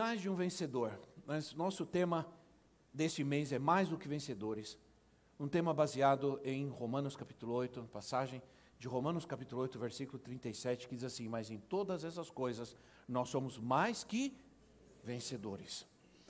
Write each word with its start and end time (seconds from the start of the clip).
Sinais 0.00 0.22
de 0.22 0.30
um 0.30 0.34
vencedor. 0.34 0.98
Mas 1.26 1.52
nosso 1.52 1.84
tema 1.84 2.26
deste 2.90 3.22
mês 3.22 3.52
é 3.52 3.58
mais 3.58 3.90
do 3.90 3.98
que 3.98 4.08
vencedores. 4.08 4.78
Um 5.38 5.46
tema 5.46 5.74
baseado 5.74 6.40
em 6.42 6.68
Romanos 6.68 7.14
capítulo 7.14 7.52
8, 7.52 7.82
passagem 7.92 8.40
de 8.78 8.88
Romanos 8.88 9.26
capítulo 9.26 9.60
8, 9.60 9.78
versículo 9.78 10.18
37, 10.18 10.88
que 10.88 10.94
diz 10.94 11.04
assim: 11.04 11.28
Mas 11.28 11.50
em 11.50 11.58
todas 11.58 12.02
essas 12.02 12.30
coisas 12.30 12.74
nós 13.06 13.28
somos 13.28 13.58
mais 13.58 14.02
que 14.02 14.34
vencedores. 15.04 15.86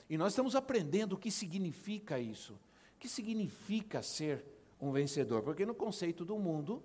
E 0.09 0.17
nós 0.17 0.33
estamos 0.33 0.53
aprendendo 0.53 1.13
o 1.13 1.17
que 1.17 1.31
significa 1.31 2.19
isso. 2.19 2.55
O 2.95 2.99
que 2.99 3.07
significa 3.07 4.03
ser 4.03 4.43
um 4.81 4.91
vencedor? 4.91 5.43
Porque 5.43 5.65
no 5.65 5.73
conceito 5.73 6.25
do 6.25 6.37
mundo, 6.37 6.83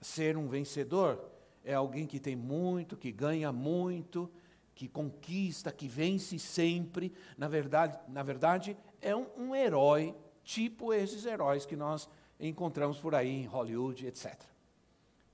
ser 0.00 0.36
um 0.36 0.46
vencedor 0.46 1.28
é 1.64 1.74
alguém 1.74 2.06
que 2.06 2.20
tem 2.20 2.36
muito, 2.36 2.96
que 2.96 3.10
ganha 3.10 3.50
muito, 3.50 4.30
que 4.74 4.88
conquista, 4.88 5.70
que 5.72 5.88
vence 5.88 6.38
sempre, 6.38 7.12
na 7.36 7.48
verdade, 7.48 7.98
na 8.08 8.22
verdade 8.22 8.76
é 9.00 9.14
um, 9.14 9.26
um 9.36 9.54
herói, 9.54 10.14
tipo 10.42 10.92
esses 10.92 11.26
heróis 11.26 11.66
que 11.66 11.76
nós 11.76 12.08
encontramos 12.40 12.98
por 12.98 13.14
aí 13.14 13.28
em 13.28 13.46
Hollywood, 13.46 14.06
etc. 14.06 14.40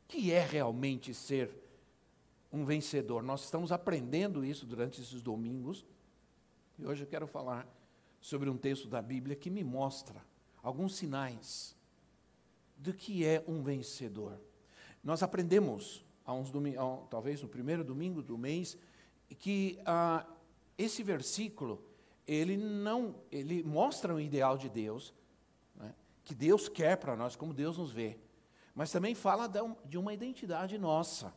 Que 0.06 0.32
é 0.32 0.44
realmente 0.44 1.14
ser 1.14 1.50
um 2.52 2.64
vencedor? 2.64 3.22
Nós 3.22 3.44
estamos 3.44 3.70
aprendendo 3.72 4.44
isso 4.44 4.66
durante 4.66 5.00
esses 5.00 5.22
domingos, 5.22 5.84
e 6.78 6.86
hoje 6.86 7.02
eu 7.02 7.08
quero 7.08 7.26
falar 7.26 7.66
sobre 8.20 8.50
um 8.50 8.56
texto 8.56 8.88
da 8.88 9.00
Bíblia 9.00 9.36
que 9.36 9.50
me 9.50 9.62
mostra 9.62 10.22
alguns 10.62 10.96
sinais 10.96 11.76
do 12.76 12.92
que 12.92 13.24
é 13.24 13.44
um 13.46 13.62
vencedor. 13.62 14.40
Nós 15.02 15.22
aprendemos, 15.22 16.04
há 16.24 16.32
uns 16.32 16.52
talvez 17.08 17.42
no 17.42 17.48
primeiro 17.48 17.84
domingo 17.84 18.22
do 18.22 18.36
mês, 18.36 18.76
que 19.34 19.78
ah, 19.84 20.26
esse 20.76 21.02
versículo 21.02 21.84
ele 22.26 22.56
não 22.56 23.14
ele 23.32 23.62
mostra 23.62 24.14
o 24.14 24.20
ideal 24.20 24.58
de 24.58 24.68
Deus, 24.68 25.14
né, 25.74 25.94
que 26.24 26.34
Deus 26.34 26.68
quer 26.68 26.96
para 26.96 27.16
nós, 27.16 27.36
como 27.36 27.54
Deus 27.54 27.78
nos 27.78 27.90
vê, 27.90 28.18
mas 28.74 28.92
também 28.92 29.14
fala 29.14 29.50
de 29.84 29.98
uma 29.98 30.12
identidade 30.12 30.78
nossa. 30.78 31.34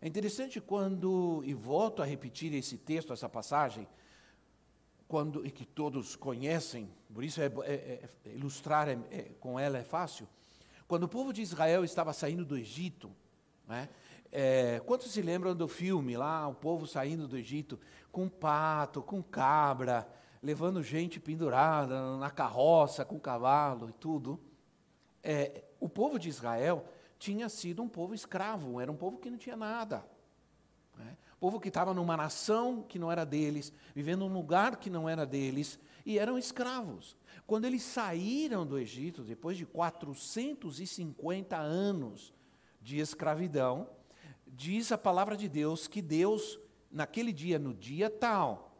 É 0.00 0.08
interessante 0.08 0.60
quando, 0.60 1.42
e 1.44 1.54
volto 1.54 2.02
a 2.02 2.04
repetir 2.04 2.52
esse 2.52 2.76
texto, 2.76 3.12
essa 3.12 3.28
passagem, 3.28 3.86
quando, 5.06 5.46
e 5.46 5.50
que 5.50 5.64
todos 5.64 6.16
conhecem, 6.16 6.92
por 7.14 7.22
isso 7.22 7.40
é, 7.40 7.46
é, 7.46 8.08
é 8.24 8.30
ilustrar 8.30 8.88
é, 8.88 8.98
é, 9.10 9.30
com 9.38 9.60
ela 9.60 9.78
é 9.78 9.84
fácil. 9.84 10.28
Quando 10.88 11.04
o 11.04 11.08
povo 11.08 11.32
de 11.32 11.40
Israel 11.40 11.84
estava 11.84 12.12
saindo 12.12 12.44
do 12.44 12.56
Egito, 12.56 13.10
né, 13.68 13.88
é, 14.32 14.80
quantos 14.86 15.12
se 15.12 15.20
lembram 15.20 15.54
do 15.54 15.68
filme 15.68 16.16
lá, 16.16 16.48
o 16.48 16.54
povo 16.54 16.86
saindo 16.86 17.28
do 17.28 17.36
Egito 17.36 17.78
com 18.10 18.30
pato, 18.30 19.02
com 19.02 19.22
cabra, 19.22 20.08
levando 20.42 20.82
gente 20.82 21.20
pendurada 21.20 22.16
na 22.16 22.30
carroça, 22.30 23.04
com 23.04 23.20
cavalo 23.20 23.90
e 23.90 23.92
tudo? 23.92 24.40
É, 25.22 25.62
o 25.78 25.88
povo 25.88 26.18
de 26.18 26.30
Israel 26.30 26.86
tinha 27.18 27.48
sido 27.50 27.82
um 27.82 27.88
povo 27.88 28.14
escravo, 28.14 28.80
era 28.80 28.90
um 28.90 28.96
povo 28.96 29.18
que 29.18 29.30
não 29.30 29.36
tinha 29.36 29.56
nada. 29.56 30.02
Né? 30.96 31.14
Povo 31.38 31.60
que 31.60 31.68
estava 31.68 31.92
numa 31.92 32.16
nação 32.16 32.82
que 32.88 32.98
não 32.98 33.12
era 33.12 33.26
deles, 33.26 33.70
vivendo 33.94 34.20
num 34.20 34.32
lugar 34.32 34.76
que 34.76 34.88
não 34.88 35.06
era 35.08 35.26
deles, 35.26 35.78
e 36.06 36.18
eram 36.18 36.38
escravos. 36.38 37.16
Quando 37.46 37.66
eles 37.66 37.82
saíram 37.82 38.64
do 38.66 38.78
Egito, 38.78 39.22
depois 39.22 39.58
de 39.58 39.66
450 39.66 41.56
anos 41.56 42.32
de 42.80 42.98
escravidão, 42.98 43.88
diz 44.52 44.92
a 44.92 44.98
palavra 44.98 45.36
de 45.36 45.48
Deus 45.48 45.88
que 45.88 46.02
Deus, 46.02 46.60
naquele 46.90 47.32
dia, 47.32 47.58
no 47.58 47.72
dia 47.72 48.10
tal, 48.10 48.76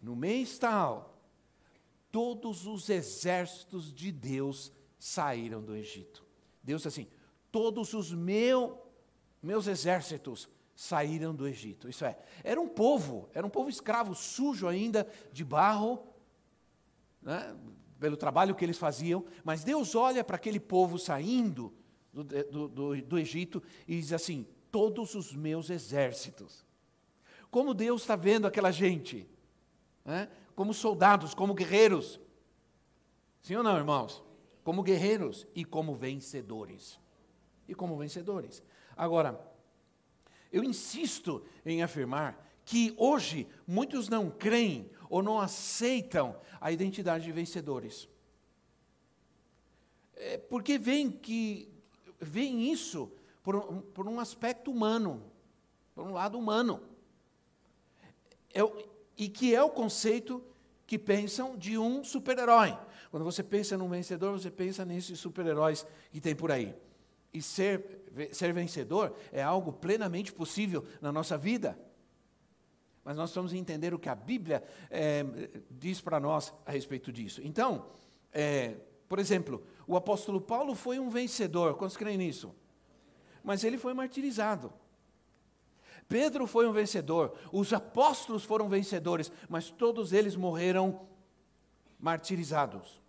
no 0.00 0.14
mês 0.14 0.58
tal, 0.58 1.18
todos 2.10 2.66
os 2.66 2.88
exércitos 2.88 3.92
de 3.92 4.12
Deus 4.12 4.72
saíram 4.98 5.60
do 5.60 5.74
Egito. 5.74 6.24
Deus 6.62 6.86
assim, 6.86 7.08
todos 7.50 7.92
os 7.92 8.12
meu, 8.12 8.80
meus 9.42 9.66
exércitos 9.66 10.48
saíram 10.76 11.34
do 11.34 11.46
Egito. 11.46 11.88
Isso 11.88 12.04
é, 12.04 12.16
era 12.44 12.60
um 12.60 12.68
povo, 12.68 13.28
era 13.34 13.46
um 13.46 13.50
povo 13.50 13.68
escravo, 13.68 14.14
sujo 14.14 14.68
ainda, 14.68 15.06
de 15.32 15.44
barro, 15.44 16.06
né, 17.20 17.56
pelo 17.98 18.16
trabalho 18.16 18.54
que 18.54 18.64
eles 18.64 18.78
faziam, 18.78 19.24
mas 19.44 19.64
Deus 19.64 19.94
olha 19.94 20.24
para 20.24 20.36
aquele 20.36 20.60
povo 20.60 20.98
saindo 20.98 21.74
do, 22.12 22.24
do, 22.24 22.68
do, 22.68 23.02
do 23.02 23.18
Egito 23.18 23.62
e 23.86 23.96
diz 24.00 24.12
assim: 24.12 24.46
todos 24.70 25.14
os 25.14 25.34
meus 25.34 25.70
exércitos. 25.70 26.64
Como 27.50 27.74
Deus 27.74 28.02
está 28.02 28.16
vendo 28.16 28.46
aquela 28.46 28.70
gente? 28.70 29.28
Né? 30.04 30.30
Como 30.54 30.72
soldados, 30.72 31.34
como 31.34 31.54
guerreiros. 31.54 32.20
Sim 33.42 33.56
ou 33.56 33.62
não, 33.62 33.76
irmãos? 33.76 34.22
Como 34.62 34.82
guerreiros 34.82 35.46
e 35.54 35.64
como 35.64 35.94
vencedores. 35.94 36.98
E 37.66 37.74
como 37.74 37.96
vencedores. 37.96 38.62
Agora, 38.96 39.40
eu 40.52 40.62
insisto 40.62 41.44
em 41.64 41.82
afirmar 41.82 42.48
que 42.64 42.94
hoje 42.96 43.48
muitos 43.66 44.08
não 44.08 44.30
creem 44.30 44.90
ou 45.08 45.22
não 45.22 45.40
aceitam 45.40 46.38
a 46.60 46.70
identidade 46.70 47.24
de 47.24 47.32
vencedores. 47.32 48.08
É 50.14 50.38
porque 50.38 50.78
veem 50.78 51.10
que 51.10 51.72
veem 52.20 52.70
isso 52.70 53.10
por 53.42 53.56
um, 53.56 53.80
por 53.80 54.06
um 54.06 54.20
aspecto 54.20 54.70
humano, 54.70 55.22
por 55.94 56.04
um 56.06 56.12
lado 56.12 56.38
humano. 56.38 56.80
É, 58.52 58.60
e 59.16 59.28
que 59.28 59.54
é 59.54 59.62
o 59.62 59.70
conceito 59.70 60.42
que 60.86 60.98
pensam 60.98 61.56
de 61.56 61.78
um 61.78 62.02
super-herói. 62.02 62.76
Quando 63.10 63.24
você 63.24 63.42
pensa 63.42 63.76
num 63.76 63.88
vencedor, 63.88 64.32
você 64.32 64.50
pensa 64.50 64.84
nesses 64.84 65.18
super-heróis 65.18 65.86
que 66.10 66.20
tem 66.20 66.34
por 66.34 66.50
aí. 66.50 66.74
E 67.32 67.40
ser, 67.40 68.04
ser 68.32 68.52
vencedor 68.52 69.14
é 69.30 69.42
algo 69.42 69.72
plenamente 69.72 70.32
possível 70.32 70.84
na 71.00 71.12
nossa 71.12 71.38
vida. 71.38 71.78
Mas 73.04 73.16
nós 73.16 73.34
vamos 73.34 73.52
entender 73.52 73.94
o 73.94 73.98
que 73.98 74.08
a 74.08 74.14
Bíblia 74.14 74.62
é, 74.90 75.24
diz 75.70 76.00
para 76.00 76.20
nós 76.20 76.52
a 76.66 76.72
respeito 76.72 77.12
disso. 77.12 77.40
Então, 77.44 77.86
é, 78.32 78.76
por 79.08 79.18
exemplo, 79.18 79.62
o 79.86 79.96
apóstolo 79.96 80.40
Paulo 80.40 80.74
foi 80.74 80.98
um 80.98 81.08
vencedor. 81.08 81.74
Quantos 81.74 81.96
creem 81.96 82.18
nisso? 82.18 82.54
Mas 83.42 83.64
ele 83.64 83.78
foi 83.78 83.94
martirizado. 83.94 84.72
Pedro 86.08 86.46
foi 86.46 86.66
um 86.66 86.72
vencedor, 86.72 87.36
os 87.52 87.72
apóstolos 87.72 88.44
foram 88.44 88.68
vencedores, 88.68 89.30
mas 89.48 89.70
todos 89.70 90.12
eles 90.12 90.34
morreram 90.34 91.06
martirizados. 92.00 93.00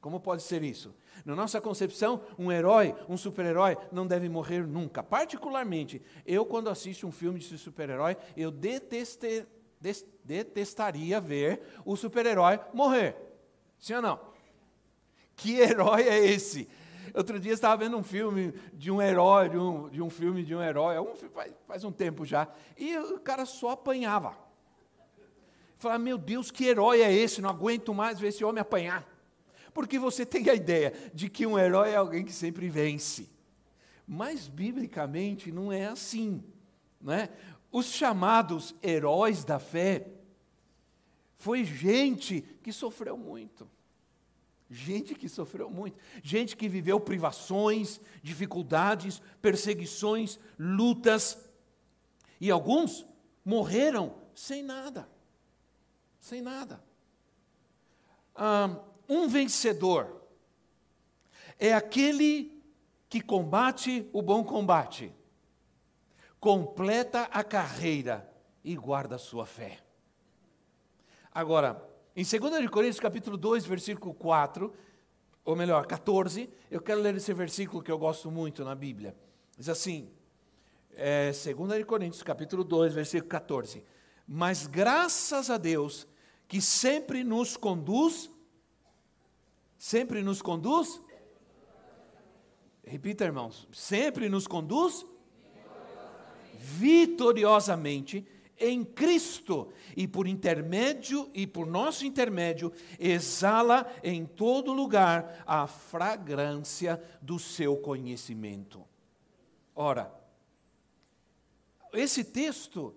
Como 0.00 0.20
pode 0.20 0.42
ser 0.42 0.62
isso? 0.62 0.94
Na 1.24 1.34
nossa 1.34 1.60
concepção, 1.60 2.22
um 2.38 2.50
herói, 2.50 2.94
um 3.08 3.16
super-herói, 3.16 3.76
não 3.92 4.06
deve 4.06 4.28
morrer 4.28 4.66
nunca. 4.66 5.02
Particularmente, 5.02 6.00
eu, 6.24 6.46
quando 6.46 6.70
assisto 6.70 7.06
um 7.06 7.12
filme 7.12 7.38
de 7.38 7.58
super-herói, 7.58 8.16
eu 8.36 8.50
deteste, 8.50 9.46
detestaria 10.24 11.20
ver 11.20 11.62
o 11.84 11.96
super-herói 11.96 12.60
morrer. 12.72 13.16
Sim 13.78 13.94
ou 13.94 14.02
não? 14.02 14.20
Que 15.36 15.58
herói 15.58 16.02
é 16.02 16.18
esse? 16.24 16.68
Outro 17.14 17.38
dia 17.40 17.52
estava 17.52 17.76
vendo 17.76 17.96
um 17.96 18.02
filme 18.02 18.52
de 18.72 18.90
um 18.90 19.00
herói, 19.00 19.48
de 19.48 19.58
um, 19.58 19.88
de 19.88 20.02
um 20.02 20.10
filme 20.10 20.42
de 20.44 20.54
um 20.54 20.62
herói, 20.62 20.98
um, 20.98 21.14
faz, 21.14 21.52
faz 21.66 21.84
um 21.84 21.92
tempo 21.92 22.24
já, 22.24 22.48
e 22.76 22.96
o 22.96 23.18
cara 23.18 23.44
só 23.44 23.70
apanhava. 23.70 24.36
Falava, 25.78 25.98
meu 25.98 26.18
Deus, 26.18 26.50
que 26.50 26.66
herói 26.66 27.00
é 27.00 27.12
esse? 27.12 27.40
Não 27.40 27.48
aguento 27.48 27.94
mais 27.94 28.20
ver 28.20 28.28
esse 28.28 28.44
homem 28.44 28.60
apanhar. 28.60 29.08
Porque 29.72 29.98
você 29.98 30.26
tem 30.26 30.48
a 30.50 30.54
ideia 30.54 30.92
de 31.14 31.30
que 31.30 31.46
um 31.46 31.58
herói 31.58 31.90
é 31.90 31.96
alguém 31.96 32.24
que 32.24 32.32
sempre 32.32 32.68
vence. 32.68 33.30
Mas, 34.06 34.46
biblicamente, 34.46 35.50
não 35.50 35.72
é 35.72 35.86
assim. 35.86 36.44
Não 37.00 37.14
é? 37.14 37.30
Os 37.72 37.86
chamados 37.86 38.74
heróis 38.82 39.44
da 39.44 39.58
fé 39.58 40.06
foi 41.36 41.64
gente 41.64 42.42
que 42.62 42.72
sofreu 42.72 43.16
muito 43.16 43.66
Gente 44.72 45.16
que 45.16 45.28
sofreu 45.28 45.68
muito, 45.68 45.98
gente 46.22 46.56
que 46.56 46.68
viveu 46.68 47.00
privações, 47.00 48.00
dificuldades, 48.22 49.20
perseguições, 49.42 50.38
lutas, 50.56 51.36
e 52.40 52.52
alguns 52.52 53.04
morreram 53.44 54.14
sem 54.32 54.62
nada. 54.62 55.10
Sem 56.20 56.40
nada. 56.40 56.80
Um 59.08 59.26
vencedor 59.26 60.22
é 61.58 61.74
aquele 61.74 62.62
que 63.08 63.20
combate 63.20 64.08
o 64.12 64.22
bom 64.22 64.44
combate, 64.44 65.12
completa 66.38 67.22
a 67.24 67.42
carreira 67.42 68.32
e 68.62 68.76
guarda 68.76 69.16
a 69.16 69.18
sua 69.18 69.44
fé. 69.44 69.80
Agora, 71.32 71.89
em 72.16 72.24
2 72.24 72.68
Coríntios 72.70 73.00
capítulo 73.00 73.36
2, 73.36 73.64
versículo 73.64 74.12
4, 74.14 74.72
ou 75.44 75.56
melhor, 75.56 75.86
14, 75.86 76.50
eu 76.70 76.80
quero 76.80 77.00
ler 77.00 77.14
esse 77.16 77.32
versículo 77.32 77.82
que 77.82 77.90
eu 77.90 77.98
gosto 77.98 78.30
muito 78.30 78.64
na 78.64 78.74
Bíblia. 78.74 79.16
Diz 79.56 79.68
assim, 79.68 80.10
é, 80.94 81.30
2 81.30 81.84
Coríntios 81.84 82.22
capítulo 82.22 82.64
2, 82.64 82.94
versículo 82.94 83.28
14. 83.28 83.84
Mas 84.26 84.66
graças 84.66 85.50
a 85.50 85.56
Deus 85.56 86.06
que 86.46 86.60
sempre 86.60 87.22
nos 87.22 87.56
conduz, 87.56 88.30
sempre 89.78 90.22
nos 90.22 90.42
conduz, 90.42 91.00
repita 92.84 93.24
irmãos, 93.24 93.68
sempre 93.72 94.28
nos 94.28 94.46
conduz 94.48 95.06
vitoriosamente 96.58 98.26
em 98.60 98.84
Cristo 98.84 99.72
e 99.96 100.06
por 100.06 100.28
intermédio 100.28 101.30
e 101.34 101.46
por 101.46 101.66
nosso 101.66 102.04
intermédio 102.04 102.72
exala 102.98 103.90
em 104.04 104.26
todo 104.26 104.72
lugar 104.72 105.42
a 105.46 105.66
fragrância 105.66 107.02
do 107.22 107.38
seu 107.38 107.76
conhecimento. 107.76 108.84
Ora, 109.74 110.14
esse 111.92 112.22
texto 112.22 112.94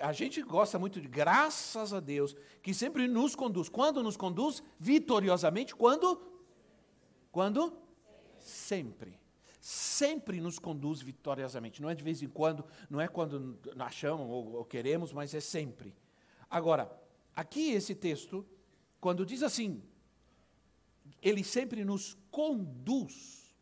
a 0.00 0.12
gente 0.12 0.42
gosta 0.42 0.78
muito 0.78 1.00
de 1.00 1.08
graças 1.08 1.92
a 1.92 2.00
Deus 2.00 2.36
que 2.62 2.74
sempre 2.74 3.08
nos 3.08 3.34
conduz. 3.34 3.68
Quando 3.68 4.02
nos 4.02 4.16
conduz? 4.16 4.62
Vitoriosamente. 4.78 5.74
Quando? 5.74 6.20
Quando? 7.32 7.72
Sempre 7.72 7.88
sempre 8.38 9.27
nos 10.40 10.58
conduz 10.58 11.00
vitoriosamente. 11.00 11.82
Não 11.82 11.90
é 11.90 11.94
de 11.94 12.02
vez 12.02 12.22
em 12.22 12.28
quando, 12.28 12.64
não 12.88 13.00
é 13.00 13.08
quando 13.08 13.58
achamos 13.78 14.28
ou, 14.28 14.54
ou 14.54 14.64
queremos, 14.64 15.12
mas 15.12 15.34
é 15.34 15.40
sempre. 15.40 15.94
Agora, 16.48 16.90
aqui 17.34 17.72
esse 17.72 17.94
texto, 17.94 18.46
quando 19.00 19.26
diz 19.26 19.42
assim, 19.42 19.82
ele 21.20 21.42
sempre 21.44 21.84
nos 21.84 22.16
conduz. 22.30 23.54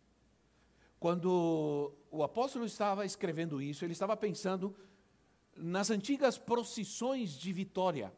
Quando 0.99 1.93
o 2.11 2.23
apóstolo 2.23 2.65
estava 2.65 3.05
escrevendo 3.05 3.61
isso, 3.61 3.85
ele 3.85 3.93
estava 3.93 4.17
pensando 4.17 4.75
nas 5.57 5.91
antigas 5.91 6.39
procissões 6.39 7.33
de 7.33 7.53
vitória. 7.53 8.13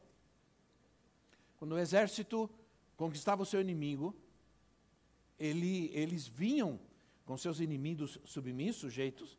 Quando 1.59 1.73
o 1.73 1.79
exército 1.79 2.51
conquistava 2.97 3.43
o 3.43 3.47
seu 3.47 3.61
inimigo, 3.61 4.15
ele, 5.39 5.91
eles 5.93 6.27
vinham 6.27 6.81
com 7.29 7.37
seus 7.37 7.61
inimigos 7.61 8.19
submissos, 8.25 8.81
sujeitos, 8.81 9.39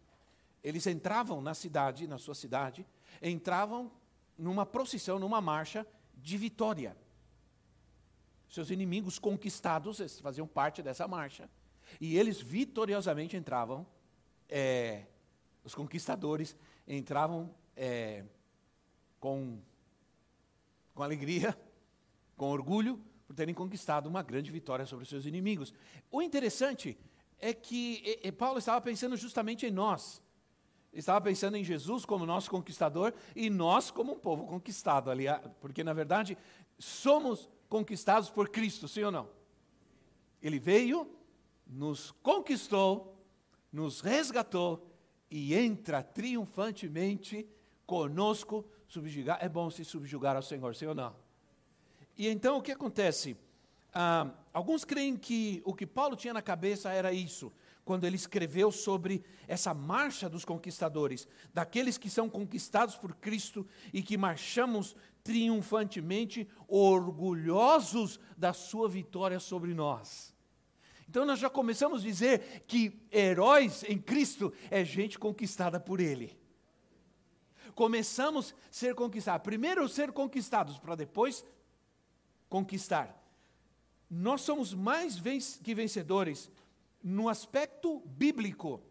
eles 0.63 0.85
entravam 0.85 1.41
na 1.41 1.55
cidade, 1.55 2.05
na 2.05 2.19
sua 2.19 2.35
cidade, 2.35 2.85
entravam 3.19 3.91
numa 4.37 4.63
procissão, 4.63 5.17
numa 5.17 5.41
marcha 5.41 5.87
de 6.15 6.37
vitória. 6.37 6.95
Seus 8.47 8.69
inimigos 8.69 9.17
conquistados 9.17 10.19
faziam 10.21 10.45
parte 10.45 10.83
dessa 10.83 11.07
marcha. 11.07 11.49
E 11.99 12.15
eles 12.15 12.39
vitoriosamente 12.39 13.35
entravam, 13.35 13.87
é, 14.47 15.07
os 15.63 15.73
conquistadores 15.73 16.55
entravam 16.87 17.51
é, 17.75 18.23
com, 19.19 19.59
com 20.93 21.01
alegria, 21.01 21.57
com 22.37 22.51
orgulho, 22.51 23.03
por 23.25 23.35
terem 23.35 23.55
conquistado 23.55 24.05
uma 24.07 24.21
grande 24.21 24.51
vitória 24.51 24.85
sobre 24.85 25.07
seus 25.07 25.25
inimigos. 25.25 25.73
O 26.11 26.21
interessante 26.21 26.95
é 27.39 27.53
que 27.53 28.19
e, 28.23 28.31
Paulo 28.31 28.59
estava 28.59 28.79
pensando 28.81 29.15
justamente 29.15 29.65
em 29.65 29.71
nós. 29.71 30.21
Estava 30.91 31.21
pensando 31.21 31.55
em 31.55 31.63
Jesus 31.63 32.03
como 32.03 32.25
nosso 32.25 32.49
conquistador 32.49 33.13
e 33.35 33.49
nós 33.49 33.91
como 33.91 34.13
um 34.13 34.19
povo 34.19 34.45
conquistado 34.47 35.11
ali, 35.11 35.25
porque 35.61 35.83
na 35.83 35.93
verdade 35.93 36.37
somos 36.77 37.47
conquistados 37.69 38.29
por 38.29 38.49
Cristo, 38.49 38.87
sim 38.87 39.03
ou 39.03 39.11
não? 39.11 39.29
Ele 40.41 40.57
veio, 40.57 41.07
nos 41.67 42.11
conquistou, 42.23 43.15
nos 43.71 44.01
resgatou 44.01 44.91
e 45.29 45.53
entra 45.53 46.01
triunfantemente 46.01 47.47
conosco 47.85 48.65
subjugar. 48.87 49.37
É 49.41 49.47
bom 49.47 49.69
se 49.69 49.85
subjugar 49.85 50.35
ao 50.35 50.41
Senhor, 50.41 50.75
sim 50.75 50.87
ou 50.87 50.95
não? 50.95 51.15
E 52.17 52.27
então 52.27 52.57
o 52.57 52.61
que 52.61 52.71
acontece? 52.71 53.37
Ah, 54.01 54.31
alguns 54.53 54.85
creem 54.85 55.17
que 55.17 55.61
o 55.65 55.73
que 55.73 55.85
Paulo 55.85 56.15
tinha 56.15 56.33
na 56.33 56.41
cabeça 56.41 56.89
era 56.89 57.11
isso, 57.11 57.51
quando 57.83 58.05
ele 58.05 58.15
escreveu 58.15 58.71
sobre 58.71 59.21
essa 59.45 59.73
marcha 59.73 60.29
dos 60.29 60.45
conquistadores, 60.45 61.27
daqueles 61.53 61.97
que 61.97 62.09
são 62.09 62.29
conquistados 62.29 62.95
por 62.95 63.13
Cristo 63.15 63.67
e 63.91 64.01
que 64.01 64.17
marchamos 64.17 64.95
triunfantemente, 65.21 66.47
orgulhosos 66.65 68.21
da 68.37 68.53
sua 68.53 68.87
vitória 68.87 69.37
sobre 69.37 69.73
nós. 69.73 70.33
Então 71.09 71.25
nós 71.25 71.37
já 71.37 71.49
começamos 71.49 71.99
a 71.99 72.05
dizer 72.05 72.63
que 72.67 73.05
heróis 73.11 73.83
em 73.83 73.97
Cristo 73.97 74.53
é 74.71 74.85
gente 74.85 75.19
conquistada 75.19 75.77
por 75.77 75.99
Ele. 75.99 76.39
Começamos 77.75 78.55
a 78.69 78.71
ser 78.71 78.95
conquistados. 78.95 79.43
Primeiro 79.43 79.89
ser 79.89 80.13
conquistados, 80.13 80.79
para 80.79 80.95
depois 80.95 81.43
conquistar 82.47 83.18
nós 84.09 84.41
somos 84.41 84.73
mais 84.73 85.19
que 85.63 85.75
vencedores 85.75 86.49
no 87.03 87.29
aspecto 87.29 87.99
bíblico, 88.05 88.81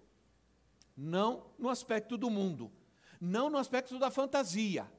não 0.96 1.46
no 1.58 1.68
aspecto 1.68 2.16
do 2.16 2.30
mundo, 2.30 2.70
não 3.20 3.50
no 3.50 3.58
aspecto 3.58 3.98
da 3.98 4.10
fantasia, 4.10 4.90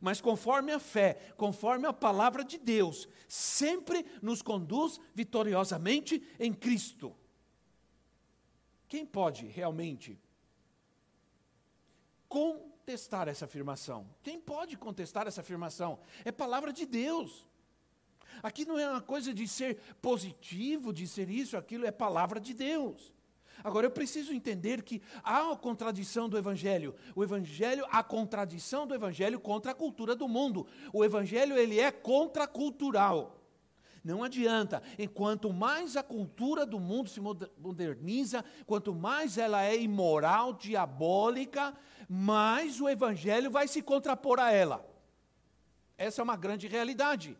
mas 0.00 0.20
conforme 0.20 0.72
a 0.72 0.78
fé, 0.78 1.32
conforme 1.36 1.86
a 1.86 1.92
palavra 1.92 2.44
de 2.44 2.58
Deus, 2.58 3.08
sempre 3.28 4.04
nos 4.20 4.42
conduz 4.42 5.00
vitoriosamente 5.14 6.22
em 6.38 6.52
Cristo. 6.52 7.16
Quem 8.88 9.06
pode 9.06 9.46
realmente 9.46 10.20
contestar 12.28 13.28
essa 13.28 13.44
afirmação? 13.44 14.08
Quem 14.22 14.40
pode 14.40 14.76
contestar 14.76 15.26
essa 15.26 15.40
afirmação? 15.40 15.98
É 16.24 16.30
palavra 16.30 16.72
de 16.72 16.84
Deus. 16.84 17.46
Aqui 18.44 18.66
não 18.66 18.78
é 18.78 18.86
uma 18.86 19.00
coisa 19.00 19.32
de 19.32 19.48
ser 19.48 19.78
positivo, 20.02 20.92
de 20.92 21.08
ser 21.08 21.30
isso, 21.30 21.56
aquilo, 21.56 21.86
é 21.86 21.90
palavra 21.90 22.38
de 22.38 22.52
Deus. 22.52 23.10
Agora 23.64 23.86
eu 23.86 23.90
preciso 23.90 24.34
entender 24.34 24.82
que 24.82 25.00
há 25.22 25.50
a 25.50 25.56
contradição 25.56 26.28
do 26.28 26.36
evangelho. 26.36 26.94
O 27.16 27.24
evangelho, 27.24 27.86
a 27.90 28.02
contradição 28.02 28.86
do 28.86 28.94
evangelho 28.94 29.40
contra 29.40 29.72
a 29.72 29.74
cultura 29.74 30.14
do 30.14 30.28
mundo. 30.28 30.66
O 30.92 31.02
evangelho 31.02 31.56
ele 31.56 31.80
é 31.80 31.90
contracultural. 31.90 33.40
Não 34.04 34.22
adianta, 34.22 34.82
enquanto 34.98 35.50
mais 35.50 35.96
a 35.96 36.02
cultura 36.02 36.66
do 36.66 36.78
mundo 36.78 37.08
se 37.08 37.22
moderniza, 37.22 38.44
quanto 38.66 38.94
mais 38.94 39.38
ela 39.38 39.64
é 39.64 39.74
imoral, 39.80 40.52
diabólica, 40.52 41.72
mais 42.06 42.78
o 42.78 42.90
evangelho 42.90 43.50
vai 43.50 43.66
se 43.66 43.80
contrapor 43.80 44.38
a 44.38 44.52
ela. 44.52 44.86
Essa 45.96 46.20
é 46.20 46.22
uma 46.22 46.36
grande 46.36 46.68
realidade. 46.68 47.38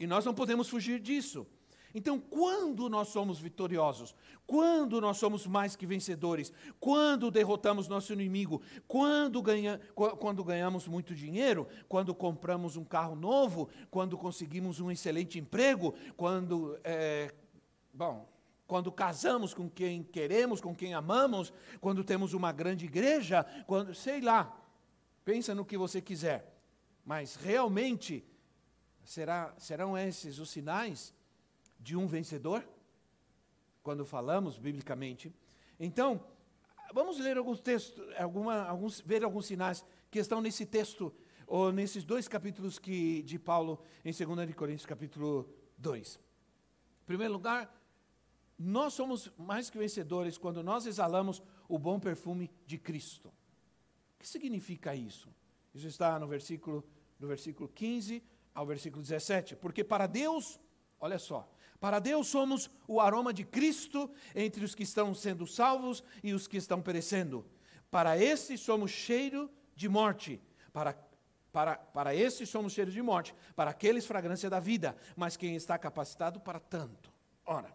E 0.00 0.06
nós 0.06 0.24
não 0.24 0.32
podemos 0.32 0.66
fugir 0.66 0.98
disso. 0.98 1.46
Então, 1.94 2.18
quando 2.18 2.88
nós 2.88 3.08
somos 3.08 3.38
vitoriosos, 3.38 4.14
quando 4.46 4.98
nós 4.98 5.18
somos 5.18 5.46
mais 5.46 5.76
que 5.76 5.84
vencedores, 5.84 6.52
quando 6.78 7.30
derrotamos 7.30 7.86
nosso 7.86 8.12
inimigo, 8.12 8.62
quando, 8.88 9.42
ganha, 9.42 9.78
quando 9.94 10.42
ganhamos 10.42 10.88
muito 10.88 11.14
dinheiro, 11.14 11.68
quando 11.86 12.14
compramos 12.14 12.76
um 12.76 12.84
carro 12.84 13.14
novo, 13.14 13.68
quando 13.90 14.16
conseguimos 14.16 14.80
um 14.80 14.90
excelente 14.90 15.38
emprego, 15.38 15.94
quando, 16.16 16.78
é, 16.82 17.34
bom, 17.92 18.26
quando 18.66 18.90
casamos 18.90 19.52
com 19.52 19.68
quem 19.68 20.02
queremos, 20.02 20.60
com 20.60 20.74
quem 20.74 20.94
amamos, 20.94 21.52
quando 21.78 22.04
temos 22.04 22.32
uma 22.32 22.52
grande 22.52 22.86
igreja, 22.86 23.44
quando, 23.66 23.94
sei 23.94 24.22
lá, 24.22 24.56
pensa 25.24 25.54
no 25.54 25.64
que 25.64 25.76
você 25.76 26.00
quiser. 26.00 26.56
Mas 27.04 27.34
realmente 27.34 28.24
Será, 29.10 29.52
serão 29.58 29.98
esses 29.98 30.38
os 30.38 30.50
sinais 30.50 31.12
de 31.80 31.96
um 31.96 32.06
vencedor? 32.06 32.64
Quando 33.82 34.04
falamos 34.04 34.56
biblicamente. 34.56 35.34
Então, 35.80 36.24
vamos 36.94 37.18
ler 37.18 37.36
alguns 37.36 37.58
textos, 37.58 38.00
alguma, 38.16 38.62
alguns, 38.62 39.00
ver 39.00 39.24
alguns 39.24 39.46
sinais 39.46 39.84
que 40.12 40.20
estão 40.20 40.40
nesse 40.40 40.64
texto, 40.64 41.12
ou 41.44 41.72
nesses 41.72 42.04
dois 42.04 42.28
capítulos 42.28 42.78
que, 42.78 43.24
de 43.24 43.36
Paulo, 43.36 43.82
em 44.04 44.12
2 44.12 44.54
Coríntios, 44.54 44.86
capítulo 44.86 45.52
2. 45.76 46.14
Em 47.02 47.04
primeiro 47.04 47.32
lugar, 47.32 47.68
nós 48.56 48.94
somos 48.94 49.28
mais 49.36 49.68
que 49.68 49.76
vencedores 49.76 50.38
quando 50.38 50.62
nós 50.62 50.86
exalamos 50.86 51.42
o 51.68 51.80
bom 51.80 51.98
perfume 51.98 52.48
de 52.64 52.78
Cristo. 52.78 53.26
O 53.26 54.20
que 54.20 54.28
significa 54.28 54.94
isso? 54.94 55.28
Isso 55.74 55.88
está 55.88 56.16
no 56.16 56.28
versículo, 56.28 56.84
no 57.18 57.26
versículo 57.26 57.68
15 57.68 58.22
ao 58.54 58.66
versículo 58.66 59.02
17. 59.02 59.56
Porque 59.56 59.84
para 59.84 60.06
Deus, 60.06 60.60
olha 60.98 61.18
só, 61.18 61.50
para 61.78 61.98
Deus 61.98 62.28
somos 62.28 62.70
o 62.86 63.00
aroma 63.00 63.32
de 63.32 63.44
Cristo 63.44 64.10
entre 64.34 64.64
os 64.64 64.74
que 64.74 64.82
estão 64.82 65.14
sendo 65.14 65.46
salvos 65.46 66.04
e 66.22 66.32
os 66.32 66.46
que 66.46 66.56
estão 66.56 66.82
perecendo. 66.82 67.46
Para 67.90 68.16
esse 68.18 68.58
somos 68.58 68.90
cheiro 68.90 69.50
de 69.74 69.88
morte, 69.88 70.40
para 70.72 70.94
para, 71.52 71.76
para 71.76 72.14
esses 72.14 72.48
somos 72.48 72.72
cheiros 72.72 72.94
de 72.94 73.02
morte, 73.02 73.34
para 73.56 73.70
aqueles 73.70 74.06
fragrância 74.06 74.48
da 74.48 74.60
vida, 74.60 74.96
mas 75.16 75.36
quem 75.36 75.56
está 75.56 75.76
capacitado 75.76 76.40
para 76.40 76.60
tanto. 76.60 77.12
Ora, 77.44 77.74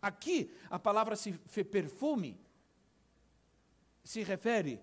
aqui 0.00 0.54
a 0.68 0.78
palavra 0.78 1.16
se, 1.16 1.32
perfume 1.64 2.38
se 4.02 4.22
refere 4.22 4.80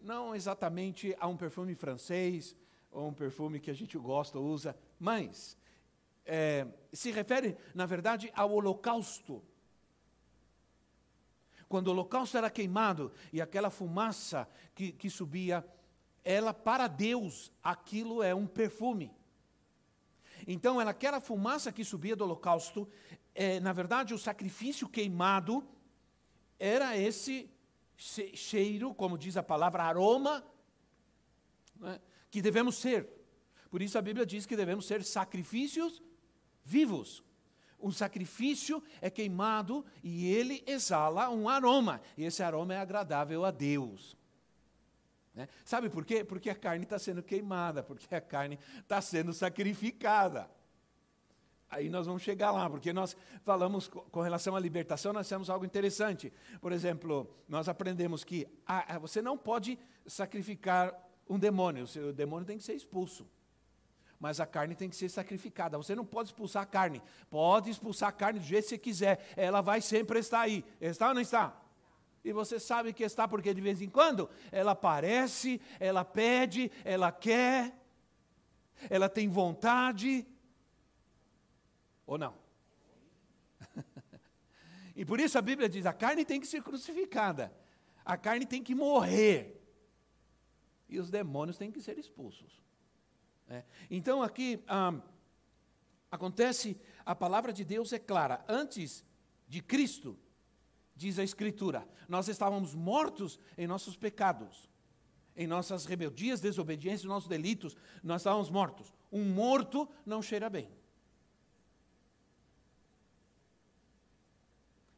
não 0.00 0.34
exatamente 0.34 1.16
a 1.18 1.26
um 1.26 1.36
perfume 1.36 1.74
francês, 1.74 2.54
ou 2.90 3.08
um 3.08 3.12
perfume 3.14 3.60
que 3.60 3.70
a 3.70 3.74
gente 3.74 3.96
gosta, 3.98 4.38
usa, 4.38 4.76
mas 4.98 5.56
é, 6.24 6.66
se 6.92 7.10
refere, 7.10 7.56
na 7.74 7.86
verdade, 7.86 8.30
ao 8.34 8.52
holocausto. 8.52 9.42
Quando 11.68 11.88
o 11.88 11.90
holocausto 11.90 12.36
era 12.36 12.50
queimado 12.50 13.12
e 13.32 13.40
aquela 13.40 13.70
fumaça 13.70 14.48
que, 14.74 14.92
que 14.92 15.10
subia 15.10 15.64
ela 16.24 16.52
para 16.52 16.86
Deus, 16.86 17.52
aquilo 17.62 18.22
é 18.22 18.34
um 18.34 18.46
perfume. 18.46 19.10
Então, 20.46 20.80
ela, 20.80 20.90
aquela 20.90 21.20
fumaça 21.20 21.72
que 21.72 21.84
subia 21.84 22.14
do 22.14 22.24
holocausto, 22.24 22.88
é, 23.34 23.60
na 23.60 23.72
verdade, 23.72 24.14
o 24.14 24.18
sacrifício 24.18 24.88
queimado 24.88 25.66
era 26.58 26.96
esse 26.96 27.50
cheiro, 27.96 28.94
como 28.94 29.18
diz 29.18 29.36
a 29.36 29.42
palavra, 29.42 29.82
aroma, 29.82 30.44
né, 31.76 32.00
que 32.30 32.42
devemos 32.42 32.76
ser. 32.76 33.08
Por 33.70 33.82
isso 33.82 33.98
a 33.98 34.02
Bíblia 34.02 34.24
diz 34.24 34.46
que 34.46 34.56
devemos 34.56 34.86
ser 34.86 35.02
sacrifícios 35.02 36.02
vivos. 36.64 37.22
Um 37.80 37.92
sacrifício 37.92 38.82
é 39.00 39.08
queimado 39.08 39.84
e 40.02 40.26
ele 40.32 40.64
exala 40.66 41.30
um 41.30 41.48
aroma, 41.48 42.00
e 42.16 42.24
esse 42.24 42.42
aroma 42.42 42.74
é 42.74 42.78
agradável 42.78 43.44
a 43.44 43.50
Deus. 43.50 44.16
Né? 45.32 45.48
Sabe 45.64 45.88
por 45.88 46.04
quê? 46.04 46.24
Porque 46.24 46.50
a 46.50 46.54
carne 46.54 46.82
está 46.82 46.98
sendo 46.98 47.22
queimada, 47.22 47.82
porque 47.82 48.12
a 48.12 48.20
carne 48.20 48.58
está 48.80 49.00
sendo 49.00 49.32
sacrificada. 49.32 50.50
Aí 51.70 51.88
nós 51.88 52.06
vamos 52.06 52.22
chegar 52.22 52.50
lá, 52.50 52.68
porque 52.68 52.92
nós 52.92 53.16
falamos 53.44 53.88
com 53.88 54.20
relação 54.20 54.56
à 54.56 54.60
libertação, 54.60 55.12
nós 55.12 55.28
temos 55.28 55.48
algo 55.50 55.64
interessante. 55.64 56.32
Por 56.60 56.72
exemplo, 56.72 57.30
nós 57.46 57.68
aprendemos 57.68 58.24
que 58.24 58.48
você 59.00 59.20
não 59.22 59.36
pode 59.36 59.78
sacrificar 60.06 61.07
um 61.28 61.38
demônio, 61.38 61.84
o 62.08 62.12
demônio 62.12 62.46
tem 62.46 62.58
que 62.58 62.64
ser 62.64 62.74
expulso. 62.74 63.26
Mas 64.18 64.40
a 64.40 64.46
carne 64.46 64.74
tem 64.74 64.88
que 64.88 64.96
ser 64.96 65.08
sacrificada. 65.08 65.76
Você 65.76 65.94
não 65.94 66.04
pode 66.04 66.30
expulsar 66.30 66.64
a 66.64 66.66
carne. 66.66 67.00
Pode 67.30 67.70
expulsar 67.70 68.08
a 68.08 68.12
carne 68.12 68.40
do 68.40 68.44
jeito 68.44 68.64
que 68.64 68.70
você 68.70 68.78
quiser. 68.78 69.32
Ela 69.36 69.60
vai 69.60 69.80
sempre 69.80 70.18
estar 70.18 70.40
aí. 70.40 70.64
Está 70.80 71.08
ou 71.08 71.14
não 71.14 71.20
está? 71.20 71.56
E 72.24 72.32
você 72.32 72.58
sabe 72.58 72.92
que 72.92 73.04
está 73.04 73.28
porque 73.28 73.54
de 73.54 73.60
vez 73.60 73.80
em 73.80 73.88
quando 73.88 74.28
ela 74.50 74.72
aparece, 74.72 75.60
ela 75.78 76.04
pede, 76.04 76.70
ela 76.84 77.12
quer, 77.12 77.72
ela 78.90 79.08
tem 79.08 79.28
vontade. 79.28 80.26
Ou 82.04 82.18
não? 82.18 82.34
e 84.96 85.04
por 85.04 85.20
isso 85.20 85.38
a 85.38 85.42
Bíblia 85.42 85.68
diz: 85.68 85.86
a 85.86 85.92
carne 85.92 86.24
tem 86.24 86.40
que 86.40 86.46
ser 86.46 86.62
crucificada, 86.62 87.52
a 88.04 88.16
carne 88.16 88.44
tem 88.44 88.62
que 88.62 88.74
morrer, 88.74 89.57
e 90.88 90.98
os 90.98 91.10
demônios 91.10 91.58
têm 91.58 91.70
que 91.70 91.80
ser 91.80 91.98
expulsos. 91.98 92.62
É. 93.48 93.64
Então 93.90 94.22
aqui 94.22 94.62
ah, 94.66 95.00
acontece, 96.10 96.78
a 97.04 97.14
palavra 97.14 97.52
de 97.52 97.64
Deus 97.64 97.92
é 97.92 97.98
clara: 97.98 98.44
antes 98.48 99.04
de 99.46 99.62
Cristo, 99.62 100.18
diz 100.94 101.18
a 101.18 101.24
Escritura. 101.24 101.88
Nós 102.08 102.28
estávamos 102.28 102.74
mortos 102.74 103.38
em 103.56 103.66
nossos 103.66 103.96
pecados, 103.96 104.68
em 105.36 105.46
nossas 105.46 105.84
rebeldias, 105.86 106.40
desobediências, 106.40 107.04
nossos 107.04 107.28
delitos, 107.28 107.76
nós 108.02 108.22
estávamos 108.22 108.50
mortos. 108.50 108.92
Um 109.10 109.24
morto 109.24 109.88
não 110.04 110.20
cheira 110.20 110.50
bem. 110.50 110.68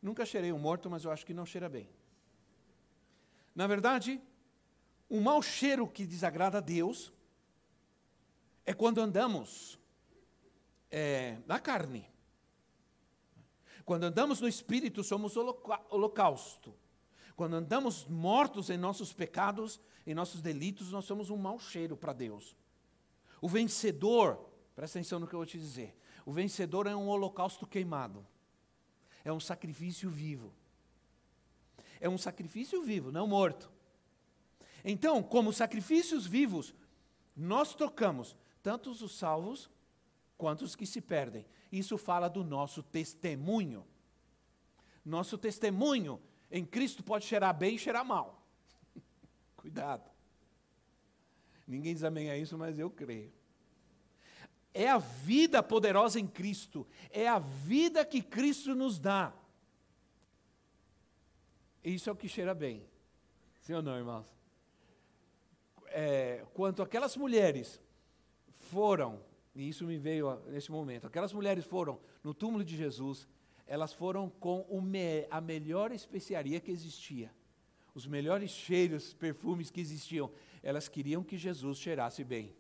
Nunca 0.03 0.25
cheirei 0.25 0.53
um 0.53 0.59
morto, 0.59 0.89
mas 0.89 1.05
eu 1.05 1.11
acho 1.11 1.27
que 1.27 1.35
não 1.35 1.45
cheira 1.45 1.69
bem. 1.69 1.89
Na 3.55 3.67
verdade, 3.67 4.21
um 5.11 5.21
mau 5.21 5.43
cheiro 5.43 5.89
que 5.89 6.07
desagrada 6.07 6.59
a 6.59 6.61
Deus 6.61 7.13
é 8.65 8.73
quando 8.73 9.01
andamos 9.01 9.79
é, 10.91 11.39
na 11.47 11.59
carne. 11.59 12.09
Quando 13.85 14.05
andamos 14.05 14.41
no 14.41 14.47
Espírito, 14.47 15.03
somos 15.03 15.37
holocausto. 15.37 16.73
Quando 17.35 17.57
andamos 17.57 18.07
mortos 18.07 18.71
em 18.71 18.77
nossos 18.77 19.13
pecados, 19.13 19.81
em 20.07 20.15
nossos 20.15 20.41
delitos, 20.41 20.93
nós 20.93 21.05
somos 21.05 21.29
um 21.29 21.37
mau 21.37 21.59
cheiro 21.59 21.97
para 21.97 22.13
Deus. 22.13 22.57
O 23.41 23.49
vencedor, 23.49 24.39
presta 24.77 24.99
atenção 24.99 25.19
no 25.19 25.27
que 25.27 25.35
eu 25.35 25.41
vou 25.41 25.47
te 25.47 25.59
dizer. 25.59 25.97
O 26.25 26.33
vencedor 26.33 26.87
é 26.87 26.95
um 26.95 27.09
holocausto 27.09 27.67
queimado. 27.67 28.25
É 29.25 29.33
um 29.33 29.41
sacrifício 29.41 30.09
vivo. 30.09 30.55
É 31.99 32.09
um 32.09 32.19
sacrifício 32.19 32.83
vivo, 32.83 33.11
não 33.11 33.27
morto. 33.27 33.71
Então, 34.85 35.23
como 35.23 35.53
sacrifícios 35.53 36.27
vivos, 36.27 36.75
nós 37.37 37.75
tocamos 37.75 38.37
tanto 38.63 38.91
os 38.91 39.17
salvos 39.17 39.71
quanto 40.37 40.65
os 40.65 40.75
que 40.75 40.87
se 40.87 41.01
perdem. 41.01 41.47
Isso 41.71 41.97
fala 41.99 42.29
do 42.29 42.43
nosso 42.43 42.83
testemunho. 42.83 43.87
Nosso 45.05 45.39
testemunho 45.39 46.21
em 46.51 46.65
Cristo 46.65 47.03
pode 47.03 47.25
cheirar 47.25 47.57
bem 47.57 47.77
e 47.77 47.79
cheirar 47.79 48.05
mal. 48.05 48.47
Cuidado. 49.57 50.11
Ninguém 51.67 51.95
diz 51.95 52.03
amém 52.03 52.31
a 52.31 52.37
isso, 52.37 52.59
mas 52.59 52.79
eu 52.79 52.91
creio. 52.91 53.33
É 54.73 54.89
a 54.89 54.99
vida 54.99 55.63
poderosa 55.63 56.19
em 56.19 56.27
Cristo. 56.27 56.87
É 57.11 57.29
a 57.29 57.39
vida 57.39 58.05
que 58.05 58.23
Cristo 58.23 58.75
nos 58.75 58.99
dá. 58.99 59.33
Isso 61.83 62.09
é 62.09 62.13
o 62.13 62.17
que 62.17 62.29
cheira 62.29 62.55
bem. 62.55 62.85
Sim 63.61 63.75
ou 63.75 63.83
não, 63.83 63.97
irmãos? 63.97 64.40
É, 65.91 66.45
quanto 66.55 66.83
aquelas 66.83 67.17
mulheres 67.17 67.81
foram 68.71 69.21
e 69.55 69.69
isso 69.69 69.85
me 69.85 69.99
veio 69.99 70.41
nesse 70.49 70.71
momento. 70.71 71.07
Aquelas 71.07 71.33
mulheres 71.33 71.65
foram 71.65 72.01
no 72.23 72.33
túmulo 72.33 72.65
de 72.65 72.77
Jesus, 72.77 73.29
elas 73.67 73.93
foram 73.93 74.31
com 74.31 74.65
me, 74.81 75.27
a 75.31 75.41
melhor 75.41 75.93
especiaria 75.93 76.61
que 76.61 76.71
existia, 76.71 77.33
os 77.95 78.07
melhores 78.07 78.51
cheiros, 78.51 79.15
perfumes 79.15 79.71
que 79.71 79.81
existiam. 79.81 80.31
Elas 80.63 80.89
queriam 80.89 81.23
que 81.23 81.37
Jesus 81.37 81.79
cheirasse 81.79 82.23
bem. 82.23 82.55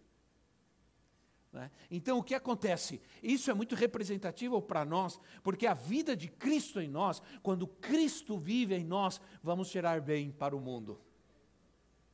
Né? 1.52 1.70
Então, 1.90 2.18
o 2.18 2.22
que 2.22 2.34
acontece? 2.34 3.00
Isso 3.22 3.50
é 3.50 3.54
muito 3.54 3.74
representativo 3.74 4.62
para 4.62 4.84
nós, 4.84 5.20
porque 5.42 5.66
a 5.66 5.74
vida 5.74 6.16
de 6.16 6.28
Cristo 6.28 6.80
em 6.80 6.88
nós, 6.88 7.20
quando 7.42 7.66
Cristo 7.66 8.38
vive 8.38 8.74
em 8.74 8.84
nós, 8.84 9.20
vamos 9.42 9.68
cheirar 9.68 10.00
bem 10.00 10.30
para 10.30 10.56
o 10.56 10.60
mundo. 10.60 11.00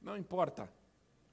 Não 0.01 0.17
importa 0.17 0.71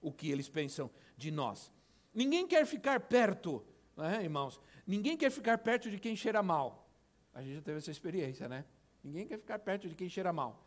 o 0.03 0.11
que 0.11 0.29
eles 0.29 0.47
pensam 0.47 0.91
de 1.17 1.31
nós. 1.31 1.71
Ninguém 2.13 2.45
quer 2.45 2.67
ficar 2.67 2.99
perto, 2.99 3.65
é, 3.97 4.21
irmãos? 4.21 4.59
Ninguém 4.85 5.17
quer 5.17 5.31
ficar 5.31 5.57
perto 5.57 5.89
de 5.89 5.97
quem 5.97 6.15
cheira 6.15 6.43
mal. 6.43 6.87
A 7.33 7.41
gente 7.41 7.55
já 7.55 7.61
teve 7.61 7.79
essa 7.79 7.89
experiência, 7.89 8.47
né? 8.47 8.65
Ninguém 9.03 9.25
quer 9.25 9.39
ficar 9.39 9.57
perto 9.57 9.89
de 9.89 9.95
quem 9.95 10.07
cheira 10.07 10.31
mal. 10.31 10.63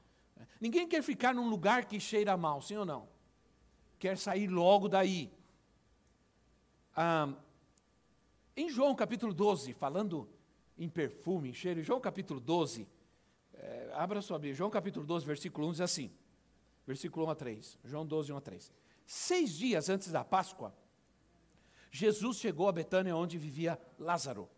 Ninguém 0.60 0.88
quer 0.88 1.02
ficar 1.02 1.34
num 1.34 1.48
lugar 1.48 1.84
que 1.84 2.00
cheira 2.00 2.36
mal, 2.36 2.60
sim 2.60 2.76
ou 2.76 2.84
não? 2.84 3.08
Quer 3.98 4.18
sair 4.18 4.48
logo 4.48 4.88
daí. 4.88 5.30
Ah, 6.94 7.32
em 8.56 8.68
João 8.68 8.94
capítulo 8.94 9.32
12, 9.32 9.72
falando 9.74 10.28
em 10.78 10.88
perfume, 10.88 11.50
em 11.50 11.54
cheiro, 11.54 11.82
João 11.82 12.00
capítulo 12.00 12.40
12, 12.40 12.88
é, 13.54 13.90
abra 13.94 14.20
sua 14.20 14.38
Bíblia, 14.38 14.54
João 14.54 14.70
capítulo 14.70 15.06
12, 15.06 15.24
versículo 15.24 15.68
1 15.68 15.72
diz 15.72 15.80
assim, 15.80 16.10
versículo 16.86 17.26
1 17.26 17.30
a 17.30 17.34
3, 17.34 17.78
João 17.84 18.06
12, 18.06 18.32
1 18.32 18.36
a 18.36 18.40
3. 18.40 18.72
Seis 19.06 19.52
dias 19.52 19.88
antes 19.88 20.10
da 20.10 20.24
Páscoa, 20.24 20.74
Jesus 21.90 22.38
chegou 22.38 22.68
a 22.68 22.72
Betânia, 22.72 23.16
onde 23.16 23.38
vivia 23.38 23.80
Lázaro, 23.98 24.48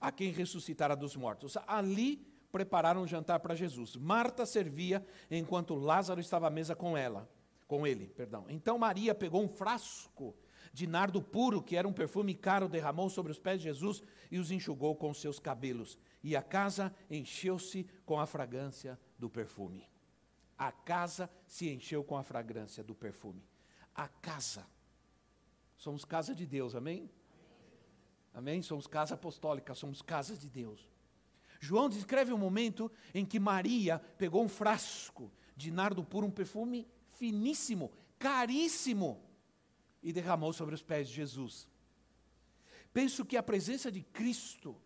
a 0.00 0.10
quem 0.10 0.32
ressuscitara 0.32 0.96
dos 0.96 1.14
mortos. 1.14 1.56
Ali 1.66 2.26
prepararam 2.50 3.02
um 3.02 3.06
jantar 3.06 3.40
para 3.40 3.54
Jesus. 3.54 3.96
Marta 3.96 4.46
servia 4.46 5.06
enquanto 5.30 5.74
Lázaro 5.74 6.20
estava 6.20 6.46
à 6.46 6.50
mesa 6.50 6.74
com 6.74 6.96
ela, 6.96 7.30
com 7.68 7.86
ele, 7.86 8.06
perdão. 8.06 8.46
Então 8.48 8.78
Maria 8.78 9.14
pegou 9.14 9.42
um 9.42 9.48
frasco 9.48 10.34
de 10.72 10.86
nardo 10.86 11.22
puro, 11.22 11.62
que 11.62 11.76
era 11.76 11.86
um 11.86 11.92
perfume 11.92 12.34
caro, 12.34 12.68
derramou 12.68 13.08
sobre 13.08 13.30
os 13.30 13.38
pés 13.38 13.58
de 13.58 13.64
Jesus 13.64 14.02
e 14.30 14.38
os 14.38 14.50
enxugou 14.50 14.96
com 14.96 15.12
seus 15.12 15.38
cabelos. 15.38 15.98
E 16.22 16.34
a 16.34 16.42
casa 16.42 16.94
encheu-se 17.10 17.86
com 18.04 18.18
a 18.18 18.26
fragrância 18.26 18.98
do 19.18 19.28
perfume. 19.28 19.88
A 20.58 20.72
casa 20.72 21.30
se 21.46 21.68
encheu 21.68 22.02
com 22.02 22.16
a 22.16 22.22
fragrância 22.22 22.82
do 22.82 22.94
perfume. 22.94 23.42
A 23.96 24.08
casa. 24.08 24.66
Somos 25.76 26.04
casa 26.04 26.34
de 26.34 26.46
Deus, 26.46 26.74
amém? 26.74 27.10
Amém? 28.34 28.60
Somos 28.60 28.86
casa 28.86 29.14
apostólica, 29.14 29.74
somos 29.74 30.02
casa 30.02 30.36
de 30.36 30.48
Deus. 30.48 30.86
João 31.58 31.88
descreve 31.88 32.32
um 32.32 32.38
momento 32.38 32.92
em 33.14 33.24
que 33.24 33.40
Maria 33.40 33.98
pegou 34.18 34.44
um 34.44 34.48
frasco 34.48 35.32
de 35.56 35.70
nardo 35.70 36.04
puro, 36.04 36.26
um 36.26 36.30
perfume 36.30 36.86
finíssimo, 37.12 37.90
caríssimo, 38.18 39.22
e 40.02 40.12
derramou 40.12 40.52
sobre 40.52 40.74
os 40.74 40.82
pés 40.82 41.08
de 41.08 41.14
Jesus. 41.14 41.68
Penso 42.92 43.24
que 43.24 43.36
a 43.36 43.42
presença 43.42 43.90
de 43.90 44.02
Cristo, 44.02 44.76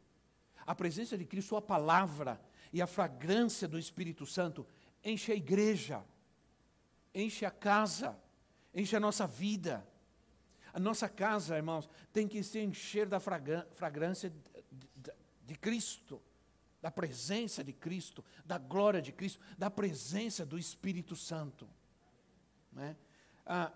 a 0.67 0.75
presença 0.75 1.19
de 1.19 1.25
Cristo, 1.25 1.57
a 1.57 1.63
palavra 1.63 2.41
e 2.73 2.81
a 2.81 2.87
fragrância 2.87 3.69
do 3.69 3.79
Espírito 3.79 4.25
Santo 4.25 4.67
enche 5.05 5.33
a 5.33 5.35
igreja, 5.35 6.05
enche 7.15 7.45
a 7.45 7.51
casa, 7.51 8.17
enche 8.75 8.97
a 8.97 9.01
nossa 9.01 9.27
vida. 9.27 9.87
A 10.73 10.79
nossa 10.79 11.09
casa, 11.09 11.57
irmãos, 11.57 11.89
tem 12.13 12.29
que 12.29 12.43
se 12.43 12.61
encher 12.61 13.07
da 13.07 13.19
fragrância 13.19 14.33
de, 15.45 15.55
Cristo, 15.57 16.23
da 16.81 16.91
presença 16.91 17.65
de 17.65 17.73
Cristo, 17.73 18.25
da 18.45 18.57
glória 18.57 19.03
de 19.03 19.11
Cristo, 19.11 19.41
da 19.59 19.69
presença 19.69 20.47
do 20.47 20.57
Espírito 20.57 21.17
Santo. 21.17 21.69
Né? 22.73 22.97
Ah, 23.45 23.73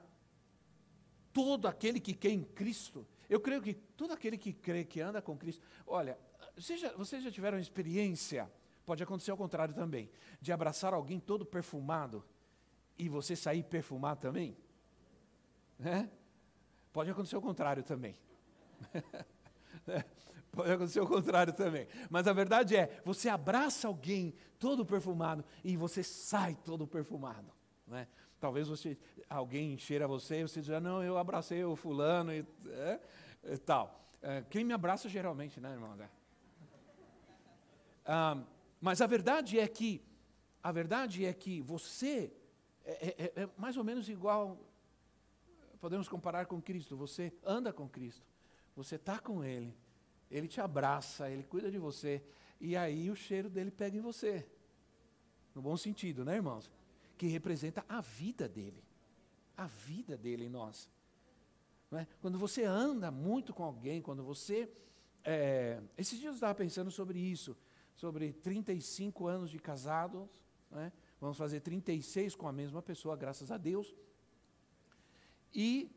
todo 1.33 1.67
aquele 1.67 1.99
que 1.99 2.15
crê 2.15 2.31
em 2.31 2.45
Cristo, 2.45 3.05
eu 3.29 3.41
creio 3.41 3.61
que 3.61 3.75
todo 3.75 4.13
aquele 4.13 4.39
que 4.39 4.53
crê 4.53 4.85
que 4.85 5.01
anda 5.01 5.21
com 5.21 5.37
Cristo, 5.37 5.65
olha, 5.85 6.17
vocês 6.57 6.81
já, 6.81 6.93
vocês 6.93 7.25
já 7.25 7.31
tiveram 7.31 7.59
experiência, 7.59 8.49
pode 8.87 9.03
acontecer 9.03 9.33
ao 9.33 9.37
contrário 9.37 9.75
também, 9.75 10.09
de 10.41 10.53
abraçar 10.53 10.95
alguém 10.95 11.19
todo 11.19 11.45
perfumado 11.45 12.25
e 12.97 13.09
você 13.09 13.35
sair 13.35 13.65
perfumado 13.65 14.21
também? 14.21 14.57
Né? 15.78 16.11
Pode 16.93 17.11
acontecer 17.11 17.37
o 17.37 17.43
contrário 17.43 17.83
também. 17.83 18.16
Pode 20.52 20.71
acontecer 20.71 21.00
o 21.00 21.07
contrário 21.07 21.52
também. 21.52 21.88
Mas 22.09 22.28
a 22.28 22.33
verdade 22.33 22.76
é, 22.76 23.00
você 23.04 23.28
abraça 23.28 23.88
alguém 23.88 24.35
todo 24.59 24.87
perfumado 24.87 25.45
e 25.64 25.76
você 25.76 26.02
sai 26.02 26.54
todo 26.54 26.87
perfumado. 26.87 27.52
Né? 27.87 28.07
Talvez 28.38 28.69
você, 28.69 28.97
alguém 29.28 29.76
cheira 29.76 30.07
você 30.07 30.40
e 30.40 30.43
você 30.43 30.61
diz, 30.61 30.83
não, 30.83 31.02
eu 31.02 31.19
abracei 31.19 31.64
o 31.64 31.75
fulano 31.75 32.33
e, 32.33 32.47
é, 32.69 33.00
e 33.45 33.59
tal. 33.59 34.00
É, 34.23 34.45
quem 34.49 34.64
me 34.64 34.73
abraça 34.73 35.09
geralmente, 35.09 35.61
né, 35.61 35.73
irmão? 35.73 35.99
Ah, 38.07 38.38
mas 38.81 39.00
a 39.00 39.07
verdade 39.07 39.59
é 39.59 39.66
que, 39.66 40.00
a 40.62 40.71
verdade 40.71 41.25
é 41.25 41.33
que 41.33 41.61
você 41.61 42.33
é, 42.85 43.14
é, 43.19 43.43
é 43.43 43.49
mais 43.57 43.76
ou 43.76 43.85
menos 43.85 44.09
igual 44.09 44.59
podemos 45.85 46.09
comparar 46.09 46.47
com 46.47 46.62
Cristo. 46.62 46.97
Você 46.97 47.31
anda 47.45 47.71
com 47.71 47.87
Cristo, 47.87 48.26
você 48.75 48.95
está 48.95 49.19
com 49.19 49.45
Ele, 49.45 49.76
Ele 50.31 50.49
te 50.49 50.59
abraça, 50.59 51.29
Ele 51.29 51.43
cuida 51.43 51.71
de 51.71 51.76
você, 51.79 52.25
e 52.59 52.75
aí 52.75 53.11
o 53.11 53.14
cheiro 53.14 53.50
dele 53.50 53.71
pega 53.71 53.95
em 53.95 54.00
você. 54.00 54.49
No 55.55 55.61
bom 55.61 55.76
sentido, 55.76 56.25
né, 56.25 56.37
irmãos? 56.37 56.73
Que 57.19 57.26
representa 57.26 57.85
a 57.87 58.00
vida 58.00 58.49
dele. 58.49 58.83
A 59.59 59.67
vida 59.67 60.17
dele 60.17 60.47
em 60.47 60.49
nós. 60.49 60.88
É? 61.93 62.07
Quando 62.23 62.38
você 62.38 62.64
anda 62.64 63.11
muito 63.11 63.53
com 63.53 63.62
alguém, 63.62 64.00
quando 64.00 64.25
você. 64.25 64.73
É, 65.23 65.83
esses 65.99 66.19
dias 66.19 66.31
eu 66.31 66.37
estava 66.37 66.55
pensando 66.55 66.91
sobre 66.91 67.19
isso, 67.19 67.55
sobre 67.95 68.33
35 68.33 69.26
anos 69.26 69.50
de 69.50 69.59
casados, 69.59 70.31
é? 70.73 70.91
vamos 71.21 71.37
fazer 71.37 71.61
36 71.61 72.35
com 72.35 72.49
a 72.49 72.53
mesma 72.53 72.81
pessoa, 72.81 73.14
graças 73.14 73.51
a 73.51 73.59
Deus. 73.59 73.94
E 75.55 75.90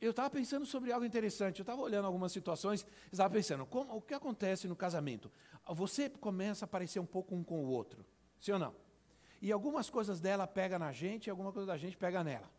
eu 0.00 0.10
estava 0.10 0.30
pensando 0.30 0.64
sobre 0.64 0.90
algo 0.90 1.04
interessante. 1.04 1.60
Eu 1.60 1.62
estava 1.62 1.80
olhando 1.80 2.06
algumas 2.06 2.32
situações, 2.32 2.86
estava 3.12 3.32
pensando, 3.32 3.66
como, 3.66 3.94
o 3.94 4.00
que 4.00 4.14
acontece 4.14 4.66
no 4.66 4.74
casamento? 4.74 5.30
Você 5.68 6.08
começa 6.08 6.64
a 6.64 6.68
parecer 6.68 6.98
um 6.98 7.06
pouco 7.06 7.34
um 7.34 7.44
com 7.44 7.62
o 7.64 7.68
outro, 7.68 8.04
sim 8.40 8.52
ou 8.52 8.58
não? 8.58 8.74
E 9.42 9.52
algumas 9.52 9.88
coisas 9.88 10.20
dela 10.20 10.46
pega 10.46 10.78
na 10.78 10.92
gente, 10.92 11.26
e 11.26 11.30
alguma 11.30 11.52
coisa 11.52 11.66
da 11.66 11.76
gente 11.76 11.96
pega 11.96 12.24
nela. 12.24 12.50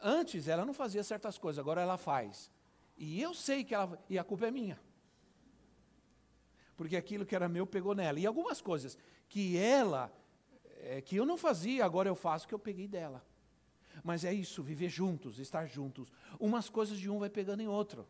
Antes 0.00 0.48
ela 0.48 0.64
não 0.64 0.72
fazia 0.72 1.02
certas 1.04 1.38
coisas, 1.38 1.58
agora 1.58 1.80
ela 1.80 1.96
faz. 1.96 2.50
E 2.96 3.20
eu 3.20 3.32
sei 3.32 3.64
que 3.64 3.74
ela. 3.74 4.02
E 4.08 4.18
a 4.18 4.24
culpa 4.24 4.46
é 4.46 4.50
minha. 4.50 4.80
Porque 6.76 6.96
aquilo 6.96 7.26
que 7.26 7.34
era 7.34 7.48
meu 7.48 7.66
pegou 7.66 7.94
nela. 7.94 8.18
E 8.18 8.26
algumas 8.26 8.60
coisas 8.60 8.98
que 9.28 9.56
ela. 9.56 10.12
É, 10.82 11.00
que 11.02 11.16
eu 11.16 11.26
não 11.26 11.36
fazia, 11.36 11.84
agora 11.84 12.08
eu 12.08 12.14
faço, 12.14 12.48
que 12.48 12.54
eu 12.54 12.58
peguei 12.58 12.88
dela. 12.88 13.24
Mas 14.02 14.24
é 14.24 14.32
isso, 14.32 14.62
viver 14.62 14.88
juntos, 14.88 15.38
estar 15.38 15.66
juntos. 15.66 16.12
Umas 16.38 16.68
coisas 16.68 16.98
de 16.98 17.10
um 17.10 17.18
vai 17.18 17.30
pegando 17.30 17.62
em 17.62 17.68
outro. 17.68 18.06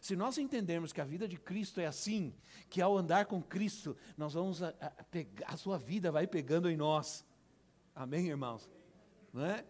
Se 0.00 0.16
nós 0.16 0.36
entendermos 0.36 0.92
que 0.92 1.00
a 1.00 1.04
vida 1.04 1.28
de 1.28 1.36
Cristo 1.36 1.80
é 1.80 1.86
assim, 1.86 2.34
que 2.68 2.82
ao 2.82 2.98
andar 2.98 3.26
com 3.26 3.40
Cristo, 3.40 3.96
nós 4.16 4.34
vamos 4.34 4.62
a, 4.62 4.70
a, 4.80 4.90
pegar, 5.04 5.46
a 5.46 5.56
sua 5.56 5.78
vida 5.78 6.10
vai 6.10 6.26
pegando 6.26 6.68
em 6.68 6.76
nós. 6.76 7.24
Amém, 7.94 8.26
irmãos? 8.26 8.68
Não 9.32 9.44
é? 9.44 9.64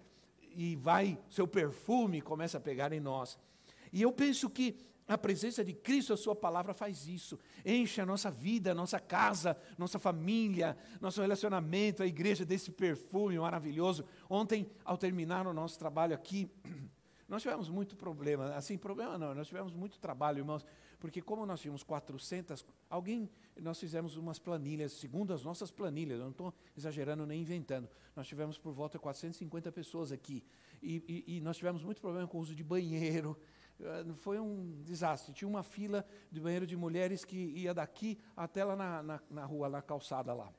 E 0.55 0.75
vai, 0.77 1.19
seu 1.29 1.47
perfume 1.47 2.23
começa 2.23 2.57
a 2.57 2.61
pegar 2.61 2.93
em 2.93 3.01
nós. 3.01 3.39
E 3.93 4.01
eu 4.01 4.11
penso 4.11 4.49
que 4.49 4.75
a 5.07 5.19
presença 5.19 5.65
de 5.65 5.73
Cristo, 5.73 6.13
a 6.13 6.17
Sua 6.17 6.35
palavra 6.35 6.73
faz 6.73 7.07
isso. 7.07 7.39
Enche 7.65 8.01
a 8.01 8.07
nossa 8.07 8.31
vida, 8.31 8.73
a 8.73 8.75
nossa 8.75 8.99
casa, 8.99 9.57
nossa 9.77 9.99
família, 9.99 10.77
nosso 11.01 11.21
relacionamento, 11.21 12.03
a 12.03 12.07
igreja 12.07 12.45
desse 12.45 12.71
perfume 12.71 13.39
maravilhoso. 13.39 14.05
Ontem, 14.29 14.71
ao 14.85 14.97
terminar 14.97 15.47
o 15.47 15.53
nosso 15.53 15.79
trabalho 15.79 16.15
aqui, 16.15 16.51
nós 17.29 17.43
tivemos 17.43 17.69
muito 17.69 17.97
problema. 17.97 18.55
Assim, 18.55 18.79
problema 18.79 19.19
não, 19.19 19.35
nós 19.35 19.49
tivemos 19.49 19.75
muito 19.75 19.99
trabalho, 19.99 20.39
irmãos, 20.39 20.65
porque 21.03 21.21
como 21.21 21.45
nós 21.45 21.61
tínhamos 21.61 21.83
400, 21.83 22.65
alguém, 22.89 23.29
nós 23.61 23.81
fizemos 23.81 24.17
umas 24.17 24.39
planilhas, 24.39 24.93
segundo 24.93 25.35
as 25.35 25.43
nossas 25.43 25.69
planilhas, 25.69 26.19
eu 26.19 26.25
não 26.27 26.31
estou 26.31 26.55
exagerando 26.77 27.27
nem 27.27 27.41
inventando, 27.41 27.89
nós 28.15 28.29
tivemos 28.29 28.57
por 28.57 28.73
volta 28.73 28.99
de 28.99 29.03
450 29.03 29.73
pessoas 29.73 30.13
aqui. 30.13 30.45
E, 30.81 31.25
e, 31.27 31.37
e 31.37 31.41
nós 31.41 31.57
tivemos 31.57 31.83
muito 31.83 32.01
problema 32.01 32.29
com 32.29 32.39
o 32.39 32.41
uso 32.41 32.55
de 32.55 32.63
banheiro, 32.63 33.37
foi 34.17 34.39
um 34.39 34.83
desastre. 34.83 35.33
Tinha 35.33 35.49
uma 35.49 35.63
fila 35.63 36.05
de 36.31 36.41
banheiro 36.41 36.67
de 36.67 36.77
mulheres 36.77 37.25
que 37.25 37.37
ia 37.37 37.75
daqui 37.75 38.19
até 38.37 38.65
lá 38.65 38.77
na, 38.77 39.03
na, 39.03 39.21
na 39.31 39.45
rua, 39.45 39.69
na 39.69 39.83
calçada 39.83 40.33
lá. 40.33 40.53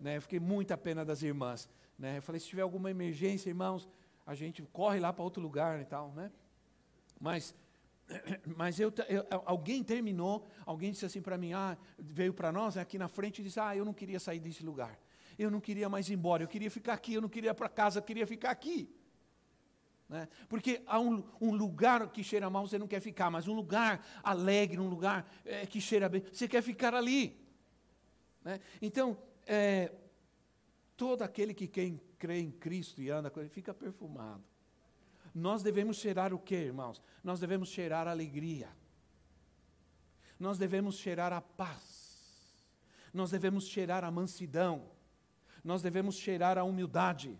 Né? 0.00 0.20
Fiquei 0.20 0.40
muita 0.40 0.76
pena 0.76 1.04
das 1.04 1.22
irmãs. 1.22 1.68
Né? 1.98 2.18
Eu 2.18 2.22
falei, 2.22 2.40
se 2.40 2.46
tiver 2.46 2.62
alguma 2.62 2.90
emergência, 2.90 3.48
irmãos, 3.48 3.88
a 4.26 4.34
gente 4.34 4.62
corre 4.72 5.00
lá 5.00 5.12
para 5.12 5.24
outro 5.24 5.42
lugar 5.42 5.80
e 5.80 5.84
tal. 5.84 6.12
Né? 6.12 6.30
Mas, 7.20 7.54
mas 8.56 8.78
eu, 8.80 8.92
eu, 9.08 9.26
alguém 9.44 9.82
terminou, 9.82 10.46
alguém 10.64 10.92
disse 10.92 11.06
assim 11.06 11.20
para 11.20 11.38
mim, 11.38 11.52
ah, 11.52 11.76
veio 11.98 12.32
para 12.32 12.52
nós 12.52 12.76
aqui 12.76 12.98
na 12.98 13.08
frente 13.08 13.40
e 13.40 13.44
disse, 13.44 13.60
ah, 13.60 13.76
eu 13.76 13.84
não 13.84 13.94
queria 13.94 14.20
sair 14.20 14.40
desse 14.40 14.64
lugar. 14.64 14.98
Eu 15.38 15.50
não 15.50 15.60
queria 15.60 15.88
mais 15.88 16.08
ir 16.08 16.14
embora, 16.14 16.42
eu 16.42 16.48
queria 16.48 16.70
ficar 16.70 16.94
aqui, 16.94 17.14
eu 17.14 17.20
não 17.20 17.28
queria 17.28 17.52
para 17.52 17.68
casa, 17.68 17.98
eu 17.98 18.02
queria 18.02 18.26
ficar 18.26 18.50
aqui. 18.50 18.90
Né? 20.08 20.28
Porque 20.48 20.82
há 20.86 21.00
um, 21.00 21.24
um, 21.40 21.52
lugar 21.52 22.08
que 22.10 22.22
cheira 22.22 22.48
mal, 22.48 22.66
você 22.66 22.78
não 22.78 22.86
quer 22.86 23.00
ficar, 23.00 23.30
mas 23.30 23.48
um 23.48 23.54
lugar 23.54 24.04
alegre, 24.22 24.78
um 24.78 24.88
lugar 24.88 25.28
é, 25.44 25.66
que 25.66 25.80
cheira 25.80 26.08
bem, 26.08 26.22
você 26.32 26.46
quer 26.46 26.62
ficar 26.62 26.94
ali. 26.94 27.36
Né? 28.44 28.60
Então, 28.80 29.18
é, 29.44 29.92
todo 30.96 31.22
aquele 31.22 31.52
que 31.52 31.66
quem 31.66 32.00
crê 32.18 32.38
em 32.38 32.50
Cristo 32.50 33.02
e 33.02 33.10
anda 33.10 33.30
com 33.30 33.40
ele, 33.40 33.48
fica 33.48 33.74
perfumado. 33.74 34.44
Nós 35.34 35.62
devemos 35.62 35.96
cheirar 35.96 36.32
o 36.32 36.38
que, 36.38 36.54
irmãos? 36.54 37.02
Nós 37.22 37.40
devemos 37.40 37.68
cheirar 37.68 38.06
alegria. 38.06 38.68
Nós 40.38 40.56
devemos 40.56 40.96
cheirar 40.96 41.32
a 41.32 41.40
paz. 41.40 42.64
Nós 43.12 43.32
devemos 43.32 43.66
cheirar 43.66 44.04
a 44.04 44.10
mansidão. 44.10 44.88
Nós 45.64 45.82
devemos 45.82 46.16
cheirar 46.16 46.56
a 46.56 46.64
humildade. 46.64 47.38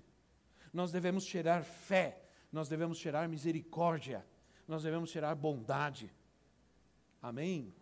Nós 0.72 0.90
devemos 0.90 1.24
cheirar 1.24 1.62
fé 1.62 2.25
nós 2.56 2.70
devemos 2.70 2.96
cheirar 2.96 3.28
misericórdia, 3.28 4.26
nós 4.66 4.82
devemos 4.82 5.10
cheirar 5.10 5.36
bondade. 5.36 6.10
Amém? 7.20 7.74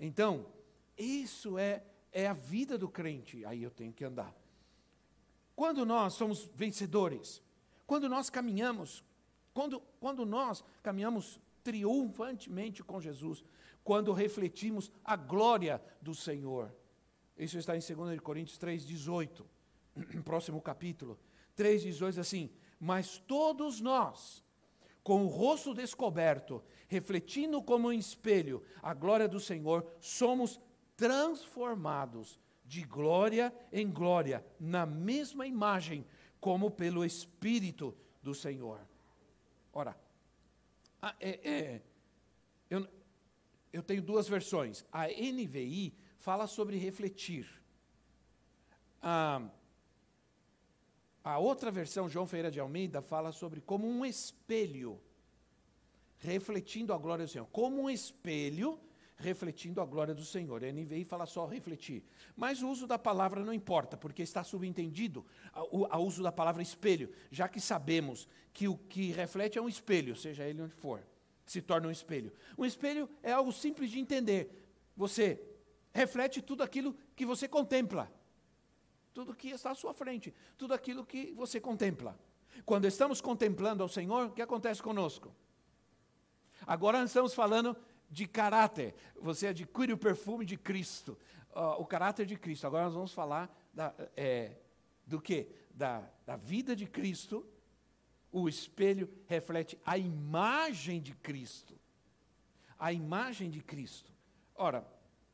Então, 0.00 0.46
isso 0.96 1.58
é, 1.58 1.84
é 2.10 2.26
a 2.26 2.32
vida 2.32 2.78
do 2.78 2.88
crente, 2.88 3.44
aí 3.44 3.62
eu 3.62 3.70
tenho 3.70 3.92
que 3.92 4.04
andar. 4.04 4.34
Quando 5.54 5.84
nós 5.84 6.14
somos 6.14 6.48
vencedores, 6.54 7.42
quando 7.86 8.08
nós 8.08 8.30
caminhamos, 8.30 9.04
quando, 9.52 9.80
quando 10.00 10.24
nós 10.24 10.64
caminhamos 10.82 11.38
triunfantemente 11.62 12.82
com 12.82 13.00
Jesus, 13.00 13.44
quando 13.84 14.12
refletimos 14.12 14.90
a 15.04 15.16
glória 15.16 15.82
do 16.00 16.14
Senhor. 16.14 16.74
Isso 17.36 17.58
está 17.58 17.76
em 17.76 17.80
2 17.80 18.20
Coríntios 18.20 18.58
3,18, 18.58 19.44
próximo 20.24 20.62
capítulo. 20.62 21.18
3,18 21.56 22.18
assim: 22.18 22.50
mas 22.80 23.18
todos 23.18 23.80
nós, 23.80 24.44
com 25.02 25.24
o 25.24 25.28
rosto 25.28 25.74
descoberto, 25.74 26.62
refletindo 26.86 27.62
como 27.62 27.88
um 27.88 27.92
espelho 27.92 28.62
a 28.82 28.94
glória 28.94 29.28
do 29.28 29.40
Senhor, 29.40 29.86
somos 30.00 30.60
transformados 30.96 32.38
de 32.64 32.82
glória 32.82 33.54
em 33.72 33.90
glória, 33.90 34.44
na 34.60 34.84
mesma 34.84 35.46
imagem, 35.46 36.04
como 36.40 36.70
pelo 36.70 37.04
Espírito 37.04 37.96
do 38.22 38.34
Senhor. 38.34 38.80
Ora, 39.72 39.98
é, 41.20 41.50
é, 41.50 41.82
eu, 42.68 42.86
eu 43.72 43.82
tenho 43.82 44.02
duas 44.02 44.28
versões. 44.28 44.84
A 44.92 45.06
NVI 45.06 45.94
fala 46.18 46.46
sobre 46.46 46.76
refletir. 46.76 47.48
A, 49.00 49.48
a 51.22 51.38
outra 51.38 51.70
versão, 51.70 52.08
João 52.08 52.26
Feira 52.26 52.50
de 52.50 52.60
Almeida, 52.60 53.02
fala 53.02 53.32
sobre 53.32 53.60
como 53.60 53.86
um 53.86 54.04
espelho, 54.04 55.00
refletindo 56.18 56.92
a 56.92 56.98
glória 56.98 57.24
do 57.24 57.30
Senhor. 57.30 57.46
Como 57.52 57.82
um 57.82 57.90
espelho, 57.90 58.78
refletindo 59.18 59.80
a 59.80 59.84
glória 59.84 60.14
do 60.14 60.24
Senhor. 60.24 60.64
A 60.64 60.72
NVI 60.72 61.04
fala 61.04 61.26
só 61.26 61.44
refletir. 61.44 62.04
Mas 62.36 62.62
o 62.62 62.68
uso 62.68 62.86
da 62.86 62.98
palavra 62.98 63.44
não 63.44 63.52
importa, 63.52 63.96
porque 63.96 64.22
está 64.22 64.44
subentendido 64.44 65.26
o 65.70 65.98
uso 65.98 66.22
da 66.22 66.32
palavra 66.32 66.62
espelho, 66.62 67.12
já 67.30 67.48
que 67.48 67.60
sabemos 67.60 68.28
que 68.52 68.68
o 68.68 68.76
que 68.76 69.10
reflete 69.10 69.58
é 69.58 69.62
um 69.62 69.68
espelho, 69.68 70.16
seja 70.16 70.44
ele 70.44 70.62
onde 70.62 70.74
for, 70.74 71.02
se 71.44 71.60
torna 71.60 71.88
um 71.88 71.90
espelho. 71.90 72.32
Um 72.56 72.64
espelho 72.64 73.08
é 73.22 73.32
algo 73.32 73.52
simples 73.52 73.90
de 73.90 73.98
entender. 73.98 74.50
Você 74.96 75.40
reflete 75.92 76.40
tudo 76.40 76.62
aquilo 76.62 76.94
que 77.16 77.26
você 77.26 77.48
contempla. 77.48 78.10
Tudo 79.12 79.34
que 79.34 79.48
está 79.48 79.70
à 79.70 79.74
sua 79.74 79.92
frente, 79.92 80.34
tudo 80.56 80.74
aquilo 80.74 81.04
que 81.04 81.32
você 81.32 81.60
contempla. 81.60 82.18
Quando 82.64 82.86
estamos 82.86 83.20
contemplando 83.20 83.82
ao 83.82 83.88
Senhor, 83.88 84.26
o 84.26 84.32
que 84.32 84.42
acontece 84.42 84.82
conosco? 84.82 85.34
Agora 86.66 87.02
estamos 87.02 87.34
falando 87.34 87.76
de 88.10 88.26
caráter. 88.26 88.94
Você 89.20 89.48
adquire 89.48 89.92
o 89.92 89.98
perfume 89.98 90.44
de 90.44 90.56
Cristo, 90.56 91.18
uh, 91.54 91.80
o 91.80 91.86
caráter 91.86 92.26
de 92.26 92.36
Cristo. 92.36 92.66
Agora 92.66 92.84
nós 92.84 92.94
vamos 92.94 93.12
falar 93.12 93.54
da, 93.72 93.94
é, 94.16 94.56
do 95.06 95.20
que? 95.20 95.48
Da, 95.70 96.08
da 96.26 96.36
vida 96.36 96.74
de 96.74 96.86
Cristo. 96.86 97.46
O 98.30 98.48
espelho 98.48 99.08
reflete 99.26 99.78
a 99.84 99.96
imagem 99.96 101.00
de 101.00 101.14
Cristo. 101.14 101.78
A 102.78 102.92
imagem 102.92 103.50
de 103.50 103.60
Cristo. 103.62 104.12
Ora, 104.54 104.86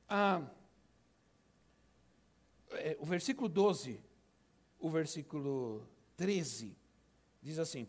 ah, 0.09 0.43
o 2.99 3.05
versículo 3.05 3.49
12, 3.49 4.01
o 4.79 4.91
versículo 4.91 5.87
13 6.17 6.77
Diz 7.45 7.59
assim: 7.59 7.87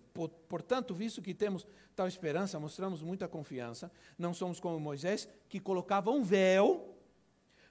Portanto, 0.50 0.94
visto 0.94 1.22
que 1.22 1.34
temos 1.34 1.66
tal 1.96 2.10
esperança, 2.10 2.60
mostramos 2.60 3.02
muita 3.02 3.26
confiança, 3.26 3.90
não 4.18 4.34
somos 4.34 4.60
como 4.60 4.78
Moisés, 4.78 5.30
que 5.48 5.62
colocava 5.62 6.12
um 6.12 6.22
véu 6.22 6.94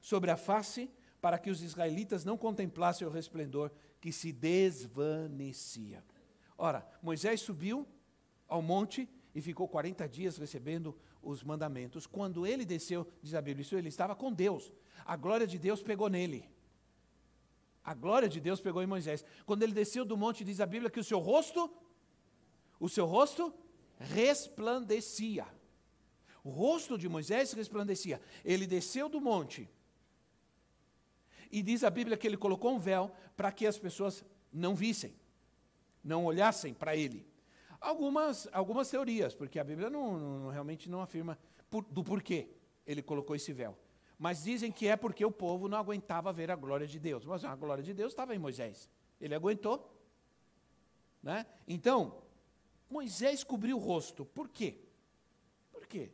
sobre 0.00 0.30
a 0.30 0.36
face 0.36 0.90
para 1.20 1.38
que 1.38 1.50
os 1.50 1.62
israelitas 1.62 2.24
não 2.24 2.38
contemplassem 2.38 3.06
o 3.06 3.10
resplendor 3.10 3.70
que 4.00 4.10
se 4.10 4.32
desvanecia. 4.32 6.02
Ora, 6.56 6.88
Moisés 7.02 7.42
subiu 7.42 7.86
ao 8.48 8.62
monte 8.62 9.06
e 9.34 9.42
ficou 9.42 9.68
40 9.68 10.08
dias 10.08 10.38
recebendo 10.38 10.96
os 11.22 11.42
mandamentos. 11.42 12.06
Quando 12.06 12.46
ele 12.46 12.64
desceu, 12.64 13.06
diz 13.22 13.34
a 13.34 13.42
Bíblia, 13.42 13.66
ele 13.72 13.88
estava 13.88 14.16
com 14.16 14.32
Deus. 14.32 14.72
A 15.04 15.16
glória 15.16 15.46
de 15.46 15.58
Deus 15.58 15.82
pegou 15.82 16.08
nele. 16.08 16.48
A 17.84 17.92
glória 17.92 18.28
de 18.28 18.40
Deus 18.40 18.60
pegou 18.60 18.82
em 18.82 18.86
Moisés. 18.86 19.24
Quando 19.44 19.62
ele 19.62 19.72
desceu 19.72 20.04
do 20.04 20.16
monte, 20.16 20.42
diz 20.42 20.58
a 20.58 20.66
Bíblia 20.66 20.90
que 20.90 20.98
o 20.98 21.04
seu 21.04 21.18
rosto, 21.18 21.70
o 22.80 22.88
seu 22.88 23.04
rosto 23.04 23.52
resplandecia. 23.98 25.46
O 26.42 26.48
rosto 26.48 26.96
de 26.96 27.08
Moisés 27.08 27.52
resplandecia. 27.52 28.20
Ele 28.42 28.66
desceu 28.66 29.08
do 29.08 29.20
monte. 29.20 29.68
E 31.50 31.62
diz 31.62 31.84
a 31.84 31.90
Bíblia 31.90 32.16
que 32.16 32.26
ele 32.26 32.38
colocou 32.38 32.74
um 32.74 32.78
véu 32.78 33.12
para 33.36 33.52
que 33.52 33.66
as 33.66 33.78
pessoas 33.78 34.24
não 34.50 34.74
vissem, 34.74 35.14
não 36.02 36.24
olhassem 36.24 36.72
para 36.72 36.96
ele. 36.96 37.26
Algumas, 37.80 38.48
algumas 38.50 38.88
teorias, 38.88 39.34
porque 39.34 39.58
a 39.58 39.64
Bíblia 39.64 39.90
não, 39.90 40.18
não 40.18 40.50
realmente 40.50 40.88
não 40.88 41.02
afirma 41.02 41.38
por, 41.68 41.84
do 41.84 42.02
porquê 42.02 42.48
ele 42.86 43.02
colocou 43.02 43.36
esse 43.36 43.52
véu. 43.52 43.78
Mas 44.18 44.44
dizem 44.44 44.70
que 44.70 44.86
é 44.86 44.96
porque 44.96 45.24
o 45.24 45.30
povo 45.30 45.68
não 45.68 45.78
aguentava 45.78 46.32
ver 46.32 46.50
a 46.50 46.56
glória 46.56 46.86
de 46.86 46.98
Deus. 46.98 47.24
Mas 47.24 47.44
a 47.44 47.54
glória 47.54 47.82
de 47.82 47.92
Deus 47.92 48.12
estava 48.12 48.34
em 48.34 48.38
Moisés. 48.38 48.88
Ele 49.20 49.34
aguentou. 49.34 49.90
Né? 51.22 51.46
Então, 51.66 52.22
Moisés 52.88 53.42
cobriu 53.42 53.76
o 53.76 53.80
rosto. 53.80 54.24
Por 54.24 54.48
quê? 54.48 54.78
Por 55.72 55.86
quê? 55.86 56.10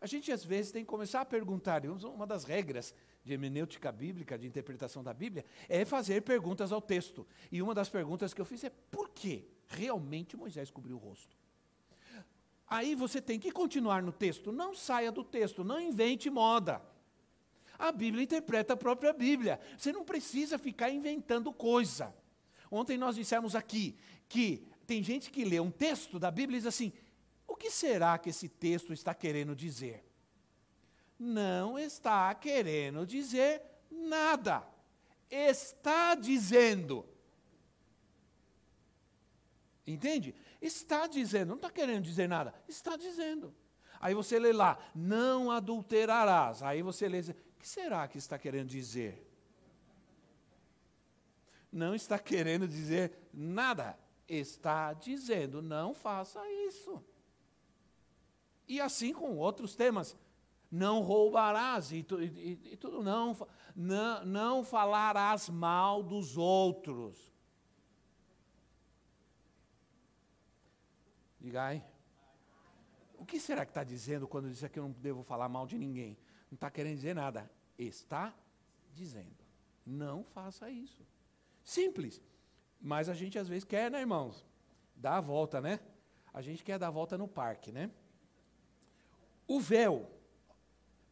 A 0.00 0.06
gente 0.06 0.30
às 0.32 0.44
vezes 0.44 0.72
tem 0.72 0.84
que 0.84 0.90
começar 0.90 1.20
a 1.20 1.24
perguntar. 1.24 1.82
Uma 1.86 2.26
das 2.26 2.44
regras 2.44 2.94
de 3.24 3.32
hermenêutica 3.32 3.90
bíblica, 3.90 4.38
de 4.38 4.46
interpretação 4.46 5.02
da 5.02 5.14
Bíblia, 5.14 5.44
é 5.68 5.84
fazer 5.84 6.22
perguntas 6.22 6.72
ao 6.72 6.80
texto. 6.80 7.26
E 7.50 7.62
uma 7.62 7.74
das 7.74 7.88
perguntas 7.88 8.34
que 8.34 8.40
eu 8.40 8.44
fiz 8.44 8.64
é: 8.64 8.70
por 8.70 9.10
que 9.10 9.48
realmente 9.66 10.36
Moisés 10.36 10.70
cobriu 10.70 10.96
o 10.96 10.98
rosto? 10.98 11.36
Aí 12.66 12.94
você 12.94 13.20
tem 13.20 13.38
que 13.38 13.52
continuar 13.52 14.02
no 14.02 14.12
texto. 14.12 14.50
Não 14.50 14.74
saia 14.74 15.12
do 15.12 15.22
texto, 15.22 15.62
não 15.62 15.80
invente 15.80 16.28
moda. 16.28 16.82
A 17.78 17.90
Bíblia 17.92 18.24
interpreta 18.24 18.74
a 18.74 18.76
própria 18.76 19.12
Bíblia. 19.12 19.60
Você 19.76 19.92
não 19.92 20.04
precisa 20.04 20.58
ficar 20.58 20.90
inventando 20.90 21.52
coisa. 21.52 22.14
Ontem 22.70 22.96
nós 22.96 23.16
dissemos 23.16 23.54
aqui 23.54 23.96
que 24.28 24.66
tem 24.86 25.02
gente 25.02 25.30
que 25.30 25.44
lê 25.44 25.60
um 25.60 25.70
texto 25.70 26.18
da 26.18 26.30
Bíblia 26.30 26.56
e 26.56 26.60
diz 26.60 26.66
assim: 26.66 26.92
o 27.46 27.56
que 27.56 27.70
será 27.70 28.18
que 28.18 28.30
esse 28.30 28.48
texto 28.48 28.92
está 28.92 29.14
querendo 29.14 29.54
dizer? 29.54 30.04
Não 31.18 31.78
está 31.78 32.34
querendo 32.34 33.06
dizer 33.06 33.62
nada. 33.90 34.66
Está 35.30 36.14
dizendo. 36.14 37.06
Entende? 39.86 40.34
Está 40.60 41.06
dizendo, 41.06 41.48
não 41.48 41.56
está 41.56 41.70
querendo 41.70 42.02
dizer 42.02 42.28
nada, 42.28 42.54
está 42.66 42.96
dizendo. 42.96 43.54
Aí 44.00 44.14
você 44.14 44.38
lê 44.38 44.52
lá, 44.52 44.78
não 44.94 45.50
adulterarás. 45.50 46.62
Aí 46.62 46.82
você 46.82 47.08
lê, 47.08 47.20
que 47.64 47.68
será 47.70 48.06
que 48.06 48.18
está 48.18 48.38
querendo 48.38 48.68
dizer? 48.68 49.26
Não 51.72 51.94
está 51.94 52.18
querendo 52.18 52.68
dizer 52.68 53.18
nada. 53.32 53.98
Está 54.28 54.92
dizendo, 54.92 55.62
não 55.62 55.94
faça 55.94 56.46
isso. 56.68 57.02
E 58.68 58.82
assim 58.82 59.14
com 59.14 59.38
outros 59.38 59.74
temas. 59.74 60.14
Não 60.70 61.00
roubarás 61.00 61.90
e, 61.90 62.06
e, 62.18 62.72
e 62.72 62.76
tudo, 62.76 63.02
não, 63.02 63.34
não, 63.74 64.26
não 64.26 64.62
falarás 64.62 65.48
mal 65.48 66.02
dos 66.02 66.36
outros. 66.36 67.32
Diga 71.40 71.64
aí. 71.64 71.82
O 73.14 73.24
que 73.24 73.40
será 73.40 73.64
que 73.64 73.70
está 73.70 73.84
dizendo 73.84 74.28
quando 74.28 74.50
diz 74.50 74.62
que 74.68 74.78
eu 74.78 74.82
não 74.82 74.90
devo 74.90 75.22
falar 75.22 75.48
mal 75.48 75.66
de 75.66 75.78
ninguém? 75.78 76.18
Não 76.50 76.56
está 76.56 76.70
querendo 76.70 76.96
dizer 76.96 77.14
nada. 77.14 77.50
Está 77.78 78.34
dizendo. 78.92 79.44
Não 79.84 80.24
faça 80.24 80.70
isso. 80.70 81.06
Simples. 81.62 82.22
Mas 82.80 83.08
a 83.08 83.14
gente 83.14 83.38
às 83.38 83.48
vezes 83.48 83.64
quer, 83.64 83.90
né, 83.90 84.00
irmãos? 84.00 84.44
Dar 84.94 85.16
a 85.16 85.20
volta, 85.20 85.60
né? 85.60 85.80
A 86.32 86.40
gente 86.42 86.62
quer 86.62 86.78
dar 86.78 86.88
a 86.88 86.90
volta 86.90 87.16
no 87.16 87.28
parque, 87.28 87.72
né? 87.72 87.90
O 89.46 89.60
véu. 89.60 90.10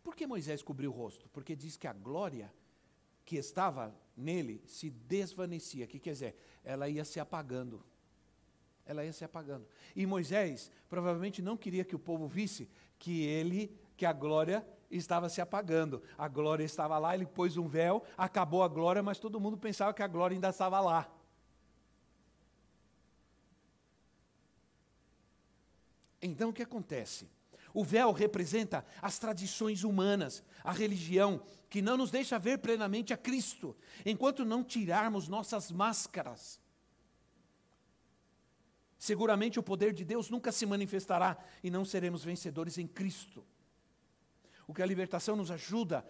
Por 0.02 0.16
que 0.16 0.26
Moisés 0.26 0.62
cobriu 0.62 0.90
o 0.90 0.94
rosto? 0.94 1.28
Porque 1.30 1.54
diz 1.54 1.76
que 1.76 1.86
a 1.86 1.92
glória 1.92 2.52
que 3.24 3.36
estava 3.36 3.94
nele 4.16 4.62
se 4.66 4.90
desvanecia. 4.90 5.84
O 5.84 5.88
que 5.88 5.98
quer 5.98 6.12
dizer? 6.12 6.36
Ela 6.64 6.88
ia 6.88 7.04
se 7.04 7.20
apagando. 7.20 7.84
Ela 8.84 9.04
ia 9.04 9.12
se 9.12 9.24
apagando. 9.24 9.66
E 9.94 10.04
Moisés 10.04 10.70
provavelmente 10.88 11.40
não 11.40 11.56
queria 11.56 11.84
que 11.84 11.94
o 11.94 12.00
povo 12.00 12.26
visse 12.26 12.68
que 12.98 13.24
ele, 13.24 13.78
que 13.96 14.04
a 14.04 14.12
glória 14.12 14.66
estava 14.96 15.28
se 15.28 15.40
apagando. 15.40 16.02
A 16.16 16.28
glória 16.28 16.64
estava 16.64 16.98
lá, 16.98 17.14
ele 17.14 17.26
pôs 17.26 17.56
um 17.56 17.66
véu, 17.66 18.04
acabou 18.16 18.62
a 18.62 18.68
glória, 18.68 19.02
mas 19.02 19.18
todo 19.18 19.40
mundo 19.40 19.56
pensava 19.56 19.94
que 19.94 20.02
a 20.02 20.06
glória 20.06 20.34
ainda 20.34 20.50
estava 20.50 20.78
lá. 20.80 21.10
Então 26.20 26.50
o 26.50 26.52
que 26.52 26.62
acontece? 26.62 27.28
O 27.74 27.82
véu 27.82 28.12
representa 28.12 28.84
as 29.00 29.18
tradições 29.18 29.82
humanas, 29.82 30.44
a 30.62 30.72
religião, 30.72 31.42
que 31.70 31.80
não 31.80 31.96
nos 31.96 32.10
deixa 32.10 32.38
ver 32.38 32.58
plenamente 32.58 33.14
a 33.14 33.16
Cristo, 33.16 33.74
enquanto 34.04 34.44
não 34.44 34.62
tirarmos 34.62 35.26
nossas 35.26 35.72
máscaras. 35.72 36.60
Seguramente 38.98 39.58
o 39.58 39.62
poder 39.62 39.92
de 39.92 40.04
Deus 40.04 40.30
nunca 40.30 40.52
se 40.52 40.64
manifestará 40.64 41.36
e 41.60 41.70
não 41.70 41.84
seremos 41.84 42.22
vencedores 42.22 42.78
em 42.78 42.86
Cristo. 42.86 43.44
O 44.72 44.74
que 44.74 44.80
a 44.80 44.86
libertação 44.86 45.36
nos 45.36 45.50
ajuda, 45.50 46.02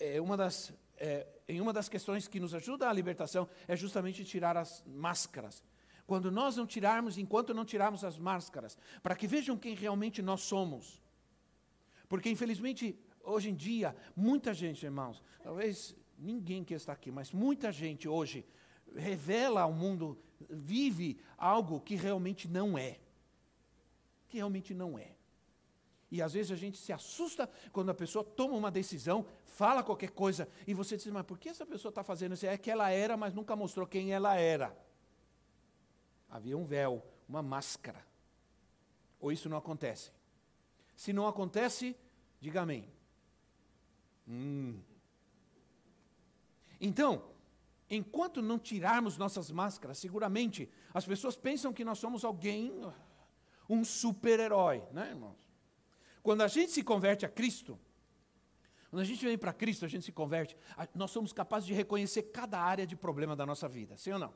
é 0.00 0.20
uma 0.20 0.36
das, 0.36 0.72
é, 0.96 1.24
em 1.46 1.60
uma 1.60 1.72
das 1.72 1.88
questões 1.88 2.26
que 2.26 2.40
nos 2.40 2.52
ajuda 2.52 2.90
a 2.90 2.92
libertação, 2.92 3.48
é 3.68 3.76
justamente 3.76 4.24
tirar 4.24 4.56
as 4.56 4.82
máscaras. 4.84 5.62
quando 6.04 6.28
nós 6.32 6.56
não 6.56 6.66
tirarmos, 6.66 7.16
enquanto 7.16 7.54
não 7.54 7.64
tirarmos 7.64 8.02
as 8.02 8.18
máscaras, 8.18 8.76
para 9.04 9.14
que 9.14 9.28
vejam 9.28 9.56
quem 9.56 9.76
realmente 9.76 10.20
nós 10.20 10.40
somos. 10.40 11.00
Porque, 12.08 12.28
infelizmente, 12.28 12.98
hoje 13.22 13.50
em 13.50 13.54
dia, 13.54 13.94
muita 14.16 14.52
gente, 14.52 14.84
irmãos, 14.84 15.22
talvez 15.40 15.94
ninguém 16.18 16.64
que 16.64 16.74
está 16.74 16.92
aqui, 16.92 17.12
mas 17.12 17.30
muita 17.30 17.70
gente 17.70 18.08
hoje 18.08 18.44
revela 18.96 19.60
ao 19.60 19.72
mundo, 19.72 20.20
vive 20.50 21.20
algo 21.38 21.80
que 21.80 21.94
realmente 21.94 22.48
não 22.48 22.76
é. 22.76 22.98
Que 24.28 24.38
realmente 24.38 24.74
não 24.74 24.98
é. 24.98 25.21
E 26.12 26.20
às 26.20 26.34
vezes 26.34 26.52
a 26.52 26.56
gente 26.56 26.76
se 26.76 26.92
assusta 26.92 27.48
quando 27.72 27.88
a 27.88 27.94
pessoa 27.94 28.22
toma 28.22 28.54
uma 28.54 28.70
decisão, 28.70 29.24
fala 29.44 29.82
qualquer 29.82 30.10
coisa, 30.10 30.46
e 30.66 30.74
você 30.74 30.94
diz, 30.94 31.06
mas 31.06 31.24
por 31.24 31.38
que 31.38 31.48
essa 31.48 31.64
pessoa 31.64 31.88
está 31.88 32.04
fazendo 32.04 32.34
isso? 32.34 32.44
É 32.44 32.58
que 32.58 32.70
ela 32.70 32.90
era, 32.90 33.16
mas 33.16 33.32
nunca 33.32 33.56
mostrou 33.56 33.86
quem 33.86 34.12
ela 34.12 34.36
era. 34.36 34.76
Havia 36.28 36.58
um 36.58 36.66
véu, 36.66 37.02
uma 37.26 37.40
máscara. 37.40 38.06
Ou 39.18 39.32
isso 39.32 39.48
não 39.48 39.56
acontece? 39.56 40.12
Se 40.94 41.14
não 41.14 41.26
acontece, 41.26 41.96
diga 42.38 42.60
amém. 42.60 42.92
Hum. 44.28 44.82
Então, 46.78 47.24
enquanto 47.88 48.42
não 48.42 48.58
tirarmos 48.58 49.16
nossas 49.16 49.50
máscaras, 49.50 49.96
seguramente 49.96 50.70
as 50.92 51.06
pessoas 51.06 51.36
pensam 51.36 51.72
que 51.72 51.86
nós 51.86 51.98
somos 51.98 52.22
alguém, 52.22 52.82
um 53.66 53.82
super-herói, 53.82 54.84
né, 54.92 55.08
irmãos? 55.08 55.51
Quando 56.22 56.42
a 56.42 56.48
gente 56.48 56.70
se 56.72 56.82
converte 56.82 57.26
a 57.26 57.28
Cristo, 57.28 57.78
quando 58.90 59.00
a 59.00 59.04
gente 59.04 59.24
vem 59.24 59.38
para 59.38 59.52
Cristo, 59.52 59.84
a 59.84 59.88
gente 59.88 60.04
se 60.04 60.12
converte, 60.12 60.56
nós 60.94 61.10
somos 61.10 61.32
capazes 61.32 61.66
de 61.66 61.72
reconhecer 61.72 62.24
cada 62.24 62.60
área 62.60 62.86
de 62.86 62.94
problema 62.94 63.34
da 63.34 63.46
nossa 63.46 63.66
vida, 63.68 63.96
sim 63.96 64.12
ou 64.12 64.18
não? 64.18 64.34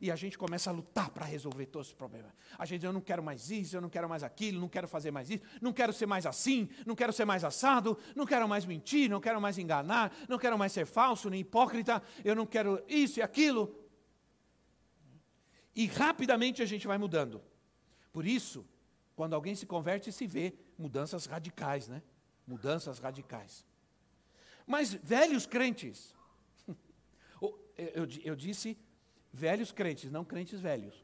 E 0.00 0.10
a 0.10 0.16
gente 0.16 0.36
começa 0.36 0.68
a 0.68 0.72
lutar 0.72 1.08
para 1.10 1.24
resolver 1.24 1.66
todos 1.66 1.88
os 1.88 1.94
problemas. 1.94 2.32
A 2.58 2.66
gente 2.66 2.80
diz, 2.80 2.84
eu 2.84 2.92
não 2.92 3.00
quero 3.00 3.22
mais 3.22 3.50
isso, 3.50 3.76
eu 3.76 3.80
não 3.80 3.88
quero 3.88 4.08
mais 4.08 4.22
aquilo, 4.22 4.60
não 4.60 4.68
quero 4.68 4.86
fazer 4.86 5.10
mais 5.10 5.30
isso, 5.30 5.42
não 5.60 5.72
quero 5.72 5.92
ser 5.92 6.04
mais 6.04 6.26
assim, 6.26 6.68
não 6.84 6.94
quero 6.94 7.12
ser 7.12 7.24
mais 7.24 7.44
assado, 7.44 7.96
não 8.14 8.26
quero 8.26 8.46
mais 8.48 8.66
mentir, 8.66 9.08
não 9.08 9.20
quero 9.20 9.40
mais 9.40 9.56
enganar, 9.56 10.14
não 10.28 10.38
quero 10.38 10.58
mais 10.58 10.72
ser 10.72 10.84
falso 10.84 11.30
nem 11.30 11.40
hipócrita, 11.40 12.02
eu 12.24 12.34
não 12.34 12.44
quero 12.44 12.82
isso 12.88 13.20
e 13.20 13.22
aquilo. 13.22 13.74
E 15.74 15.86
rapidamente 15.86 16.62
a 16.62 16.66
gente 16.66 16.86
vai 16.86 16.98
mudando. 16.98 17.40
Por 18.12 18.26
isso, 18.26 18.66
quando 19.14 19.34
alguém 19.34 19.54
se 19.54 19.64
converte, 19.64 20.10
se 20.10 20.26
vê 20.26 20.54
mudanças 20.78 21.26
radicais, 21.26 21.88
né? 21.88 22.02
Mudanças 22.46 22.98
radicais. 22.98 23.64
Mas 24.66 24.92
velhos 24.92 25.46
crentes, 25.46 26.14
eu, 27.76 28.06
eu 28.24 28.36
disse 28.36 28.78
Velhos 29.36 29.70
crentes, 29.70 30.10
não 30.10 30.24
crentes 30.24 30.58
velhos. 30.58 30.94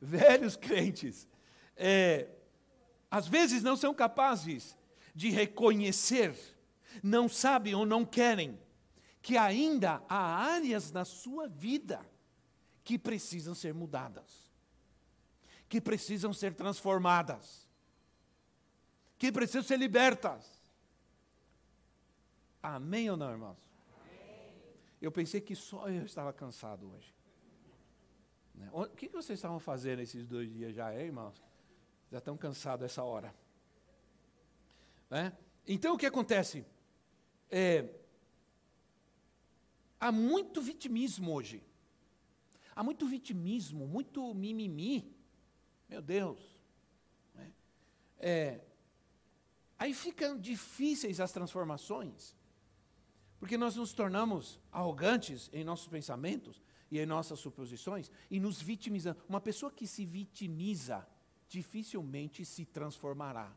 Velhos 0.00 0.56
crentes, 0.56 1.28
é, 1.76 2.30
às 3.10 3.28
vezes 3.28 3.62
não 3.62 3.76
são 3.76 3.92
capazes 3.92 4.74
de 5.14 5.28
reconhecer, 5.28 6.34
não 7.02 7.28
sabem 7.28 7.74
ou 7.74 7.84
não 7.84 8.06
querem, 8.06 8.58
que 9.20 9.36
ainda 9.36 10.02
há 10.08 10.16
áreas 10.16 10.90
na 10.92 11.04
sua 11.04 11.46
vida 11.46 12.00
que 12.82 12.98
precisam 12.98 13.54
ser 13.54 13.74
mudadas, 13.74 14.50
que 15.68 15.78
precisam 15.78 16.32
ser 16.32 16.54
transformadas, 16.54 17.68
que 19.20 19.30
precisam 19.30 19.62
ser 19.62 19.76
libertas. 19.76 20.58
Amém 22.62 23.10
ou 23.10 23.18
não, 23.18 23.30
irmãos? 23.30 23.58
Eu 25.00 25.12
pensei 25.12 25.42
que 25.42 25.54
só 25.54 25.88
eu 25.90 26.06
estava 26.06 26.32
cansado 26.32 26.90
hoje. 26.90 27.14
Né? 28.54 28.70
O 28.72 28.86
que 28.86 29.08
vocês 29.08 29.38
estavam 29.38 29.60
fazendo 29.60 30.00
esses 30.00 30.26
dois 30.26 30.50
dias 30.50 30.74
já, 30.74 30.94
hein, 30.94 31.08
irmãos? 31.08 31.44
Já 32.10 32.16
estão 32.16 32.34
cansados 32.34 32.86
essa 32.86 33.04
hora. 33.04 33.34
Né? 35.10 35.36
Então 35.66 35.94
o 35.94 35.98
que 35.98 36.06
acontece? 36.06 36.64
É, 37.50 37.94
há 40.00 40.10
muito 40.10 40.62
vitimismo 40.62 41.30
hoje. 41.34 41.62
Há 42.74 42.82
muito 42.82 43.06
vitimismo, 43.06 43.86
muito 43.86 44.32
mimimi. 44.32 45.14
Meu 45.90 46.00
Deus. 46.00 46.58
Né? 47.34 47.52
É, 48.18 48.60
aí 49.80 49.94
ficam 49.94 50.38
difíceis 50.38 51.18
as 51.18 51.32
transformações. 51.32 52.36
Porque 53.38 53.56
nós 53.56 53.74
nos 53.74 53.94
tornamos 53.94 54.60
arrogantes 54.70 55.48
em 55.54 55.64
nossos 55.64 55.88
pensamentos 55.88 56.62
e 56.90 56.98
em 56.98 57.06
nossas 57.06 57.40
suposições 57.40 58.12
e 58.30 58.38
nos 58.38 58.60
vitimizamos. 58.60 59.22
Uma 59.26 59.40
pessoa 59.40 59.72
que 59.72 59.86
se 59.86 60.04
vitimiza 60.04 61.08
dificilmente 61.48 62.44
se 62.44 62.66
transformará. 62.66 63.50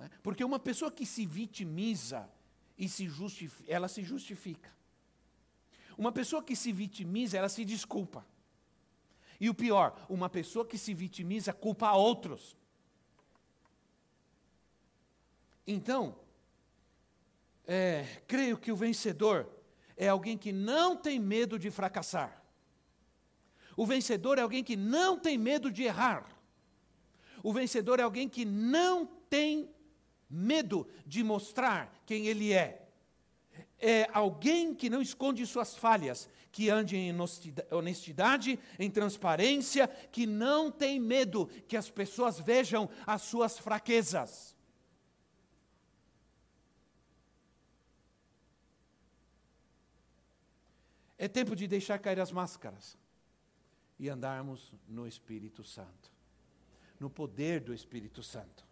É? 0.00 0.08
Porque 0.22 0.44
uma 0.44 0.60
pessoa 0.60 0.92
que 0.92 1.04
se 1.04 1.26
vitimiza 1.26 2.30
e 2.78 2.88
se 2.88 3.08
justifica, 3.08 3.72
ela 3.72 3.88
se 3.88 4.04
justifica. 4.04 4.70
Uma 5.98 6.12
pessoa 6.12 6.42
que 6.42 6.54
se 6.54 6.70
vitimiza, 6.70 7.38
ela 7.38 7.48
se 7.48 7.64
desculpa. 7.64 8.24
E 9.40 9.50
o 9.50 9.54
pior, 9.54 10.06
uma 10.08 10.28
pessoa 10.28 10.64
que 10.64 10.78
se 10.78 10.94
vitimiza 10.94 11.52
culpa 11.52 11.88
a 11.88 11.96
outros. 11.96 12.56
Então, 15.66 16.16
é, 17.66 18.04
creio 18.26 18.56
que 18.56 18.70
o 18.70 18.76
vencedor 18.76 19.48
é 19.96 20.08
alguém 20.08 20.38
que 20.38 20.52
não 20.52 20.96
tem 20.96 21.18
medo 21.18 21.58
de 21.58 21.70
fracassar. 21.70 22.42
O 23.76 23.84
vencedor 23.84 24.38
é 24.38 24.42
alguém 24.42 24.62
que 24.62 24.76
não 24.76 25.18
tem 25.18 25.36
medo 25.36 25.70
de 25.70 25.82
errar. 25.82 26.26
O 27.42 27.52
vencedor 27.52 28.00
é 28.00 28.02
alguém 28.02 28.28
que 28.28 28.44
não 28.44 29.04
tem 29.28 29.68
medo 30.30 30.88
de 31.06 31.22
mostrar 31.22 31.92
quem 32.06 32.26
ele 32.26 32.52
é. 32.52 32.82
É 33.78 34.08
alguém 34.12 34.74
que 34.74 34.88
não 34.88 35.02
esconde 35.02 35.44
suas 35.44 35.76
falhas, 35.76 36.28
que 36.50 36.70
ande 36.70 36.96
em 36.96 37.14
honestidade, 37.70 38.58
em 38.78 38.90
transparência, 38.90 39.88
que 40.10 40.26
não 40.26 40.70
tem 40.70 40.98
medo 40.98 41.46
que 41.68 41.76
as 41.76 41.90
pessoas 41.90 42.40
vejam 42.40 42.88
as 43.06 43.22
suas 43.22 43.58
fraquezas. 43.58 44.55
É 51.18 51.28
tempo 51.28 51.56
de 51.56 51.66
deixar 51.66 51.98
cair 51.98 52.20
as 52.20 52.30
máscaras 52.30 52.96
e 53.98 54.08
andarmos 54.08 54.72
no 54.86 55.06
Espírito 55.06 55.64
Santo, 55.64 56.12
no 57.00 57.08
poder 57.08 57.60
do 57.60 57.72
Espírito 57.72 58.22
Santo. 58.22 58.66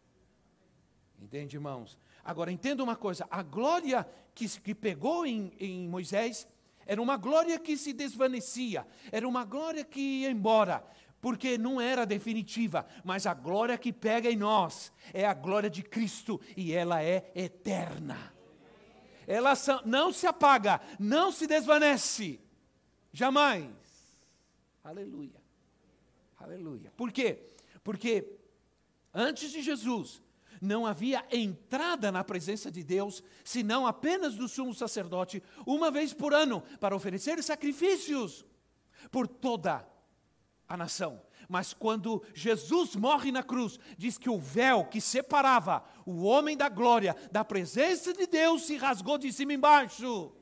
Entende, 1.19 1.57
irmãos? 1.57 1.99
Agora, 2.23 2.53
entenda 2.53 2.83
uma 2.83 2.97
coisa: 2.97 3.27
a 3.31 3.43
glória 3.43 4.07
que, 4.35 4.47
que 4.61 4.75
pegou 4.75 5.25
em, 5.25 5.53
em 5.59 5.89
Moisés 5.89 6.47
era 6.85 7.01
uma 7.01 7.17
glória 7.17 7.59
que 7.59 7.79
se 7.79 7.95
desvanecia, 7.95 8.87
era 9.11 9.27
uma 9.27 9.45
glória 9.45 9.83
que 9.83 10.01
ia 10.01 10.31
embora, 10.31 10.85
porque 11.23 11.57
não 11.57 11.81
era 11.81 12.05
definitiva, 12.05 12.87
mas 13.03 13.27
a 13.27 13.33
glória 13.33 13.79
que 13.79 13.91
pega 13.91 14.31
em 14.31 14.37
nós 14.37 14.93
é 15.15 15.25
a 15.25 15.33
glória 15.33 15.71
de 15.71 15.83
Cristo 15.83 16.39
e 16.55 16.75
ela 16.75 17.03
é 17.03 17.33
eterna 17.35 18.34
ela 19.27 19.55
não 19.85 20.13
se 20.13 20.27
apaga, 20.27 20.81
não 20.99 21.31
se 21.33 21.47
desvanece. 21.47 22.41
Jamais. 23.13 23.71
Aleluia. 24.83 25.43
Aleluia. 26.39 26.93
Por 26.97 27.13
quê? 27.13 27.39
Porque 27.83 28.39
antes 29.13 29.51
de 29.51 29.63
Jesus 29.63 30.23
não 30.61 30.87
havia 30.87 31.25
entrada 31.31 32.11
na 32.11 32.25
presença 32.25 32.71
de 32.71 32.83
Deus, 32.83 33.23
senão 33.45 33.87
apenas 33.87 34.35
do 34.35 34.49
sumo 34.49 34.75
sacerdote, 34.75 35.43
uma 35.67 35.91
vez 35.91 36.13
por 36.13 36.33
ano, 36.33 36.63
para 36.81 36.97
oferecer 36.97 37.43
sacrifícios 37.43 38.45
por 39.11 39.29
toda 39.29 39.87
a 40.69 40.77
nação. 40.77 41.21
Mas 41.49 41.73
quando 41.73 42.23
Jesus 42.35 42.97
morre 42.97 43.31
na 43.31 43.43
cruz, 43.43 43.79
diz 43.97 44.19
que 44.19 44.31
o 44.31 44.39
véu 44.39 44.85
que 44.85 45.01
separava 45.01 45.85
o 46.07 46.23
homem 46.25 46.57
da 46.57 46.69
glória 46.69 47.17
da 47.31 47.45
presença 47.45 48.13
de 48.13 48.27
Deus 48.27 48.63
se 48.63 48.77
rasgou 48.77 49.19
de 49.19 49.33
cima 49.33 49.53
embaixo. 49.53 50.33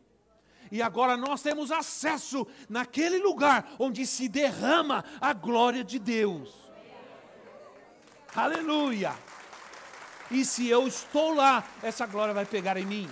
E 0.71 0.81
agora 0.81 1.17
nós 1.17 1.43
temos 1.43 1.71
acesso 1.71 2.47
naquele 2.69 3.19
lugar 3.19 3.75
onde 3.79 4.07
se 4.07 4.29
derrama 4.29 5.05
a 5.21 5.33
glória 5.33 5.85
de 5.85 5.99
Deus. 5.99 6.51
Aleluia! 8.35 9.15
E 10.31 10.47
se 10.47 10.67
eu 10.67 10.89
estou 10.89 11.35
lá, 11.35 11.63
essa 11.83 12.07
glória 12.07 12.33
vai 12.33 12.47
pegar 12.47 12.77
em 12.77 12.87
mim. 12.87 13.11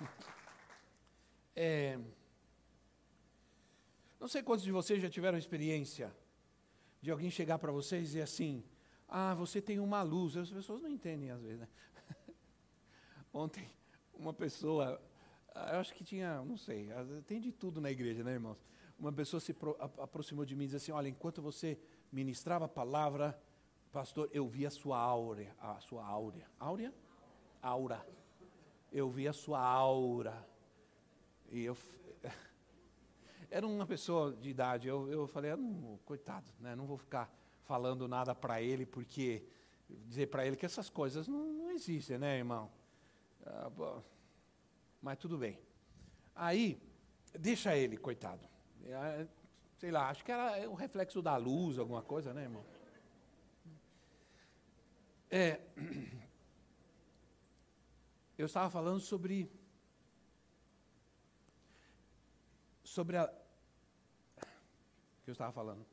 É, 1.54 1.98
não 4.22 4.28
sei 4.28 4.40
quantos 4.40 4.64
de 4.64 4.70
vocês 4.70 5.02
já 5.02 5.10
tiveram 5.10 5.36
experiência 5.36 6.14
de 7.00 7.10
alguém 7.10 7.28
chegar 7.28 7.58
para 7.58 7.72
vocês 7.72 8.02
e 8.02 8.06
dizer 8.06 8.22
assim: 8.22 8.62
Ah, 9.08 9.34
você 9.34 9.60
tem 9.60 9.80
uma 9.80 10.00
luz. 10.02 10.36
As 10.36 10.48
pessoas 10.48 10.80
não 10.80 10.88
entendem 10.88 11.32
às 11.32 11.42
vezes. 11.42 11.58
Né? 11.58 11.68
Ontem, 13.34 13.68
uma 14.14 14.32
pessoa 14.32 15.02
Eu 15.72 15.80
acho 15.80 15.92
que 15.92 16.04
tinha, 16.04 16.40
não 16.44 16.56
sei, 16.56 16.88
tem 17.26 17.40
de 17.40 17.50
tudo 17.50 17.80
na 17.80 17.90
igreja, 17.90 18.22
né, 18.22 18.34
irmãos? 18.34 18.64
Uma 18.96 19.12
pessoa 19.12 19.40
se 19.40 19.56
aproximou 19.98 20.44
de 20.44 20.54
mim 20.54 20.64
e 20.64 20.66
disse 20.68 20.76
assim: 20.76 20.92
Olha, 20.92 21.08
enquanto 21.08 21.42
você 21.42 21.76
ministrava 22.12 22.66
a 22.66 22.68
palavra, 22.68 23.36
pastor, 23.90 24.30
eu 24.32 24.46
vi 24.46 24.64
a 24.64 24.70
sua 24.70 24.98
áurea, 24.98 25.52
a 25.58 25.80
sua 25.80 26.06
áurea, 26.06 26.46
áurea? 26.60 26.94
Aura. 27.60 28.06
Eu 28.92 29.10
vi 29.10 29.26
a 29.26 29.32
sua 29.32 29.58
aura. 29.58 30.46
E 31.50 31.64
eu. 31.64 31.76
Era 33.52 33.66
uma 33.66 33.86
pessoa 33.86 34.32
de 34.32 34.48
idade, 34.48 34.88
eu, 34.88 35.12
eu 35.12 35.26
falei, 35.26 35.50
ah, 35.50 35.56
não, 35.58 35.98
coitado, 36.06 36.50
né, 36.58 36.74
não 36.74 36.86
vou 36.86 36.96
ficar 36.96 37.30
falando 37.64 38.08
nada 38.08 38.34
para 38.34 38.62
ele, 38.62 38.86
porque 38.86 39.44
dizer 40.06 40.28
para 40.28 40.46
ele 40.46 40.56
que 40.56 40.64
essas 40.64 40.88
coisas 40.88 41.28
não, 41.28 41.52
não 41.52 41.70
existem, 41.70 42.16
né, 42.16 42.38
irmão? 42.38 42.70
Ah, 43.44 44.00
mas 45.02 45.18
tudo 45.18 45.36
bem. 45.36 45.58
Aí, 46.34 46.80
deixa 47.38 47.76
ele, 47.76 47.98
coitado. 47.98 48.40
É, 48.86 49.26
sei 49.76 49.90
lá, 49.90 50.08
acho 50.08 50.24
que 50.24 50.32
era 50.32 50.70
o 50.70 50.74
reflexo 50.74 51.20
da 51.20 51.36
luz, 51.36 51.78
alguma 51.78 52.00
coisa, 52.00 52.32
né, 52.32 52.44
irmão? 52.44 52.64
É, 55.30 55.60
eu 58.38 58.46
estava 58.46 58.70
falando 58.70 59.00
sobre 59.00 59.52
sobre 62.82 63.16
a 63.16 63.41
que 65.22 65.30
eu 65.30 65.32
estava 65.32 65.52
falando. 65.52 65.86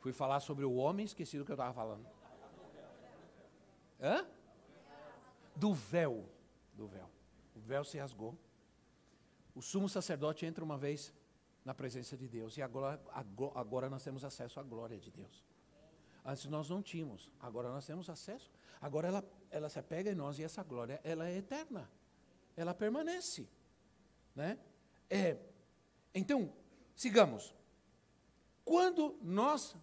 Fui 0.00 0.12
falar 0.12 0.40
sobre 0.40 0.64
o 0.64 0.74
homem, 0.74 1.04
esqueci 1.04 1.38
do 1.38 1.44
que 1.44 1.50
eu 1.50 1.54
estava 1.54 1.72
falando. 1.72 2.06
Hã? 4.00 4.26
Do 5.56 5.72
véu, 5.72 6.28
do 6.74 6.86
véu. 6.86 7.08
O 7.54 7.60
véu 7.60 7.84
se 7.84 7.98
rasgou. 7.98 8.36
O 9.54 9.62
sumo 9.62 9.88
sacerdote 9.88 10.44
entra 10.44 10.62
uma 10.64 10.76
vez 10.76 11.12
na 11.64 11.72
presença 11.72 12.16
de 12.16 12.28
Deus 12.28 12.56
e 12.58 12.62
agora, 12.62 13.00
agora 13.54 13.88
nós 13.88 14.04
temos 14.04 14.24
acesso 14.24 14.60
à 14.60 14.62
glória 14.62 14.98
de 14.98 15.10
Deus. 15.10 15.44
Antes 16.24 16.44
nós 16.46 16.68
não 16.68 16.82
tínhamos, 16.82 17.30
agora 17.40 17.70
nós 17.70 17.86
temos 17.86 18.10
acesso. 18.10 18.50
Agora 18.80 19.08
ela, 19.08 19.24
ela 19.50 19.68
se 19.68 19.78
apega 19.78 20.10
em 20.10 20.14
nós 20.14 20.38
e 20.38 20.44
essa 20.44 20.62
glória 20.62 21.00
ela 21.02 21.28
é 21.28 21.36
eterna. 21.36 21.90
Ela 22.56 22.74
permanece, 22.74 23.48
né? 24.34 24.58
É. 25.08 25.38
Então, 26.14 26.52
sigamos. 26.94 27.54
Quando 28.64 29.16
nós 29.22 29.76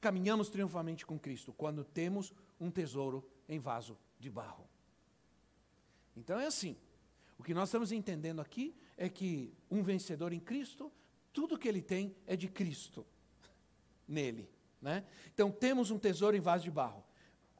caminhamos 0.00 0.48
triunfalmente 0.48 1.06
com 1.06 1.18
Cristo, 1.18 1.52
quando 1.52 1.84
temos 1.84 2.32
um 2.60 2.70
tesouro 2.70 3.24
em 3.48 3.58
vaso 3.58 3.96
de 4.18 4.30
barro. 4.30 4.66
Então 6.16 6.38
é 6.38 6.46
assim. 6.46 6.76
O 7.38 7.42
que 7.42 7.54
nós 7.54 7.68
estamos 7.68 7.92
entendendo 7.92 8.40
aqui 8.40 8.74
é 8.96 9.08
que 9.08 9.52
um 9.70 9.82
vencedor 9.82 10.32
em 10.32 10.40
Cristo, 10.40 10.92
tudo 11.32 11.58
que 11.58 11.68
ele 11.68 11.82
tem 11.82 12.14
é 12.26 12.36
de 12.36 12.48
Cristo 12.48 13.04
nele. 14.06 14.48
Né? 14.80 15.04
Então 15.34 15.50
temos 15.50 15.90
um 15.90 15.98
tesouro 15.98 16.36
em 16.36 16.40
vaso 16.40 16.64
de 16.64 16.70
barro. 16.70 17.04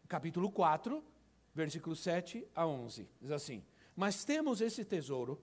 Capítulo 0.09 0.51
4, 0.51 1.03
versículo 1.55 1.97
7 1.97 2.47
a 2.55 2.67
11. 2.67 3.09
Diz 3.21 3.31
assim: 3.31 3.65
Mas 3.95 4.25
temos 4.25 4.61
esse 4.61 4.85
tesouro, 4.85 5.41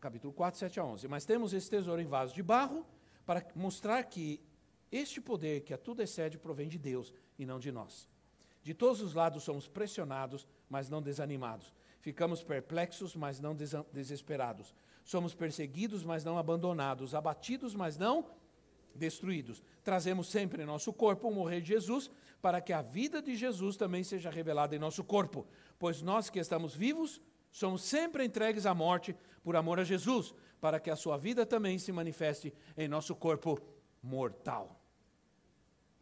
capítulo 0.00 0.32
4, 0.32 0.60
7 0.60 0.80
a 0.80 0.84
11. 0.84 1.08
Mas 1.08 1.24
temos 1.24 1.52
esse 1.52 1.68
tesouro 1.68 2.00
em 2.00 2.06
vaso 2.06 2.34
de 2.34 2.42
barro 2.42 2.86
para 3.26 3.44
mostrar 3.54 4.04
que 4.04 4.40
este 4.90 5.20
poder 5.20 5.62
que 5.62 5.74
a 5.74 5.78
tudo 5.78 6.00
excede 6.00 6.38
provém 6.38 6.68
de 6.68 6.78
Deus 6.78 7.12
e 7.38 7.44
não 7.44 7.58
de 7.58 7.72
nós. 7.72 8.08
De 8.62 8.72
todos 8.72 9.02
os 9.02 9.12
lados 9.12 9.42
somos 9.42 9.68
pressionados, 9.68 10.46
mas 10.68 10.88
não 10.88 11.02
desanimados. 11.02 11.72
Ficamos 12.00 12.42
perplexos, 12.42 13.14
mas 13.14 13.40
não 13.40 13.54
desesperados. 13.92 14.74
Somos 15.04 15.34
perseguidos, 15.34 16.04
mas 16.04 16.24
não 16.24 16.38
abandonados. 16.38 17.14
Abatidos, 17.14 17.74
mas 17.74 17.98
não 17.98 18.30
destruídos. 18.94 19.62
Trazemos 19.84 20.28
sempre 20.28 20.62
em 20.62 20.66
nosso 20.66 20.92
corpo 20.92 21.28
o 21.28 21.34
morrer 21.34 21.60
de 21.60 21.68
Jesus, 21.68 22.10
para 22.40 22.60
que 22.60 22.72
a 22.72 22.82
vida 22.82 23.20
de 23.20 23.36
Jesus 23.36 23.76
também 23.76 24.02
seja 24.02 24.30
revelada 24.30 24.74
em 24.74 24.78
nosso 24.78 25.04
corpo. 25.04 25.46
Pois 25.78 26.02
nós 26.02 26.30
que 26.30 26.38
estamos 26.38 26.74
vivos, 26.74 27.20
somos 27.56 27.80
sempre 27.80 28.22
entregues 28.22 28.66
à 28.66 28.74
morte 28.74 29.16
por 29.42 29.56
amor 29.56 29.80
a 29.80 29.84
Jesus, 29.84 30.34
para 30.60 30.78
que 30.78 30.90
a 30.90 30.96
sua 30.96 31.16
vida 31.16 31.46
também 31.46 31.78
se 31.78 31.90
manifeste 31.90 32.52
em 32.76 32.86
nosso 32.86 33.16
corpo 33.16 33.58
mortal. 34.02 34.78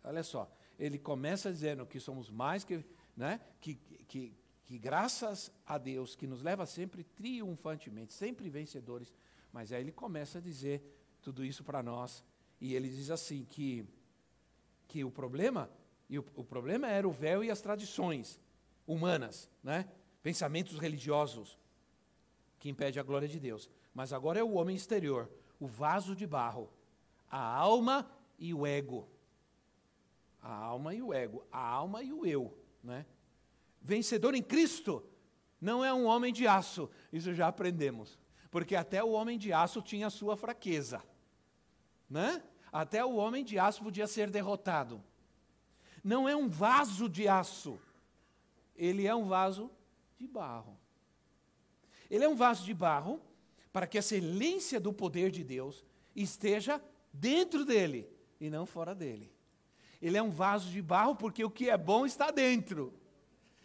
Olha 0.02 0.24
só, 0.24 0.52
ele 0.76 0.98
começa 0.98 1.52
dizendo 1.52 1.86
que 1.86 2.00
somos 2.00 2.28
mais 2.28 2.64
que, 2.64 2.84
né, 3.16 3.40
que, 3.60 3.76
que, 4.08 4.34
que 4.64 4.78
graças 4.78 5.52
a 5.64 5.78
Deus, 5.78 6.16
que 6.16 6.26
nos 6.26 6.42
leva 6.42 6.66
sempre 6.66 7.04
triunfantemente, 7.04 8.12
sempre 8.12 8.50
vencedores, 8.50 9.14
mas 9.52 9.70
aí 9.70 9.80
ele 9.80 9.92
começa 9.92 10.38
a 10.38 10.40
dizer 10.40 10.82
tudo 11.22 11.44
isso 11.44 11.62
para 11.62 11.84
nós, 11.84 12.24
e 12.60 12.74
ele 12.74 12.88
diz 12.88 13.12
assim 13.12 13.44
que, 13.44 13.86
que 14.88 15.04
o 15.04 15.10
problema, 15.10 15.70
e 16.10 16.18
o, 16.18 16.24
o 16.34 16.42
problema 16.42 16.88
era 16.88 17.06
o 17.06 17.12
véu 17.12 17.44
e 17.44 17.50
as 17.50 17.60
tradições 17.60 18.40
humanas, 18.84 19.48
né, 19.62 19.88
pensamentos 20.24 20.78
religiosos, 20.78 21.58
que 22.58 22.70
impede 22.70 22.98
a 22.98 23.02
glória 23.02 23.28
de 23.28 23.38
Deus. 23.38 23.68
Mas 23.92 24.10
agora 24.10 24.40
é 24.40 24.42
o 24.42 24.54
homem 24.54 24.74
exterior, 24.74 25.30
o 25.60 25.66
vaso 25.66 26.16
de 26.16 26.26
barro, 26.26 26.72
a 27.30 27.38
alma 27.38 28.10
e 28.38 28.54
o 28.54 28.66
ego. 28.66 29.06
A 30.40 30.50
alma 30.50 30.94
e 30.94 31.02
o 31.02 31.12
ego, 31.12 31.46
a 31.52 31.60
alma 31.60 32.02
e 32.02 32.10
o 32.10 32.24
eu, 32.24 32.58
né? 32.82 33.04
Vencedor 33.82 34.34
em 34.34 34.42
Cristo 34.42 35.04
não 35.60 35.84
é 35.84 35.92
um 35.92 36.06
homem 36.06 36.32
de 36.32 36.46
aço, 36.46 36.90
isso 37.12 37.34
já 37.34 37.48
aprendemos. 37.48 38.18
Porque 38.50 38.74
até 38.74 39.04
o 39.04 39.10
homem 39.10 39.38
de 39.38 39.52
aço 39.52 39.82
tinha 39.82 40.08
sua 40.08 40.38
fraqueza, 40.38 41.02
né? 42.08 42.42
Até 42.72 43.04
o 43.04 43.14
homem 43.16 43.44
de 43.44 43.58
aço 43.58 43.84
podia 43.84 44.06
ser 44.06 44.30
derrotado. 44.30 45.04
Não 46.02 46.26
é 46.26 46.34
um 46.34 46.48
vaso 46.48 47.10
de 47.10 47.28
aço, 47.28 47.78
ele 48.74 49.06
é 49.06 49.14
um 49.14 49.26
vaso 49.26 49.70
de 50.18 50.26
barro. 50.26 50.78
Ele 52.10 52.24
é 52.24 52.28
um 52.28 52.36
vaso 52.36 52.64
de 52.64 52.74
barro 52.74 53.20
para 53.72 53.86
que 53.86 53.98
a 53.98 54.00
excelência 54.00 54.78
do 54.78 54.92
poder 54.92 55.30
de 55.30 55.42
Deus 55.42 55.84
esteja 56.14 56.80
dentro 57.12 57.64
dele 57.64 58.08
e 58.40 58.48
não 58.48 58.66
fora 58.66 58.94
dele. 58.94 59.32
Ele 60.00 60.16
é 60.16 60.22
um 60.22 60.30
vaso 60.30 60.70
de 60.70 60.82
barro 60.82 61.16
porque 61.16 61.44
o 61.44 61.50
que 61.50 61.70
é 61.70 61.76
bom 61.76 62.04
está 62.04 62.30
dentro. 62.30 62.92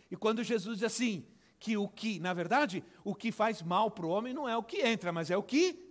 E 0.09 0.15
quando 0.15 0.43
Jesus 0.43 0.79
diz 0.79 0.85
assim, 0.85 1.25
que 1.59 1.75
o 1.75 1.87
que, 1.87 2.19
na 2.19 2.33
verdade, 2.33 2.83
o 3.03 3.13
que 3.13 3.31
faz 3.31 3.61
mal 3.61 3.91
para 3.91 4.05
o 4.05 4.09
homem 4.09 4.33
não 4.33 4.47
é 4.47 4.55
o 4.55 4.63
que 4.63 4.81
entra, 4.81 5.11
mas 5.11 5.29
é 5.29 5.37
o 5.37 5.43
que 5.43 5.85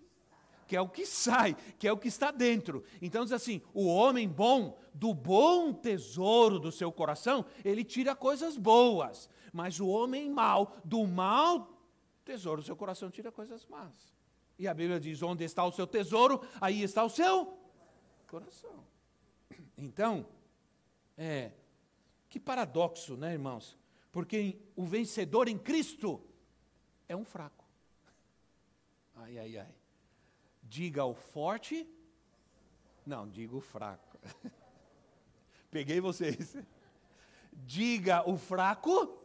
que 0.66 0.76
é 0.76 0.80
o 0.82 0.88
que 0.88 1.06
sai, 1.06 1.56
que 1.78 1.88
é 1.88 1.92
o 1.92 1.96
que 1.96 2.08
está 2.08 2.30
dentro. 2.30 2.84
Então 3.00 3.24
diz 3.24 3.32
assim: 3.32 3.62
o 3.72 3.86
homem 3.86 4.28
bom, 4.28 4.78
do 4.92 5.14
bom 5.14 5.72
tesouro 5.72 6.58
do 6.58 6.70
seu 6.70 6.92
coração, 6.92 7.42
ele 7.64 7.82
tira 7.82 8.14
coisas 8.14 8.58
boas, 8.58 9.30
mas 9.52 9.80
o 9.80 9.88
homem 9.88 10.30
mau, 10.30 10.76
do 10.84 11.06
mau 11.06 11.78
tesouro 12.24 12.62
seu 12.62 12.76
coração 12.76 13.10
tira 13.10 13.32
coisas 13.32 13.66
más. 13.66 14.14
E 14.58 14.66
a 14.66 14.74
Bíblia 14.74 15.00
diz: 15.00 15.22
onde 15.22 15.44
está 15.44 15.64
o 15.64 15.72
seu 15.72 15.86
tesouro, 15.86 16.40
aí 16.60 16.82
está 16.82 17.04
o 17.04 17.10
seu 17.10 17.58
coração. 18.26 18.86
Então, 19.80 20.26
é, 21.16 21.52
que 22.28 22.40
paradoxo, 22.40 23.16
né, 23.16 23.32
irmãos? 23.32 23.78
Porque 24.10 24.58
o 24.74 24.84
vencedor 24.84 25.46
em 25.46 25.56
Cristo 25.56 26.20
é 27.08 27.14
um 27.14 27.24
fraco. 27.24 27.64
Ai, 29.14 29.38
ai, 29.38 29.56
ai. 29.58 29.74
Diga 30.64 31.04
o 31.04 31.14
forte, 31.14 31.88
não, 33.06 33.28
diga 33.28 33.56
o 33.56 33.60
fraco. 33.60 34.18
Peguei 35.70 36.00
vocês. 36.00 36.56
Diga 37.52 38.28
o 38.28 38.36
fraco, 38.36 39.17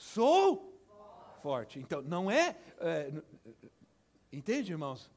sou 0.00 0.82
forte. 1.42 1.78
Então, 1.78 2.00
não 2.00 2.30
é, 2.30 2.56
é. 2.78 3.12
Entende, 4.32 4.72
irmãos? 4.72 5.10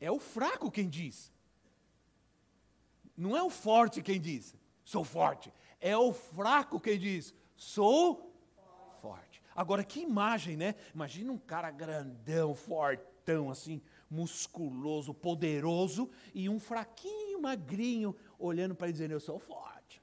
É 0.00 0.10
o 0.10 0.18
fraco 0.18 0.70
quem 0.70 0.88
diz. 0.88 1.30
Não 3.14 3.36
é 3.36 3.42
o 3.42 3.50
forte 3.50 4.00
quem 4.00 4.20
diz, 4.20 4.54
sou 4.84 5.04
forte. 5.04 5.52
É 5.80 5.96
o 5.96 6.12
fraco 6.12 6.80
quem 6.80 6.98
diz, 6.98 7.34
sou 7.54 8.32
forte. 9.02 9.42
Agora, 9.54 9.84
que 9.84 10.00
imagem, 10.00 10.56
né? 10.56 10.74
Imagina 10.94 11.32
um 11.32 11.38
cara 11.38 11.70
grandão, 11.70 12.54
fortão, 12.54 13.50
assim, 13.50 13.82
musculoso, 14.08 15.12
poderoso, 15.12 16.08
e 16.32 16.48
um 16.48 16.60
fraquinho, 16.60 17.42
magrinho, 17.42 18.16
olhando 18.38 18.74
para 18.74 18.86
ele 18.86 18.92
dizendo: 18.92 19.10
Eu 19.10 19.20
sou 19.20 19.38
forte. 19.38 20.00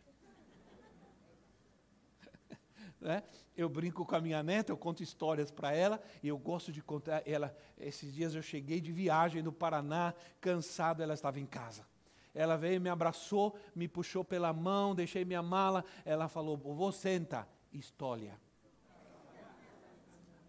né? 2.99 3.23
Eu 3.57 3.69
brinco 3.69 4.05
com 4.05 4.15
a 4.15 4.21
minha 4.21 4.43
neta, 4.43 4.71
eu 4.71 4.77
conto 4.77 5.01
histórias 5.01 5.49
para 5.49 5.73
ela, 5.73 6.01
e 6.21 6.27
eu 6.27 6.37
gosto 6.37 6.71
de 6.71 6.81
contar. 6.81 7.23
Ela, 7.25 7.55
esses 7.77 8.13
dias 8.13 8.35
eu 8.35 8.41
cheguei 8.41 8.81
de 8.81 8.91
viagem 8.91 9.41
do 9.41 9.51
Paraná, 9.51 10.13
cansado, 10.41 11.01
ela 11.01 11.13
estava 11.13 11.39
em 11.39 11.45
casa. 11.45 11.85
Ela 12.33 12.57
veio, 12.57 12.81
me 12.81 12.89
abraçou, 12.89 13.57
me 13.73 13.87
puxou 13.87 14.23
pela 14.23 14.51
mão, 14.51 14.93
deixei 14.93 15.23
minha 15.23 15.41
mala. 15.41 15.85
Ela 16.03 16.27
falou: 16.27 16.57
Vou 16.57 16.91
senta, 16.91 17.47
história. 17.71 18.37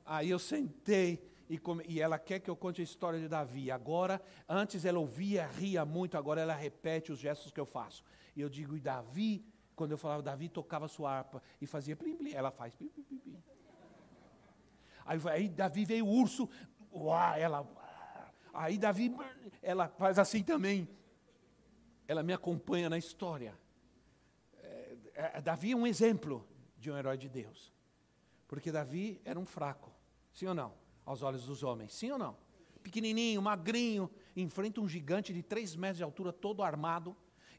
Aí 0.05 0.31
eu 0.31 0.39
sentei 0.39 1.25
e, 1.49 1.59
come, 1.59 1.85
e, 1.87 2.01
ela 2.01 2.19
quer 2.19 2.41
que 2.41 2.51
eu 2.51 2.57
conte 2.57 2.81
a 2.81 2.85
história 2.85 3.21
de 3.21 3.29
Davi. 3.29 3.71
Agora, 3.71 4.21
antes 4.49 4.85
ela 4.85 4.99
ouvia, 4.99 5.47
ria 5.47 5.85
muito, 5.85 6.17
agora 6.17 6.41
ela 6.41 6.55
repete 6.55 7.13
os 7.13 7.19
gestos 7.19 7.53
que 7.53 7.61
eu 7.61 7.67
faço. 7.67 8.03
E 8.35 8.41
eu 8.41 8.49
digo, 8.49 8.77
e 8.77 8.81
Davi, 8.81 9.45
quando 9.77 9.93
eu 9.93 9.99
falava, 9.99 10.23
Davi 10.23 10.49
tocava 10.49 10.89
sua 10.89 11.13
harpa 11.13 11.43
e 11.61 11.67
fazia 11.67 11.95
plim, 11.95 12.17
plim, 12.17 12.33
ela 12.33 12.51
faz 12.51 12.75
plim, 12.75 12.89
plim, 12.89 13.05
plim. 13.05 13.43
Aí, 15.05 15.21
aí 15.31 15.49
Davi 15.51 15.85
veio 15.85 16.07
o 16.07 16.11
urso, 16.11 16.49
uá, 16.91 17.39
ela. 17.39 17.65
Aí 18.55 18.79
Davi, 18.79 19.15
ela 19.63 19.87
faz 19.87 20.19
assim 20.19 20.43
também. 20.43 20.89
Ela 22.09 22.23
me 22.23 22.33
acompanha 22.33 22.89
na 22.89 22.97
história. 22.97 23.55
É, 24.63 24.97
é, 25.15 25.43
Davi 25.43 25.73
é 25.73 25.77
um 25.77 25.87
exemplo 25.87 26.49
de 26.79 26.91
um 26.91 26.97
herói 26.97 27.19
de 27.19 27.29
Deus. 27.29 27.73
Porque 28.49 28.73
Davi 28.73 29.21
era 29.25 29.39
um 29.39 29.45
fraco, 29.45 29.93
sim 30.33 30.47
ou 30.47 30.55
não? 30.55 30.73
Aos 31.05 31.23
olhos 31.23 31.45
dos 31.45 31.63
homens, 31.63 31.93
sim 31.93 32.11
ou 32.11 32.19
não? 32.19 32.37
Pequenininho, 32.83 33.43
magrinho, 33.43 34.11
enfrenta 34.35 34.81
um 34.81 34.89
gigante 34.89 35.33
de 35.35 35.43
três 35.43 35.77
metros 35.77 35.99
de 35.99 36.05
altura, 36.05 36.33
todo 36.33 36.63
armado. 36.63 37.15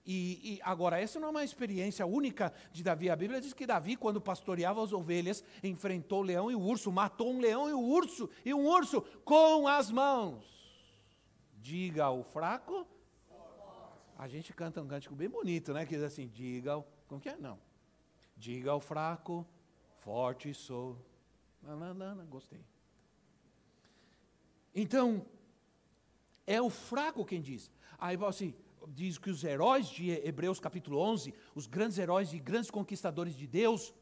E, 0.10 0.53
e, 0.53 0.60
agora, 0.64 1.01
essa 1.01 1.20
não 1.20 1.28
é 1.28 1.32
uma 1.32 1.43
experiência 1.43 2.05
única 2.05 2.53
de 2.72 2.82
Davi. 2.82 3.10
A 3.10 3.16
Bíblia 3.16 3.41
diz 3.41 3.51
que 3.51 3.68
Davi, 3.68 3.97
quando 3.97 4.22
pastoreava 4.22 4.82
as 4.82 4.93
ovelhas, 4.93 5.43
enfrentou 5.62 6.20
o 6.20 6.24
leão 6.24 6.49
e 6.49 6.55
o 6.55 6.62
urso, 6.62 6.89
matou 6.89 7.30
um 7.34 7.41
leão 7.41 7.70
e 7.70 7.74
o 7.74 7.80
um 7.80 7.89
urso, 7.89 8.30
e 8.45 8.53
um 8.53 8.66
urso 8.66 9.01
com 9.26 9.68
as 9.68 9.91
mãos. 9.91 10.45
Diga 11.58 12.05
ao 12.05 12.24
fraco. 12.24 12.88
A 14.18 14.30
gente 14.30 14.53
canta 14.53 14.82
um 14.82 14.88
cântico 14.88 15.14
bem 15.14 15.28
bonito, 15.28 15.74
né? 15.74 15.86
Que 15.86 15.95
diz 15.95 16.03
assim: 16.03 16.30
diga 16.30 16.72
ao. 16.72 16.88
Como 17.10 17.20
que 17.20 17.28
é? 17.28 17.36
Não. 17.36 17.60
Diga 18.38 18.72
ao 18.72 18.80
fraco, 18.80 19.45
forte 19.99 20.53
sou. 20.53 20.97
Nananana, 21.62 22.24
gostei. 22.24 22.64
Então, 24.74 25.26
é 26.45 26.62
o 26.62 26.70
fraco 26.70 27.26
quem 27.26 27.41
diz. 27.41 27.70
Aí 27.99 28.18
assim, 28.26 28.55
diz 28.88 29.17
que 29.17 29.30
os 29.30 29.43
heróis 29.43 29.88
de 29.88 30.11
Hebreus 30.11 30.59
capítulo 30.59 30.99
11, 30.99 31.34
os 31.55 31.67
grandes 31.67 31.97
heróis 31.97 32.34
e 32.34 32.39
grandes 32.39 32.71
conquistadores 32.71 33.36
de 33.36 33.47
Deus, 33.47 33.93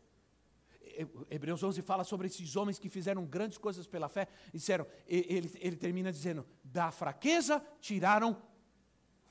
Hebreus 1.30 1.62
11 1.62 1.82
fala 1.82 2.04
sobre 2.04 2.28
esses 2.28 2.56
homens 2.56 2.80
que 2.80 2.90
fizeram 2.90 3.26
grandes 3.26 3.58
coisas 3.58 3.86
pela 3.86 4.08
fé, 4.08 4.28
disseram, 4.54 4.86
ele, 5.08 5.52
ele 5.60 5.76
termina 5.76 6.12
dizendo, 6.12 6.46
da 6.64 6.92
fraqueza 6.92 7.64
tiraram 7.82 8.42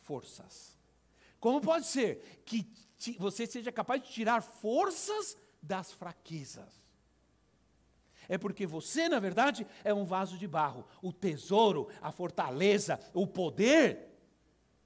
forças. 0.02 0.76
Como 1.40 1.60
pode 1.60 1.86
ser 1.86 2.42
que 2.44 2.66
você 3.18 3.46
seja 3.46 3.72
capaz 3.72 4.02
de 4.02 4.10
tirar 4.10 4.42
forças 4.42 5.36
das 5.62 5.92
fraquezas. 5.92 6.82
É 8.28 8.38
porque 8.38 8.66
você, 8.66 9.08
na 9.08 9.18
verdade, 9.18 9.66
é 9.82 9.92
um 9.92 10.04
vaso 10.04 10.38
de 10.38 10.48
barro. 10.48 10.86
O 11.02 11.12
tesouro, 11.12 11.88
a 12.00 12.10
fortaleza, 12.10 12.98
o 13.12 13.26
poder 13.26 14.13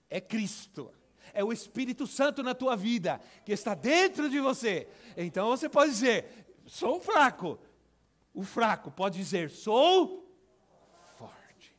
é 0.08 0.20
Cristo. 0.20 0.92
É 1.32 1.44
o 1.44 1.52
Espírito 1.52 2.06
Santo 2.06 2.42
na 2.42 2.54
tua 2.54 2.74
vida, 2.74 3.20
que 3.44 3.52
está 3.52 3.74
dentro 3.74 4.30
de 4.30 4.40
você. 4.40 4.88
Então 5.16 5.48
você 5.48 5.68
pode 5.68 5.90
dizer: 5.90 6.46
sou 6.66 7.00
fraco. 7.00 7.58
O 8.32 8.42
fraco 8.42 8.90
pode 8.90 9.18
dizer: 9.18 9.50
sou 9.50 10.26
forte. 11.16 11.76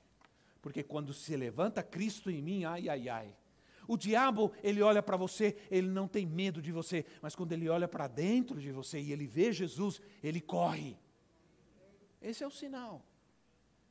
Porque 0.61 0.83
quando 0.83 1.13
se 1.13 1.35
levanta 1.35 1.81
Cristo 1.81 2.29
em 2.29 2.41
mim, 2.41 2.63
ai, 2.63 2.87
ai, 2.87 3.09
ai, 3.09 3.35
o 3.89 3.97
diabo, 3.97 4.53
ele 4.61 4.83
olha 4.83 5.01
para 5.01 5.17
você, 5.17 5.57
ele 5.71 5.87
não 5.87 6.07
tem 6.07 6.23
medo 6.23 6.61
de 6.61 6.71
você, 6.71 7.03
mas 7.23 7.35
quando 7.35 7.53
ele 7.53 7.67
olha 7.67 7.87
para 7.87 8.07
dentro 8.07 8.61
de 8.61 8.71
você 8.71 8.99
e 8.99 9.11
ele 9.11 9.25
vê 9.25 9.51
Jesus, 9.51 9.99
ele 10.21 10.39
corre. 10.39 10.95
Esse 12.21 12.43
é 12.43 12.47
o 12.47 12.51
sinal, 12.51 13.03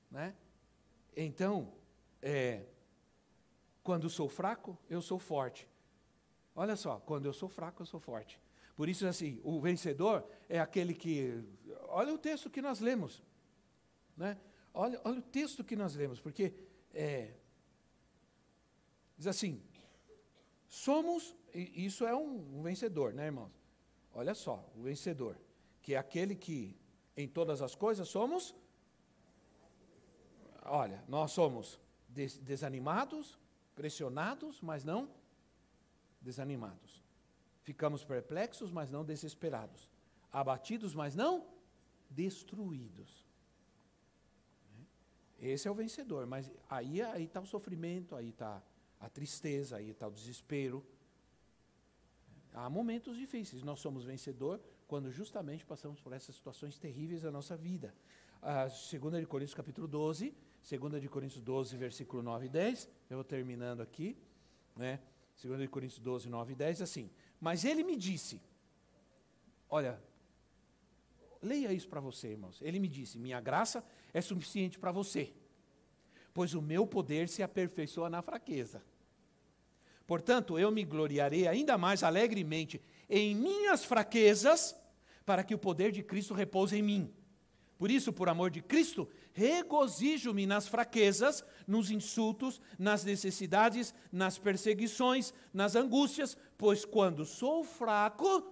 né? 0.08 0.36
Então, 1.16 1.72
é, 2.22 2.62
quando 3.88 4.10
sou 4.10 4.28
fraco, 4.28 4.76
eu 4.90 5.00
sou 5.00 5.18
forte. 5.18 5.66
Olha 6.54 6.76
só, 6.76 7.00
quando 7.00 7.24
eu 7.24 7.32
sou 7.32 7.48
fraco, 7.48 7.80
eu 7.80 7.86
sou 7.86 7.98
forte. 7.98 8.38
Por 8.76 8.86
isso, 8.86 9.06
assim, 9.06 9.40
o 9.42 9.58
vencedor 9.62 10.28
é 10.46 10.60
aquele 10.60 10.92
que. 10.92 11.42
Olha 11.84 12.12
o 12.12 12.18
texto 12.18 12.50
que 12.50 12.60
nós 12.60 12.80
lemos. 12.80 13.22
Né? 14.14 14.36
Olha, 14.74 15.00
olha 15.04 15.20
o 15.20 15.22
texto 15.22 15.64
que 15.64 15.74
nós 15.74 15.94
lemos, 15.94 16.20
porque 16.20 16.52
é, 16.92 17.32
diz 19.16 19.26
assim: 19.26 19.62
Somos, 20.68 21.34
isso 21.54 22.06
é 22.06 22.14
um, 22.14 22.58
um 22.58 22.62
vencedor, 22.62 23.14
né, 23.14 23.24
irmãos? 23.24 23.58
Olha 24.12 24.34
só, 24.34 24.70
o 24.76 24.82
vencedor, 24.82 25.34
que 25.80 25.94
é 25.94 25.96
aquele 25.96 26.36
que 26.36 26.76
em 27.16 27.26
todas 27.26 27.62
as 27.62 27.74
coisas 27.74 28.06
somos. 28.06 28.54
Olha, 30.62 31.02
nós 31.08 31.30
somos 31.30 31.80
des 32.06 32.36
desanimados, 32.36 33.38
pressionados, 33.78 34.60
mas 34.60 34.82
não 34.82 35.08
desanimados. 36.20 37.00
Ficamos 37.62 38.02
perplexos, 38.04 38.72
mas 38.72 38.90
não 38.90 39.04
desesperados. 39.04 39.88
Abatidos, 40.32 40.96
mas 40.96 41.14
não 41.14 41.46
destruídos. 42.10 43.24
Esse 45.38 45.68
é 45.68 45.70
o 45.70 45.74
vencedor, 45.74 46.26
mas 46.26 46.50
aí 46.68 46.98
está 47.22 47.40
o 47.40 47.46
sofrimento, 47.46 48.16
aí 48.16 48.30
está 48.30 48.60
a 48.98 49.08
tristeza, 49.08 49.76
aí 49.76 49.90
está 49.90 50.08
o 50.08 50.10
desespero. 50.10 50.84
Há 52.52 52.68
momentos 52.68 53.16
difíceis. 53.16 53.62
Nós 53.62 53.78
somos 53.78 54.04
vencedor 54.04 54.60
quando 54.88 55.12
justamente 55.12 55.64
passamos 55.64 56.00
por 56.00 56.12
essas 56.12 56.34
situações 56.34 56.76
terríveis 56.78 57.22
da 57.22 57.30
nossa 57.30 57.56
vida. 57.56 57.94
A 58.42 58.64
2 58.64 59.20
de 59.20 59.26
Coríntios 59.26 59.54
capítulo 59.54 59.86
12, 59.86 60.34
2 60.70 61.00
de 61.00 61.08
Coríntios 61.08 61.42
12, 61.42 61.76
versículo 61.76 62.22
9 62.22 62.46
e 62.46 62.48
10, 62.48 62.88
eu 63.08 63.16
vou 63.16 63.24
terminando 63.24 63.80
aqui, 63.80 64.16
né? 64.76 65.00
2 65.42 65.60
de 65.60 65.68
Coríntios 65.68 66.00
12, 66.00 66.28
9 66.28 66.52
e 66.52 66.56
10, 66.56 66.82
assim, 66.82 67.10
mas 67.40 67.64
ele 67.64 67.82
me 67.82 67.96
disse, 67.96 68.40
olha, 69.70 69.98
leia 71.40 71.72
isso 71.72 71.88
para 71.88 72.00
você, 72.00 72.28
irmãos, 72.28 72.60
ele 72.60 72.78
me 72.78 72.88
disse, 72.88 73.18
minha 73.18 73.40
graça 73.40 73.82
é 74.12 74.20
suficiente 74.20 74.78
para 74.78 74.92
você, 74.92 75.32
pois 76.34 76.52
o 76.54 76.60
meu 76.60 76.86
poder 76.86 77.28
se 77.28 77.42
aperfeiçoa 77.42 78.10
na 78.10 78.20
fraqueza. 78.20 78.82
Portanto, 80.06 80.58
eu 80.58 80.70
me 80.70 80.84
gloriarei 80.84 81.46
ainda 81.46 81.76
mais 81.78 82.02
alegremente 82.02 82.80
em 83.08 83.34
minhas 83.34 83.84
fraquezas, 83.84 84.76
para 85.24 85.44
que 85.44 85.54
o 85.54 85.58
poder 85.58 85.92
de 85.92 86.02
Cristo 86.02 86.32
repouse 86.32 86.74
em 86.74 86.82
mim. 86.82 87.14
Por 87.76 87.90
isso, 87.90 88.12
por 88.12 88.28
amor 88.28 88.50
de 88.50 88.62
Cristo, 88.62 89.06
regozijo-me 89.38 90.46
nas 90.46 90.66
fraquezas, 90.66 91.44
nos 91.64 91.92
insultos, 91.92 92.60
nas 92.76 93.04
necessidades, 93.04 93.94
nas 94.10 94.36
perseguições, 94.36 95.32
nas 95.54 95.76
angústias, 95.76 96.36
pois 96.56 96.84
quando 96.84 97.24
sou 97.24 97.62
fraco, 97.62 98.42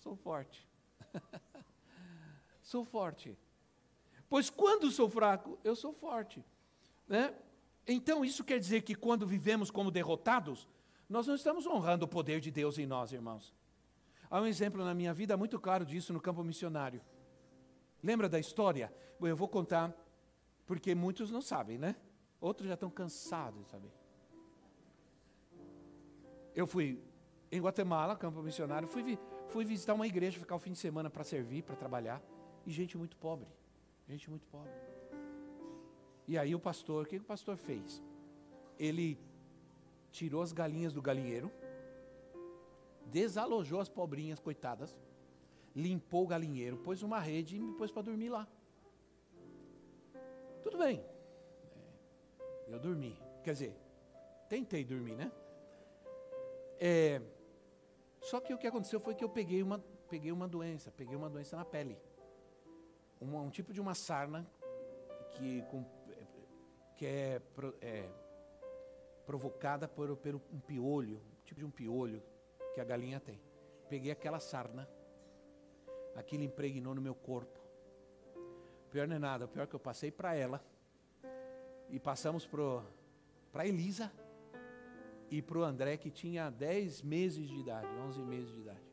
sou 0.00 0.16
forte. 0.16 0.66
sou 2.60 2.84
forte. 2.84 3.38
Pois 4.28 4.50
quando 4.50 4.90
sou 4.90 5.08
fraco, 5.08 5.56
eu 5.62 5.76
sou 5.76 5.92
forte. 5.92 6.44
Né? 7.06 7.32
Então, 7.86 8.24
isso 8.24 8.42
quer 8.42 8.58
dizer 8.58 8.82
que 8.82 8.94
quando 8.94 9.24
vivemos 9.24 9.70
como 9.70 9.90
derrotados, 9.90 10.66
nós 11.08 11.28
não 11.28 11.36
estamos 11.36 11.64
honrando 11.64 12.06
o 12.06 12.08
poder 12.08 12.40
de 12.40 12.50
Deus 12.50 12.76
em 12.76 12.86
nós, 12.86 13.12
irmãos. 13.12 13.54
Há 14.28 14.40
um 14.40 14.46
exemplo 14.46 14.84
na 14.84 14.94
minha 14.94 15.14
vida 15.14 15.36
muito 15.36 15.58
claro 15.60 15.86
disso 15.86 16.12
no 16.12 16.20
campo 16.20 16.42
missionário. 16.42 17.00
Lembra 18.02 18.28
da 18.28 18.38
história? 18.38 18.92
Bom, 19.18 19.26
eu 19.26 19.36
vou 19.36 19.48
contar, 19.48 19.94
porque 20.66 20.94
muitos 20.94 21.30
não 21.30 21.42
sabem, 21.42 21.78
né? 21.78 21.96
Outros 22.40 22.68
já 22.68 22.74
estão 22.74 22.90
cansados 22.90 23.64
de 23.64 23.70
saber. 23.70 23.92
Eu 26.54 26.66
fui 26.66 27.02
em 27.50 27.60
Guatemala, 27.60 28.16
campo 28.16 28.42
missionário, 28.42 28.86
fui, 28.86 29.18
fui 29.48 29.64
visitar 29.64 29.94
uma 29.94 30.06
igreja, 30.06 30.38
ficar 30.38 30.56
o 30.56 30.58
fim 30.58 30.72
de 30.72 30.78
semana 30.78 31.10
para 31.10 31.24
servir, 31.24 31.62
para 31.62 31.74
trabalhar, 31.74 32.22
e 32.66 32.70
gente 32.70 32.96
muito 32.96 33.16
pobre. 33.16 33.48
Gente 34.08 34.30
muito 34.30 34.46
pobre. 34.46 34.70
E 36.26 36.36
aí 36.38 36.54
o 36.54 36.60
pastor, 36.60 37.04
o 37.04 37.08
que 37.08 37.16
o 37.16 37.24
pastor 37.24 37.56
fez? 37.56 38.02
Ele 38.78 39.18
tirou 40.12 40.42
as 40.42 40.52
galinhas 40.52 40.92
do 40.92 41.02
galinheiro, 41.02 41.50
desalojou 43.06 43.80
as 43.80 43.88
pobrinhas, 43.88 44.38
coitadas, 44.38 44.96
limpou 45.74 46.24
o 46.24 46.26
galinheiro, 46.26 46.78
pôs 46.78 47.02
uma 47.02 47.18
rede 47.18 47.56
e 47.56 47.60
me 47.60 47.72
pôs 47.74 47.90
para 47.90 48.02
dormir 48.02 48.28
lá. 48.28 48.46
Tudo 50.62 50.78
bem. 50.78 51.04
É, 52.40 52.74
eu 52.74 52.78
dormi. 52.78 53.16
Quer 53.42 53.52
dizer, 53.52 53.76
tentei 54.48 54.84
dormir, 54.84 55.16
né? 55.16 55.32
É, 56.80 57.20
só 58.20 58.40
que 58.40 58.52
o 58.52 58.58
que 58.58 58.66
aconteceu 58.66 59.00
foi 59.00 59.14
que 59.14 59.24
eu 59.24 59.28
peguei 59.28 59.62
uma, 59.62 59.78
peguei 60.08 60.32
uma 60.32 60.48
doença, 60.48 60.90
peguei 60.90 61.16
uma 61.16 61.30
doença 61.30 61.56
na 61.56 61.64
pele 61.64 61.98
uma, 63.20 63.40
um 63.40 63.50
tipo 63.50 63.72
de 63.72 63.80
uma 63.80 63.94
sarna 63.94 64.46
que, 65.32 65.62
com, 65.70 65.84
que 66.96 67.06
é, 67.06 67.40
é, 67.80 68.08
provocada 69.26 69.88
por, 69.88 70.16
por 70.16 70.34
um 70.52 70.60
piolho, 70.60 71.16
um 71.16 71.44
tipo 71.44 71.60
de 71.60 71.66
um 71.66 71.70
piolho 71.70 72.22
que 72.74 72.80
a 72.80 72.84
galinha 72.84 73.20
tem. 73.20 73.40
Peguei 73.88 74.10
aquela 74.10 74.38
sarna, 74.38 74.88
aquilo 76.14 76.42
impregnou 76.42 76.94
no 76.94 77.00
meu 77.00 77.14
corpo. 77.14 77.58
Pior 78.90 79.06
não 79.06 79.16
é 79.16 79.18
nada, 79.18 79.44
o 79.44 79.48
pior 79.48 79.64
é 79.64 79.66
que 79.66 79.74
eu 79.74 79.80
passei 79.80 80.10
para 80.10 80.34
ela. 80.34 80.64
E 81.90 81.98
passamos 81.98 82.46
para 82.46 83.66
Elisa 83.66 84.12
e 85.30 85.42
para 85.42 85.58
o 85.58 85.62
André, 85.62 85.96
que 85.96 86.10
tinha 86.10 86.50
10 86.50 87.02
meses 87.02 87.48
de 87.48 87.56
idade, 87.56 87.86
11 87.86 88.20
meses 88.22 88.52
de 88.52 88.60
idade. 88.60 88.88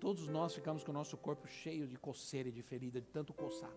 Todos 0.00 0.28
nós 0.28 0.54
ficamos 0.54 0.84
com 0.84 0.90
o 0.90 0.94
nosso 0.94 1.16
corpo 1.16 1.46
cheio 1.46 1.86
de 1.86 1.96
coceira 1.96 2.48
e 2.48 2.52
de 2.52 2.62
ferida, 2.62 3.00
de 3.00 3.08
tanto 3.08 3.32
coçar. 3.32 3.72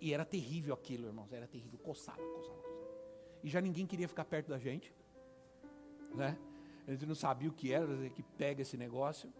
E 0.00 0.12
era 0.12 0.24
terrível 0.24 0.74
aquilo, 0.74 1.06
irmãos, 1.06 1.32
era 1.32 1.46
terrível, 1.46 1.78
coçava, 1.78 2.18
coçava, 2.18 2.58
coçava. 2.58 2.76
E 3.42 3.48
já 3.48 3.60
ninguém 3.60 3.86
queria 3.86 4.08
ficar 4.08 4.24
perto 4.24 4.48
da 4.48 4.58
gente, 4.58 4.92
né? 6.14 6.36
A 6.86 6.90
gente 6.92 7.06
não 7.06 7.14
sabia 7.14 7.48
o 7.48 7.52
que 7.52 7.72
era, 7.72 8.10
que 8.10 8.22
pega 8.22 8.62
esse 8.62 8.76
negócio. 8.76 9.32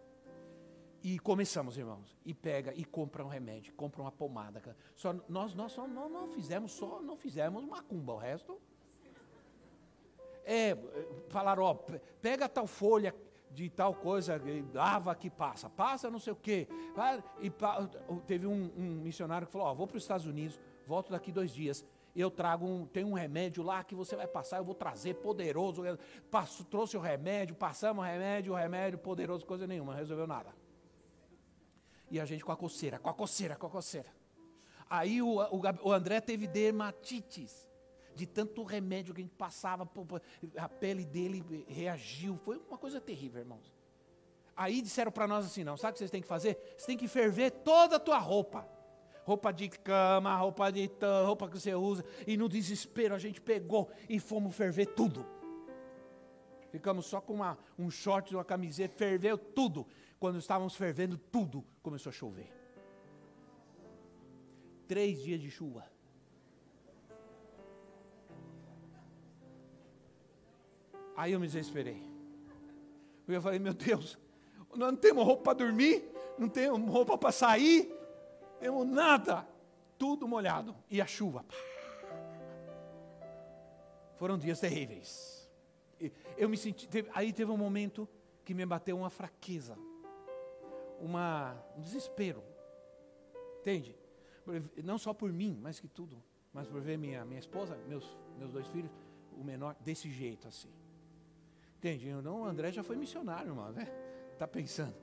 E 1.08 1.20
começamos, 1.20 1.78
irmãos, 1.78 2.18
e 2.24 2.34
pega 2.34 2.74
e 2.74 2.84
compra 2.84 3.24
um 3.24 3.28
remédio, 3.28 3.72
compra 3.74 4.02
uma 4.02 4.10
pomada. 4.10 4.60
Só 4.96 5.14
nós 5.28 5.54
nós 5.54 5.70
só 5.70 5.86
não, 5.86 6.08
não 6.08 6.26
fizemos 6.32 6.72
só 6.72 7.00
não 7.00 7.16
fizemos 7.16 7.64
macumba, 7.64 8.14
o 8.14 8.16
resto 8.16 8.60
é 10.44 10.76
falaram, 11.28 11.62
ó, 11.62 11.74
pega 12.20 12.48
tal 12.48 12.66
folha 12.66 13.14
de 13.52 13.70
tal 13.70 13.94
coisa, 13.94 14.42
lava 14.74 15.14
que 15.14 15.30
passa, 15.30 15.70
passa 15.70 16.10
não 16.10 16.18
sei 16.18 16.32
o 16.32 16.36
quê. 16.36 16.66
E 17.40 17.52
teve 18.26 18.48
um, 18.48 18.72
um 18.76 19.00
missionário 19.00 19.46
que 19.46 19.52
falou, 19.52 19.68
ó, 19.68 19.74
vou 19.74 19.86
para 19.86 19.98
os 19.98 20.02
Estados 20.02 20.26
Unidos, 20.26 20.60
volto 20.88 21.12
daqui 21.12 21.30
dois 21.30 21.52
dias 21.52 21.86
eu 22.16 22.32
trago 22.32 22.66
um, 22.66 22.84
tem 22.84 23.04
um 23.04 23.12
remédio 23.12 23.62
lá 23.62 23.84
que 23.84 23.94
você 23.94 24.16
vai 24.16 24.26
passar, 24.26 24.56
eu 24.56 24.64
vou 24.64 24.74
trazer 24.74 25.14
poderoso. 25.16 25.82
Passo, 26.30 26.64
trouxe 26.64 26.96
o 26.96 27.00
remédio, 27.00 27.54
passamos 27.54 28.02
o 28.02 28.06
remédio, 28.06 28.54
o 28.54 28.56
remédio 28.56 28.98
poderoso, 28.98 29.44
coisa 29.44 29.66
nenhuma, 29.66 29.94
resolveu 29.94 30.26
nada. 30.26 30.65
E 32.10 32.20
a 32.20 32.24
gente 32.24 32.44
com 32.44 32.52
a 32.52 32.56
coceira, 32.56 32.98
com 32.98 33.08
a 33.08 33.14
coceira, 33.14 33.56
com 33.56 33.66
a 33.66 33.70
coceira. 33.70 34.08
Aí 34.88 35.20
o, 35.20 35.40
o, 35.40 35.62
o 35.82 35.92
André 35.92 36.20
teve 36.20 36.46
dermatites, 36.46 37.66
de 38.14 38.26
tanto 38.26 38.62
remédio 38.62 39.12
que 39.12 39.20
a 39.20 39.24
gente 39.24 39.34
passava, 39.34 39.88
a 40.56 40.68
pele 40.68 41.04
dele 41.04 41.64
reagiu. 41.68 42.38
Foi 42.44 42.56
uma 42.68 42.78
coisa 42.78 43.00
terrível, 43.00 43.40
irmãos. 43.40 43.72
Aí 44.56 44.80
disseram 44.80 45.12
para 45.12 45.28
nós 45.28 45.44
assim: 45.44 45.62
não, 45.62 45.76
sabe 45.76 45.90
o 45.90 45.92
que 45.94 45.98
vocês 45.98 46.10
têm 46.10 46.22
que 46.22 46.28
fazer? 46.28 46.58
Você 46.78 46.86
tem 46.86 46.96
que 46.96 47.08
ferver 47.08 47.50
toda 47.50 47.96
a 47.96 48.00
tua 48.00 48.18
roupa. 48.18 48.66
Roupa 49.24 49.52
de 49.52 49.68
cama, 49.68 50.36
roupa 50.36 50.70
de 50.70 50.88
roupa 51.24 51.48
que 51.48 51.58
você 51.58 51.74
usa. 51.74 52.04
E 52.26 52.36
no 52.36 52.48
desespero 52.48 53.14
a 53.14 53.18
gente 53.18 53.40
pegou 53.40 53.90
e 54.08 54.20
fomos 54.20 54.54
ferver 54.54 54.86
tudo. 54.86 55.26
Ficamos 56.70 57.06
só 57.06 57.20
com 57.20 57.34
uma, 57.34 57.58
um 57.78 57.90
short, 57.90 58.34
uma 58.34 58.44
camiseta, 58.44 58.94
ferveu 58.96 59.36
tudo. 59.36 59.86
Quando 60.18 60.38
estávamos 60.38 60.74
fervendo 60.74 61.18
tudo, 61.18 61.64
começou 61.82 62.10
a 62.10 62.12
chover. 62.12 62.50
Três 64.88 65.20
dias 65.22 65.40
de 65.40 65.50
chuva. 65.50 65.84
Aí 71.16 71.32
eu 71.32 71.40
me 71.40 71.46
desesperei. 71.46 72.02
Eu 73.26 73.42
falei, 73.42 73.58
meu 73.58 73.74
Deus, 73.74 74.18
nós 74.74 74.92
não 74.92 74.96
temos 74.96 75.24
roupa 75.24 75.42
para 75.42 75.64
dormir, 75.64 76.04
não 76.38 76.48
temos 76.48 76.90
roupa 76.90 77.18
para 77.18 77.32
sair, 77.32 77.92
temos 78.60 78.86
nada. 78.86 79.46
Tudo 79.98 80.28
molhado. 80.28 80.76
E 80.90 81.00
a 81.00 81.06
chuva. 81.06 81.44
Foram 84.16 84.38
dias 84.38 84.60
terríveis. 84.60 85.50
Eu 86.36 86.48
me 86.48 86.56
senti. 86.56 86.86
Teve, 86.86 87.10
aí 87.14 87.32
teve 87.32 87.50
um 87.50 87.56
momento 87.56 88.08
que 88.44 88.54
me 88.54 88.64
bateu 88.64 88.96
uma 88.96 89.10
fraqueza 89.10 89.76
uma, 91.00 91.56
um 91.76 91.80
desespero. 91.80 92.42
Entende? 93.60 93.96
Não 94.82 94.98
só 94.98 95.12
por 95.12 95.32
mim, 95.32 95.58
mas 95.60 95.80
que 95.80 95.88
tudo. 95.88 96.22
Mas 96.52 96.66
por 96.68 96.80
ver 96.80 96.96
minha, 96.96 97.24
minha 97.24 97.40
esposa, 97.40 97.76
meus, 97.88 98.16
meus 98.38 98.50
dois 98.50 98.66
filhos, 98.68 98.90
o 99.32 99.44
menor, 99.44 99.76
desse 99.80 100.08
jeito 100.08 100.48
assim. 100.48 100.72
Entende? 101.76 102.10
Não, 102.22 102.42
o 102.42 102.44
André 102.44 102.72
já 102.72 102.82
foi 102.82 102.96
missionário, 102.96 103.50
irmão, 103.50 103.70
né? 103.72 103.86
Tá 104.38 104.46
pensando. 104.46 104.94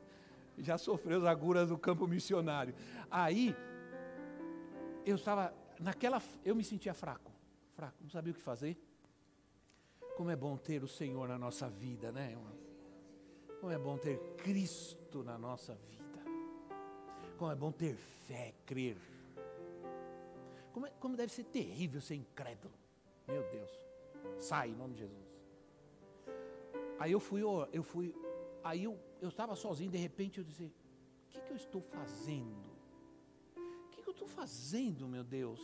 Já 0.59 0.77
sofreu 0.77 1.17
as 1.17 1.25
aguras 1.25 1.69
do 1.69 1.77
campo 1.77 2.07
missionário. 2.07 2.75
Aí, 3.09 3.55
eu 5.03 5.15
estava, 5.15 5.51
naquela, 5.79 6.21
eu 6.45 6.55
me 6.55 6.63
sentia 6.63 6.93
fraco. 6.93 7.31
Fraco, 7.73 7.97
não 7.99 8.09
sabia 8.09 8.31
o 8.31 8.35
que 8.35 8.41
fazer. 8.41 8.77
Como 10.15 10.29
é 10.29 10.35
bom 10.35 10.55
ter 10.55 10.83
o 10.83 10.87
Senhor 10.87 11.27
na 11.27 11.39
nossa 11.39 11.67
vida, 11.67 12.11
né? 12.11 12.37
Como 13.63 13.71
é 13.71 13.77
bom 13.77 13.97
ter 13.97 14.19
Cristo 14.35 15.23
na 15.23 15.37
nossa 15.37 15.73
vida. 15.73 16.19
Como 17.37 17.49
é 17.49 17.55
bom 17.55 17.71
ter 17.71 17.95
fé, 17.95 18.53
crer. 18.65 18.97
Como, 20.73 20.85
é, 20.85 20.89
como 20.99 21.15
deve 21.15 21.31
ser 21.31 21.45
terrível 21.45 22.01
ser 22.01 22.15
incrédulo. 22.15 22.73
Meu 23.25 23.41
Deus. 23.49 23.71
Sai 24.37 24.71
em 24.71 24.75
nome 24.75 24.95
de 24.95 24.99
Jesus. 24.99 25.27
Aí 26.99 27.13
eu 27.13 27.21
fui, 27.21 27.41
eu 27.71 27.83
fui, 27.83 28.13
aí 28.65 28.83
eu 28.83 28.99
estava 29.21 29.55
sozinho, 29.55 29.89
de 29.89 29.97
repente 29.97 30.39
eu 30.39 30.43
disse: 30.43 30.65
O 30.65 31.29
que, 31.29 31.39
que 31.39 31.51
eu 31.51 31.55
estou 31.55 31.81
fazendo? 31.81 32.69
O 33.55 33.89
que, 33.91 34.01
que 34.01 34.09
eu 34.09 34.13
estou 34.13 34.27
fazendo, 34.27 35.07
meu 35.07 35.23
Deus? 35.23 35.61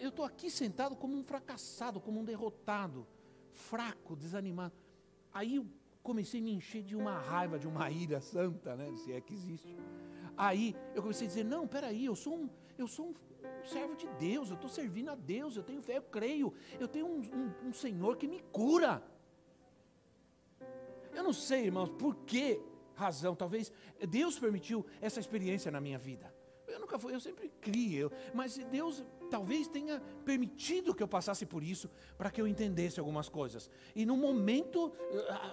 Eu 0.00 0.10
estou 0.10 0.24
aqui 0.24 0.48
sentado 0.48 0.94
como 0.94 1.16
um 1.16 1.24
fracassado, 1.24 2.00
como 2.00 2.20
um 2.20 2.24
derrotado, 2.24 3.08
fraco, 3.50 4.14
desanimado. 4.14 4.72
Aí 5.32 5.56
eu 5.56 5.66
comecei 6.04 6.38
a 6.38 6.42
me 6.42 6.52
encher 6.52 6.82
de 6.82 6.94
uma 6.94 7.18
raiva, 7.18 7.58
de 7.58 7.66
uma 7.66 7.90
ira 7.90 8.20
santa, 8.20 8.76
né? 8.76 8.94
Se 8.94 9.12
é 9.12 9.20
que 9.20 9.32
existe. 9.32 9.76
Aí 10.36 10.76
eu 10.94 11.00
comecei 11.02 11.26
a 11.26 11.28
dizer: 11.28 11.44
não, 11.44 11.66
peraí, 11.66 12.04
eu 12.04 12.14
sou 12.14 12.36
um, 12.36 12.50
eu 12.76 12.86
sou 12.86 13.08
um 13.08 13.14
servo 13.64 13.96
de 13.96 14.06
Deus, 14.18 14.50
eu 14.50 14.54
estou 14.54 14.68
servindo 14.68 15.10
a 15.10 15.14
Deus, 15.14 15.56
eu 15.56 15.62
tenho 15.62 15.82
fé, 15.82 15.96
eu 15.96 16.02
creio, 16.02 16.52
eu 16.78 16.86
tenho 16.86 17.06
um, 17.06 17.20
um, 17.20 17.68
um 17.68 17.72
Senhor 17.72 18.16
que 18.16 18.28
me 18.28 18.40
cura. 18.52 19.02
Eu 21.14 21.22
não 21.22 21.32
sei, 21.32 21.64
irmãos, 21.64 21.90
por 21.90 22.14
que 22.16 22.60
razão, 22.94 23.34
talvez 23.34 23.72
Deus 24.08 24.38
permitiu 24.38 24.84
essa 25.00 25.20
experiência 25.20 25.70
na 25.70 25.80
minha 25.80 25.98
vida. 25.98 26.33
Nunca 26.84 26.98
fui, 26.98 27.14
eu 27.14 27.20
sempre 27.20 27.50
criei, 27.62 28.10
mas 28.34 28.58
Deus 28.70 29.02
talvez 29.30 29.66
tenha 29.68 30.02
permitido 30.22 30.94
que 30.94 31.02
eu 31.02 31.08
passasse 31.08 31.46
por 31.46 31.62
isso 31.62 31.88
para 32.18 32.30
que 32.30 32.38
eu 32.38 32.46
entendesse 32.46 33.00
algumas 33.00 33.26
coisas. 33.26 33.70
E 33.96 34.04
no 34.04 34.18
momento, 34.18 34.92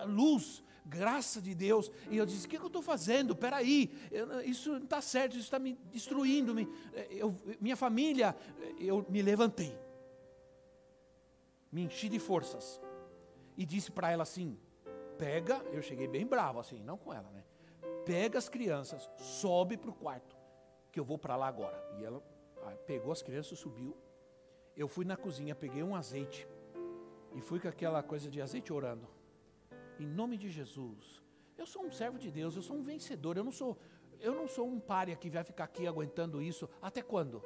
luz, 0.08 0.62
graça 0.86 1.42
de 1.42 1.56
Deus, 1.56 1.90
e 2.10 2.18
eu 2.18 2.26
disse: 2.26 2.48
O 2.48 2.50
que, 2.50 2.58
que 2.58 2.64
eu 2.64 2.68
estou 2.68 2.82
fazendo? 2.82 3.34
Peraí, 3.34 3.90
eu, 4.12 4.42
isso 4.42 4.72
não 4.74 4.84
está 4.84 5.00
certo, 5.02 5.38
isso 5.38 5.46
está 5.46 5.58
me 5.58 5.80
destruindo. 5.90 6.54
Me, 6.54 6.68
eu, 7.10 7.34
minha 7.62 7.78
família, 7.78 8.36
eu 8.78 9.06
me 9.08 9.22
levantei, 9.22 9.74
me 11.72 11.84
enchi 11.84 12.10
de 12.10 12.20
forças 12.20 12.82
e 13.56 13.66
disse 13.66 13.90
para 13.90 14.12
ela 14.12 14.24
assim: 14.24 14.60
Pega, 15.18 15.64
eu 15.72 15.82
cheguei 15.82 16.10
bem 16.10 16.28
bravo 16.28 16.60
assim, 16.60 16.84
não 16.84 16.98
com 16.98 17.14
ela, 17.14 17.32
né? 17.32 17.46
Pega 18.06 18.38
as 18.38 18.50
crianças, 18.50 19.10
sobe 19.16 19.78
para 19.78 19.92
o 19.92 19.94
quarto, 19.94 20.41
que 20.92 21.00
eu 21.00 21.04
vou 21.04 21.18
para 21.18 21.36
lá 21.36 21.48
agora. 21.48 21.82
E 22.00 22.04
ela 22.04 22.22
pegou 22.86 23.12
as 23.12 23.22
crianças, 23.22 23.58
subiu. 23.60 23.96
Eu 24.76 24.88
fui 24.88 25.06
na 25.06 25.18
cozinha, 25.18 25.56
peguei 25.56 25.84
um 25.84 25.96
azeite 25.96 26.48
e 27.34 27.42
fui 27.42 27.60
com 27.60 27.68
aquela 27.68 28.02
coisa 28.04 28.30
de 28.30 28.42
azeite 28.42 28.72
orando. 28.74 29.08
Em 30.00 30.06
nome 30.06 30.38
de 30.38 30.50
Jesus. 30.50 31.22
Eu 31.58 31.66
sou 31.66 31.84
um 31.86 31.92
servo 31.92 32.18
de 32.18 32.32
Deus, 32.32 32.56
eu 32.56 32.62
sou 32.62 32.78
um 32.78 32.84
vencedor, 32.84 33.38
eu 33.38 33.44
não 33.44 33.52
sou 33.52 33.78
eu 34.20 34.36
não 34.36 34.48
sou 34.48 34.68
um 34.68 34.80
pária 34.80 35.16
que 35.16 35.30
vai 35.32 35.44
ficar 35.44 35.64
aqui 35.64 35.88
aguentando 35.88 36.42
isso. 36.42 36.70
Até 36.80 37.02
quando? 37.02 37.44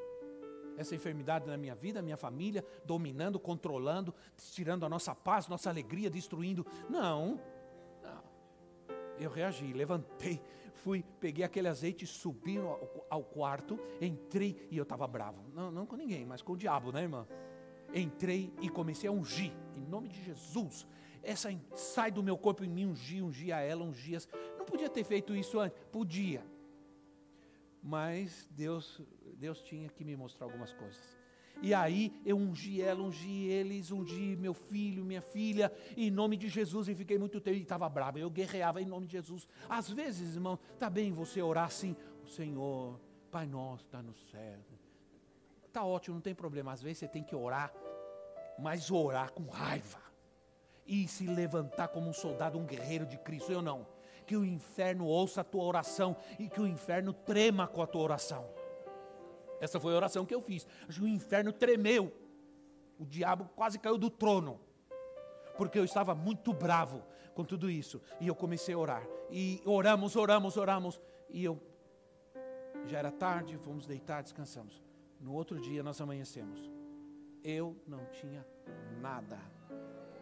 Essa 0.77 0.93
enfermidade 0.93 1.47
na 1.47 1.55
minha 1.55 1.73
vida, 1.73 2.01
minha 2.01 2.17
família, 2.17 2.65
dominando, 2.83 3.39
controlando, 3.39 4.13
tirando 4.51 4.85
a 4.85 4.89
nossa 4.89 5.15
paz, 5.15 5.47
nossa 5.47 5.69
alegria, 5.69 6.09
destruindo. 6.09 6.65
Não. 6.89 7.39
Eu 9.19 9.29
reagi, 9.29 9.71
levantei, 9.73 10.41
fui, 10.73 11.03
peguei 11.19 11.43
aquele 11.43 11.67
azeite, 11.67 12.05
subi 12.05 12.57
ao, 12.57 13.05
ao 13.09 13.23
quarto, 13.23 13.79
entrei 14.01 14.67
e 14.69 14.77
eu 14.77 14.83
estava 14.83 15.07
bravo. 15.07 15.43
Não, 15.53 15.71
não 15.71 15.85
com 15.85 15.95
ninguém, 15.95 16.25
mas 16.25 16.41
com 16.41 16.53
o 16.53 16.57
diabo, 16.57 16.91
né, 16.91 17.03
irmã? 17.03 17.27
Entrei 17.93 18.53
e 18.61 18.69
comecei 18.69 19.09
a 19.09 19.11
ungir, 19.11 19.53
em 19.75 19.85
nome 19.85 20.09
de 20.09 20.21
Jesus. 20.23 20.85
Essa 21.23 21.49
sai 21.75 22.11
do 22.11 22.21
meu 22.21 22.37
corpo 22.37 22.63
em 22.63 22.69
mim, 22.69 22.85
ungir, 22.85 23.23
ungir 23.23 23.55
a 23.55 23.59
ela, 23.59 23.83
ungir. 23.83 24.21
Não 24.57 24.65
podia 24.65 24.89
ter 24.89 25.03
feito 25.03 25.35
isso 25.35 25.59
antes? 25.59 25.77
Podia. 25.91 26.45
Mas 27.81 28.47
Deus, 28.51 29.01
Deus 29.37 29.61
tinha 29.61 29.89
que 29.89 30.03
me 30.03 30.15
mostrar 30.15 30.45
algumas 30.45 30.73
coisas. 30.73 31.14
E 31.61 31.73
aí 31.73 32.13
eu 32.25 32.37
ungi 32.37 32.81
ela, 32.81 33.01
ungi 33.01 33.45
eles, 33.45 33.91
ungi 33.91 34.35
meu 34.35 34.53
filho, 34.53 35.03
minha 35.03 35.21
filha, 35.21 35.71
em 35.95 36.11
nome 36.11 36.37
de 36.37 36.49
Jesus, 36.49 36.87
e 36.87 36.95
fiquei 36.95 37.17
muito 37.17 37.39
tempo, 37.39 37.57
e 37.57 37.61
estava 37.61 37.87
bravo, 37.89 38.19
eu 38.19 38.29
guerreava 38.29 38.81
em 38.81 38.85
nome 38.85 39.07
de 39.07 39.13
Jesus. 39.13 39.47
Às 39.69 39.89
vezes, 39.89 40.35
irmão, 40.35 40.59
está 40.73 40.89
bem 40.89 41.11
você 41.11 41.41
orar 41.41 41.65
assim, 41.65 41.95
Senhor, 42.25 42.99
Pai 43.31 43.45
nosso, 43.45 43.83
está 43.83 44.01
no 44.01 44.13
céu. 44.31 44.59
Está 45.65 45.83
ótimo, 45.83 46.15
não 46.15 46.21
tem 46.21 46.33
problema. 46.33 46.71
Às 46.71 46.81
vezes 46.81 46.99
você 46.99 47.07
tem 47.09 47.21
que 47.21 47.35
orar, 47.35 47.73
mas 48.57 48.89
orar 48.89 49.33
com 49.33 49.43
raiva. 49.43 49.99
E 50.87 51.05
se 51.05 51.27
levantar 51.27 51.89
como 51.89 52.07
um 52.07 52.13
soldado, 52.13 52.57
um 52.57 52.65
guerreiro 52.65 53.05
de 53.05 53.17
Cristo, 53.17 53.51
eu 53.51 53.61
não. 53.61 53.85
Que 54.25 54.37
o 54.37 54.45
inferno 54.45 55.05
ouça 55.05 55.41
a 55.41 55.43
tua 55.43 55.65
oração 55.65 56.15
e 56.39 56.47
que 56.47 56.61
o 56.61 56.65
inferno 56.65 57.11
trema 57.11 57.67
com 57.67 57.81
a 57.81 57.87
tua 57.87 58.03
oração. 58.03 58.47
Essa 59.59 59.79
foi 59.79 59.93
a 59.93 59.97
oração 59.97 60.25
que 60.25 60.35
eu 60.35 60.41
fiz. 60.41 60.67
O 60.99 61.07
inferno 61.07 61.51
tremeu. 61.51 62.11
O 62.99 63.05
diabo 63.05 63.49
quase 63.55 63.79
caiu 63.79 63.97
do 63.97 64.09
trono. 64.09 64.59
Porque 65.57 65.79
eu 65.79 65.85
estava 65.85 66.13
muito 66.13 66.53
bravo 66.53 67.03
com 67.33 67.43
tudo 67.43 67.69
isso. 67.69 68.01
E 68.19 68.27
eu 68.27 68.35
comecei 68.35 68.73
a 68.73 68.77
orar. 68.77 69.07
E 69.29 69.61
oramos, 69.65 70.15
oramos, 70.15 70.57
oramos. 70.57 71.01
E 71.29 71.43
eu. 71.43 71.61
Já 72.85 72.99
era 72.99 73.11
tarde, 73.11 73.57
fomos 73.57 73.85
deitar, 73.85 74.21
descansamos. 74.21 74.83
No 75.19 75.33
outro 75.33 75.59
dia 75.59 75.81
nós 75.81 75.99
amanhecemos. 75.99 76.69
Eu 77.43 77.75
não 77.87 78.05
tinha 78.05 78.45
nada. 79.01 79.39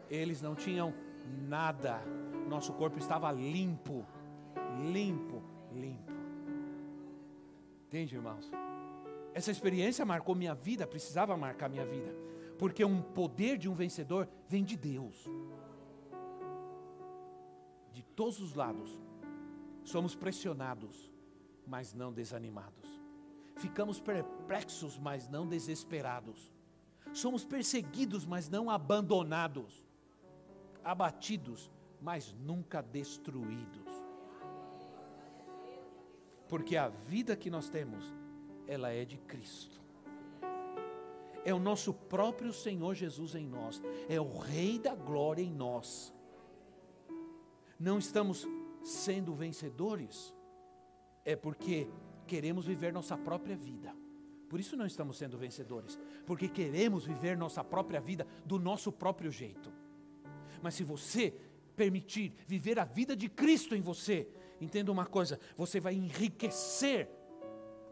Eles 0.09 0.41
não 0.41 0.55
tinham 0.55 0.93
nada. 1.47 2.01
Nosso 2.47 2.73
corpo 2.73 2.97
estava 2.97 3.31
limpo. 3.31 4.05
Limpo, 4.91 5.41
limpo. 5.71 6.11
Entende, 7.87 8.15
irmãos? 8.15 8.49
Essa 9.33 9.51
experiência 9.51 10.05
marcou 10.05 10.35
minha 10.35 10.53
vida, 10.53 10.85
precisava 10.85 11.35
marcar 11.35 11.69
minha 11.69 11.85
vida. 11.85 12.13
Porque 12.57 12.85
um 12.85 13.01
poder 13.01 13.57
de 13.57 13.67
um 13.67 13.73
vencedor 13.73 14.27
vem 14.47 14.63
de 14.63 14.77
Deus. 14.77 15.27
De 17.91 18.03
todos 18.03 18.39
os 18.39 18.53
lados. 18.53 18.97
Somos 19.83 20.15
pressionados, 20.15 21.11
mas 21.67 21.93
não 21.93 22.13
desanimados. 22.13 23.01
Ficamos 23.57 23.99
perplexos, 23.99 24.97
mas 24.97 25.27
não 25.27 25.47
desesperados. 25.47 26.51
Somos 27.11 27.43
perseguidos, 27.43 28.25
mas 28.25 28.49
não 28.49 28.69
abandonados. 28.69 29.85
Abatidos, 30.83 31.71
mas 32.01 32.33
nunca 32.33 32.81
destruídos. 32.81 33.91
Porque 36.47 36.77
a 36.77 36.87
vida 36.87 37.35
que 37.35 37.49
nós 37.49 37.69
temos, 37.69 38.03
ela 38.67 38.91
é 38.91 39.05
de 39.05 39.17
Cristo. 39.17 39.81
É 41.45 41.53
o 41.53 41.59
nosso 41.59 41.93
próprio 41.93 42.53
Senhor 42.53 42.95
Jesus 42.95 43.35
em 43.35 43.45
nós, 43.45 43.81
é 44.07 44.19
o 44.19 44.37
Rei 44.37 44.79
da 44.79 44.95
glória 44.95 45.41
em 45.41 45.51
nós. 45.51 46.13
Não 47.77 47.97
estamos 47.99 48.47
sendo 48.83 49.33
vencedores, 49.33 50.33
é 51.25 51.35
porque 51.35 51.87
queremos 52.25 52.65
viver 52.65 52.93
nossa 52.93 53.17
própria 53.17 53.55
vida. 53.55 53.93
Por 54.47 54.59
isso 54.59 54.77
não 54.77 54.85
estamos 54.85 55.17
sendo 55.17 55.37
vencedores, 55.37 55.99
porque 56.25 56.47
queremos 56.47 57.05
viver 57.05 57.35
nossa 57.35 57.63
própria 57.63 57.99
vida 57.99 58.25
do 58.45 58.59
nosso 58.59 58.91
próprio 58.91 59.31
jeito. 59.31 59.73
Mas 60.61 60.75
se 60.75 60.83
você 60.83 61.33
permitir 61.75 62.33
viver 62.47 62.79
a 62.79 62.85
vida 62.85 63.15
de 63.15 63.27
Cristo 63.27 63.75
em 63.75 63.81
você, 63.81 64.27
entenda 64.61 64.91
uma 64.91 65.05
coisa: 65.05 65.39
você 65.57 65.79
vai 65.79 65.95
enriquecer 65.95 67.09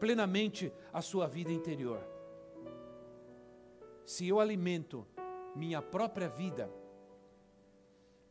plenamente 0.02 0.72
a 0.92 1.00
sua 1.00 1.28
vida 1.28 1.52
interior. 1.52 2.04
Se 4.04 4.26
eu 4.26 4.40
alimento 4.40 5.06
minha 5.54 5.80
própria 5.80 6.28
vida, 6.28 6.68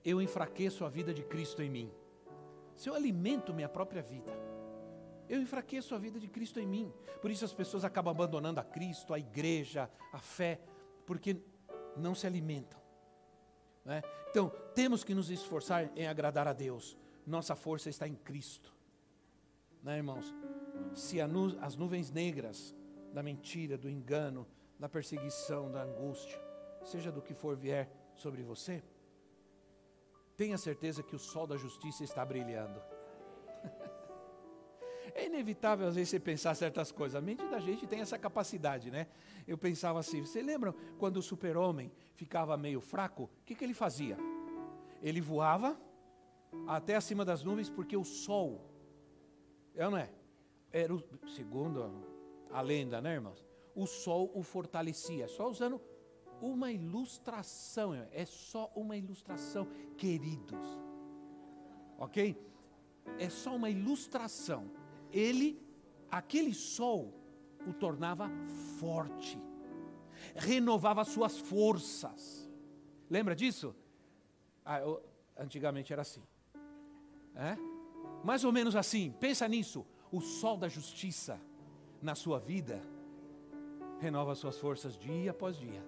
eu 0.03 0.21
enfraqueço 0.21 0.83
a 0.83 0.89
vida 0.89 1.13
de 1.13 1.23
Cristo 1.23 1.63
em 1.63 1.69
mim. 1.69 1.89
Se 2.75 2.89
eu 2.89 2.93
alimento 2.93 3.53
minha 3.53 3.69
própria 3.69 4.01
vida, 4.01 4.33
eu 5.29 5.39
enfraqueço 5.39 5.95
a 5.95 5.97
vida 5.97 6.19
de 6.19 6.27
Cristo 6.27 6.59
em 6.59 6.67
mim. 6.67 6.91
Por 7.21 7.31
isso 7.31 7.45
as 7.45 7.53
pessoas 7.53 7.85
acabam 7.85 8.13
abandonando 8.13 8.59
a 8.59 8.65
Cristo, 8.65 9.13
a 9.13 9.19
igreja, 9.19 9.89
a 10.11 10.19
fé, 10.19 10.59
porque 11.05 11.37
não 11.95 12.13
se 12.13 12.27
alimentam. 12.27 12.81
Né? 13.85 14.01
Então, 14.29 14.49
temos 14.75 15.05
que 15.05 15.15
nos 15.15 15.29
esforçar 15.29 15.89
em 15.95 16.05
agradar 16.05 16.49
a 16.49 16.53
Deus. 16.53 16.97
Nossa 17.25 17.55
força 17.55 17.89
está 17.89 18.05
em 18.09 18.15
Cristo. 18.15 18.75
Né, 19.81 19.95
irmãos? 19.95 20.35
Se 20.93 21.19
as 21.19 21.75
nuvens 21.75 22.11
negras 22.11 22.75
da 23.13 23.23
mentira, 23.23 23.77
do 23.77 23.89
engano, 23.89 24.47
da 24.79 24.89
perseguição, 24.89 25.71
da 25.71 25.83
angústia, 25.83 26.39
seja 26.83 27.11
do 27.11 27.21
que 27.21 27.33
for 27.33 27.55
vier 27.55 27.89
sobre 28.15 28.41
você, 28.43 28.83
tenha 30.35 30.57
certeza 30.57 31.03
que 31.03 31.15
o 31.15 31.19
sol 31.19 31.45
da 31.45 31.57
justiça 31.57 32.03
está 32.03 32.25
brilhando. 32.25 32.81
É 35.13 35.25
inevitável 35.25 35.85
às 35.87 35.95
vezes 35.95 36.09
você 36.09 36.19
pensar 36.21 36.55
certas 36.55 36.89
coisas. 36.89 37.15
A 37.15 37.21
mente 37.21 37.45
da 37.47 37.59
gente 37.59 37.85
tem 37.85 37.99
essa 37.99 38.17
capacidade, 38.17 38.89
né? 38.89 39.07
Eu 39.45 39.57
pensava 39.57 39.99
assim, 39.99 40.21
você 40.21 40.41
lembra 40.41 40.73
quando 40.97 41.17
o 41.17 41.21
super-homem 41.21 41.91
ficava 42.15 42.55
meio 42.55 42.79
fraco? 42.79 43.23
O 43.23 43.29
que, 43.45 43.53
que 43.53 43.63
ele 43.63 43.73
fazia? 43.73 44.17
Ele 45.01 45.19
voava 45.19 45.77
até 46.65 46.95
acima 46.95 47.25
das 47.25 47.43
nuvens 47.43 47.69
porque 47.69 47.97
o 47.97 48.05
sol, 48.05 48.61
é 49.75 49.83
ou 49.83 49.91
não 49.91 49.97
é? 49.97 50.09
Era 50.71 50.93
o, 50.93 51.03
segundo 51.29 52.05
a 52.49 52.61
lenda, 52.61 53.01
né, 53.01 53.13
irmãos? 53.13 53.45
O 53.75 53.85
sol 53.85 54.31
o 54.33 54.43
fortalecia, 54.43 55.27
só 55.27 55.49
usando 55.49 55.81
uma 56.41 56.71
ilustração, 56.71 57.93
é 57.93 58.25
só 58.25 58.71
uma 58.75 58.97
ilustração, 58.97 59.67
queridos. 59.97 60.79
Ok? 61.97 62.35
É 63.19 63.29
só 63.29 63.55
uma 63.55 63.69
ilustração 63.69 64.69
ele, 65.11 65.61
aquele 66.09 66.53
sol, 66.53 67.13
o 67.67 67.73
tornava 67.73 68.29
forte, 68.79 69.37
renovava 70.35 71.03
suas 71.03 71.37
forças. 71.37 72.49
Lembra 73.09 73.35
disso? 73.35 73.75
Ah, 74.63 74.79
eu, 74.79 75.03
antigamente 75.37 75.91
era 75.91 76.01
assim. 76.01 76.23
É? 77.35 77.57
Mais 78.23 78.43
ou 78.43 78.51
menos 78.51 78.75
assim, 78.75 79.13
pensa 79.19 79.47
nisso. 79.47 79.85
O 80.11 80.19
sol 80.19 80.57
da 80.57 80.67
justiça 80.67 81.39
na 82.01 82.15
sua 82.15 82.39
vida 82.39 82.81
renova 83.99 84.35
suas 84.35 84.57
forças 84.57 84.97
dia 84.97 85.31
após 85.31 85.57
dia. 85.57 85.83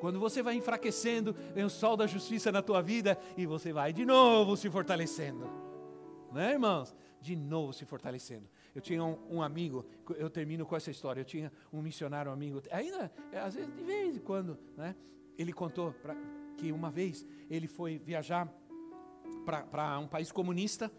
Quando 0.00 0.20
você 0.20 0.42
vai 0.42 0.54
enfraquecendo, 0.54 1.32
vem 1.54 1.64
o 1.64 1.70
sol 1.70 1.96
da 1.96 2.06
justiça 2.06 2.52
na 2.52 2.60
tua 2.60 2.82
vida 2.82 3.18
e 3.36 3.46
você 3.46 3.72
vai 3.72 3.92
de 3.92 4.04
novo 4.04 4.56
se 4.56 4.68
fortalecendo. 4.68 5.48
Não 6.30 6.40
é, 6.40 6.52
irmãos? 6.52 6.94
De 7.20 7.34
novo 7.34 7.72
se 7.72 7.86
fortalecendo. 7.86 8.46
Eu 8.74 8.82
tinha 8.82 9.02
um, 9.02 9.16
um, 9.30 9.42
amigo, 9.42 9.86
eu 10.16 10.28
termino 10.28 10.66
com 10.66 10.76
essa 10.76 10.90
história. 10.90 11.20
Eu 11.20 11.24
tinha 11.24 11.50
um 11.72 11.80
missionário 11.80 12.30
um 12.30 12.34
amigo, 12.34 12.60
ainda, 12.70 13.10
às 13.32 13.54
vezes, 13.54 13.74
de 13.74 13.82
vez 13.82 14.16
em 14.16 14.20
quando, 14.20 14.58
né? 14.76 14.94
Ele 15.38 15.52
contou 15.52 15.92
pra, 15.92 16.14
que 16.58 16.70
uma 16.70 16.90
vez 16.90 17.26
ele 17.48 17.66
foi 17.66 17.98
viajar 17.98 18.52
para 19.70 19.98
um 19.98 20.06
país 20.06 20.30
comunista 20.30 20.90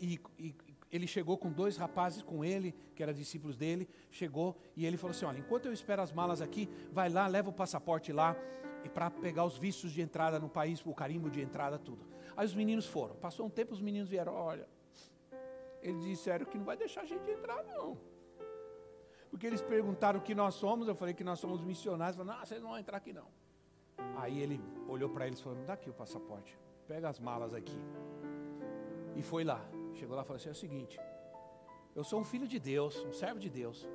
e, 0.00 0.18
e, 0.38 0.54
ele 0.92 1.06
chegou 1.06 1.38
com 1.38 1.50
dois 1.50 1.76
rapazes 1.76 2.22
com 2.22 2.44
ele, 2.44 2.74
que 2.94 3.02
eram 3.02 3.14
discípulos 3.14 3.56
dele, 3.56 3.88
chegou 4.10 4.56
e 4.76 4.84
ele 4.84 4.98
falou 4.98 5.12
assim: 5.12 5.24
Olha, 5.24 5.38
enquanto 5.38 5.66
eu 5.66 5.72
espero 5.72 6.02
as 6.02 6.12
malas 6.12 6.42
aqui, 6.42 6.68
vai 6.92 7.08
lá, 7.08 7.26
leva 7.26 7.48
o 7.48 7.52
passaporte 7.52 8.12
lá 8.12 8.36
e 8.84 8.88
para 8.88 9.10
pegar 9.10 9.44
os 9.44 9.56
vistos 9.56 9.90
de 9.90 10.02
entrada 10.02 10.38
no 10.38 10.48
país, 10.48 10.84
o 10.84 10.94
carimbo 10.94 11.30
de 11.30 11.40
entrada, 11.40 11.78
tudo. 11.78 12.04
Aí 12.36 12.44
os 12.44 12.54
meninos 12.54 12.86
foram. 12.86 13.14
Passou 13.16 13.46
um 13.46 13.50
tempo, 13.50 13.72
os 13.72 13.80
meninos 13.80 14.08
vieram: 14.10 14.34
Olha, 14.34 14.68
eles 15.80 16.04
disseram 16.04 16.44
que 16.44 16.58
não 16.58 16.64
vai 16.64 16.76
deixar 16.76 17.02
a 17.02 17.06
gente 17.06 17.28
entrar, 17.30 17.64
não. 17.64 17.98
Porque 19.30 19.46
eles 19.46 19.62
perguntaram 19.62 20.20
o 20.20 20.22
que 20.22 20.34
nós 20.34 20.54
somos, 20.54 20.86
eu 20.86 20.94
falei 20.94 21.14
que 21.14 21.24
nós 21.24 21.40
somos 21.40 21.62
missionários, 21.62 22.16
falaram, 22.16 22.38
não, 22.38 22.46
vocês 22.46 22.60
não 22.60 22.68
vão 22.68 22.78
entrar 22.78 22.98
aqui 22.98 23.14
não. 23.14 23.26
Aí 24.16 24.38
ele 24.38 24.60
olhou 24.86 25.08
para 25.08 25.26
eles 25.26 25.38
e 25.40 25.42
falou, 25.42 25.58
dá 25.64 25.72
aqui 25.72 25.88
o 25.88 25.92
passaporte, 25.94 26.58
pega 26.86 27.08
as 27.08 27.18
malas 27.18 27.54
aqui. 27.54 27.80
E 29.16 29.22
foi 29.22 29.42
lá, 29.42 29.66
chegou 29.94 30.16
lá 30.16 30.22
e 30.22 30.24
falou 30.24 30.36
assim, 30.36 30.48
é 30.48 30.52
o 30.52 30.54
seguinte, 30.54 30.98
eu 31.94 32.04
sou 32.04 32.20
um 32.20 32.24
filho 32.24 32.46
de 32.46 32.58
Deus, 32.58 32.96
um 33.04 33.12
servo 33.12 33.38
de 33.38 33.50
Deus, 33.50 33.88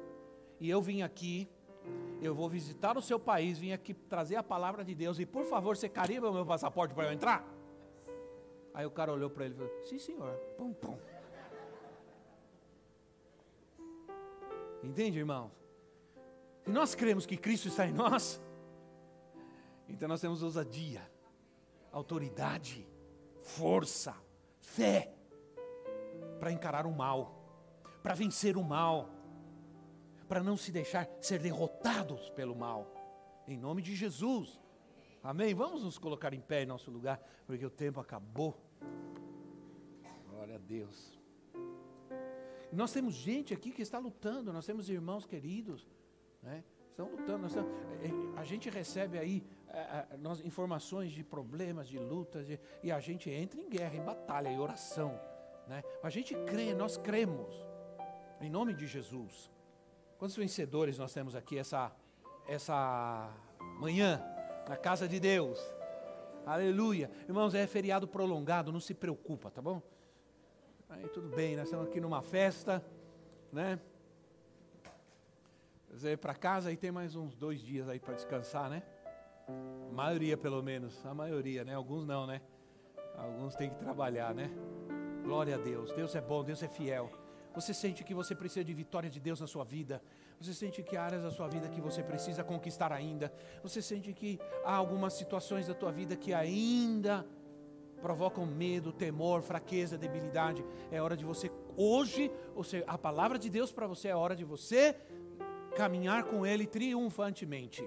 e 0.60 0.70
eu 0.70 0.82
vim 0.82 1.02
aqui, 1.02 1.50
eu 2.22 2.34
vou 2.34 2.50
visitar 2.50 2.98
o 2.98 3.02
seu 3.02 3.20
país, 3.20 3.58
vim 3.58 3.72
aqui 3.72 3.94
trazer 3.94 4.36
a 4.36 4.44
palavra 4.44 4.84
de 4.84 4.94
Deus, 4.94 5.20
e 5.20 5.26
por 5.26 5.46
favor, 5.46 5.76
você 5.76 5.90
carimba 5.90 6.30
o 6.30 6.34
meu 6.34 6.46
passaporte 6.46 6.94
para 6.94 7.06
eu 7.08 7.14
entrar? 7.14 7.48
Aí 8.74 8.86
o 8.86 8.92
cara 8.92 9.12
olhou 9.12 9.30
para 9.30 9.46
ele 9.46 9.56
e 9.56 9.58
falou, 9.58 9.84
sim 9.84 9.98
senhor, 9.98 10.36
pum, 10.58 10.74
pum. 10.74 10.98
Entende, 14.84 15.18
irmão? 15.18 15.52
E 16.66 16.70
nós 16.70 16.94
cremos 16.94 17.26
que 17.26 17.36
Cristo 17.36 17.68
está 17.68 17.88
em 17.88 17.94
nós, 17.94 18.42
então 19.90 20.08
nós 20.08 20.22
temos 20.22 20.44
ousadia, 20.44 21.02
autoridade, 21.92 22.88
força, 23.42 24.16
fé 24.60 25.17
para 26.40 26.52
encarar 26.52 26.86
o 26.86 26.92
mal, 26.92 27.36
para 28.04 28.14
vencer 28.14 28.58
o 28.58 28.64
mal, 28.64 29.10
para 30.28 30.44
não 30.44 30.58
se 30.58 30.72
deixar 30.72 31.08
ser 31.22 31.40
derrotados 31.40 32.30
pelo 32.32 32.56
mal. 32.56 32.94
Em 33.48 33.58
nome 33.58 33.82
de 33.82 33.96
Jesus. 33.96 34.60
Amém? 35.24 35.54
Vamos 35.54 35.84
nos 35.84 35.98
colocar 35.98 36.34
em 36.34 36.40
pé 36.40 36.64
em 36.64 36.66
nosso 36.66 36.92
lugar, 36.92 37.20
porque 37.46 37.66
o 37.66 37.70
tempo 37.70 38.00
acabou. 38.00 38.56
Glória 40.30 40.56
a 40.56 40.60
Deus. 40.60 41.18
Nós 42.72 42.92
temos 42.92 43.16
gente 43.16 43.54
aqui 43.54 43.72
que 43.72 43.82
está 43.82 43.98
lutando, 43.98 44.52
nós 44.52 44.66
temos 44.66 44.90
irmãos 44.90 45.26
queridos, 45.26 45.88
né? 46.44 46.64
estão 46.90 47.10
lutando. 47.10 47.48
Estamos, 47.48 47.72
é, 48.02 48.08
é, 48.08 48.40
a 48.40 48.44
gente 48.44 48.70
recebe 48.70 49.18
aí 49.18 49.44
é, 49.70 50.18
nós, 50.18 50.44
informações 50.44 51.12
de 51.12 51.24
problemas, 51.24 51.88
de 51.88 51.98
lutas, 51.98 52.46
de, 52.46 52.60
e 52.84 52.92
a 52.92 53.00
gente 53.00 53.30
entra 53.30 53.60
em 53.60 53.70
guerra, 53.70 53.96
em 53.96 54.04
batalha, 54.04 54.50
em 54.50 54.60
oração. 54.60 55.20
Né? 55.68 55.84
A 56.02 56.10
gente 56.10 56.34
crê, 56.46 56.74
nós 56.74 56.98
cremos, 56.98 57.54
em 58.40 58.50
nome 58.50 58.74
de 58.74 58.88
Jesus. 58.88 59.52
Quantos 60.18 60.36
vencedores 60.36 60.98
nós 60.98 61.14
temos 61.14 61.36
aqui 61.36 61.58
essa, 61.58 61.92
essa 62.48 63.30
manhã 63.80 64.24
na 64.68 64.78
casa 64.78 65.08
de 65.08 65.20
Deus? 65.20 65.60
Aleluia. 66.46 67.12
Irmãos, 67.28 67.54
é 67.54 67.68
feriado 67.68 68.08
prolongado, 68.08 68.72
não 68.72 68.80
se 68.80 68.94
preocupa, 68.94 69.52
tá 69.52 69.62
bom? 69.62 69.82
Aí 70.90 71.08
tudo 71.10 71.28
bem, 71.36 71.58
nós 71.58 71.66
estamos 71.66 71.88
aqui 71.88 72.00
numa 72.00 72.22
festa, 72.22 72.84
né? 73.52 73.80
Você 75.92 76.16
para 76.16 76.34
casa 76.34 76.72
e 76.72 76.78
tem 76.78 76.92
mais 76.92 77.16
uns 77.16 77.36
dois 77.36 77.60
dias 77.60 77.90
aí 77.90 78.00
para 78.00 78.14
descansar, 78.14 78.70
né? 78.70 78.84
A 79.48 79.94
maioria, 79.94 80.38
pelo 80.38 80.62
menos. 80.64 81.06
A 81.06 81.14
maioria, 81.14 81.66
né? 81.66 81.74
Alguns 81.74 82.06
não, 82.06 82.26
né? 82.26 82.42
Alguns 83.18 83.56
têm 83.56 83.70
que 83.70 83.76
trabalhar, 83.76 84.34
né? 84.34 84.50
Glória 85.28 85.56
a 85.56 85.58
Deus. 85.58 85.92
Deus 85.92 86.16
é 86.16 86.22
bom, 86.22 86.42
Deus 86.42 86.64
é 86.64 86.70
fiel. 86.70 87.12
Você 87.54 87.74
sente 87.74 88.02
que 88.02 88.14
você 88.14 88.34
precisa 88.34 88.64
de 88.64 88.74
vitória 88.74 89.10
de 89.10 89.20
Deus 89.20 89.42
na 89.42 89.46
sua 89.46 89.66
vida. 89.66 90.02
Você 90.40 90.54
sente 90.54 90.82
que 90.82 90.96
há 90.96 91.04
áreas 91.04 91.22
da 91.22 91.30
sua 91.30 91.50
vida 91.50 91.68
que 91.68 91.82
você 91.82 92.02
precisa 92.02 92.46
conquistar 92.46 92.94
ainda. 92.94 93.34
Você 93.62 93.82
sente 93.82 94.14
que 94.14 94.40
há 94.64 94.74
algumas 94.74 95.12
situações 95.12 95.68
da 95.68 95.74
tua 95.74 95.92
vida 95.92 96.16
que 96.16 96.34
ainda 96.34 97.28
provocam 98.02 98.46
medo, 98.46 98.94
temor, 98.94 99.42
fraqueza, 99.42 99.98
debilidade. 99.98 100.64
É 100.90 101.02
hora 101.02 101.18
de 101.18 101.26
você 101.26 101.52
hoje, 101.76 102.32
ou 102.56 102.64
seja, 102.64 102.86
a 102.88 102.98
palavra 102.98 103.38
de 103.38 103.50
Deus 103.50 103.70
para 103.70 103.86
você 103.86 104.08
é 104.08 104.16
hora 104.16 104.34
de 104.34 104.46
você 104.46 104.96
caminhar 105.76 106.24
com 106.24 106.46
ele 106.46 106.66
triunfantemente. 106.66 107.86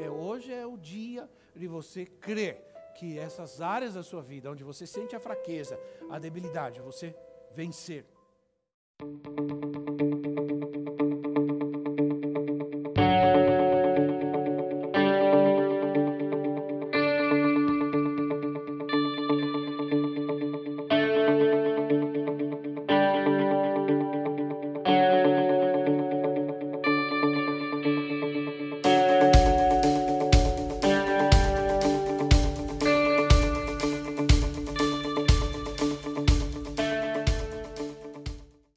É 0.00 0.08
hoje 0.08 0.54
é 0.54 0.66
o 0.66 0.78
dia 0.78 1.28
de 1.54 1.66
você 1.66 2.06
crer 2.06 2.71
que 2.94 3.18
essas 3.18 3.60
áreas 3.60 3.94
da 3.94 4.02
sua 4.02 4.22
vida, 4.22 4.50
onde 4.50 4.64
você 4.64 4.86
sente 4.86 5.16
a 5.16 5.20
fraqueza, 5.20 5.78
a 6.10 6.18
debilidade, 6.18 6.80
você 6.80 7.14
vencer. 7.54 8.04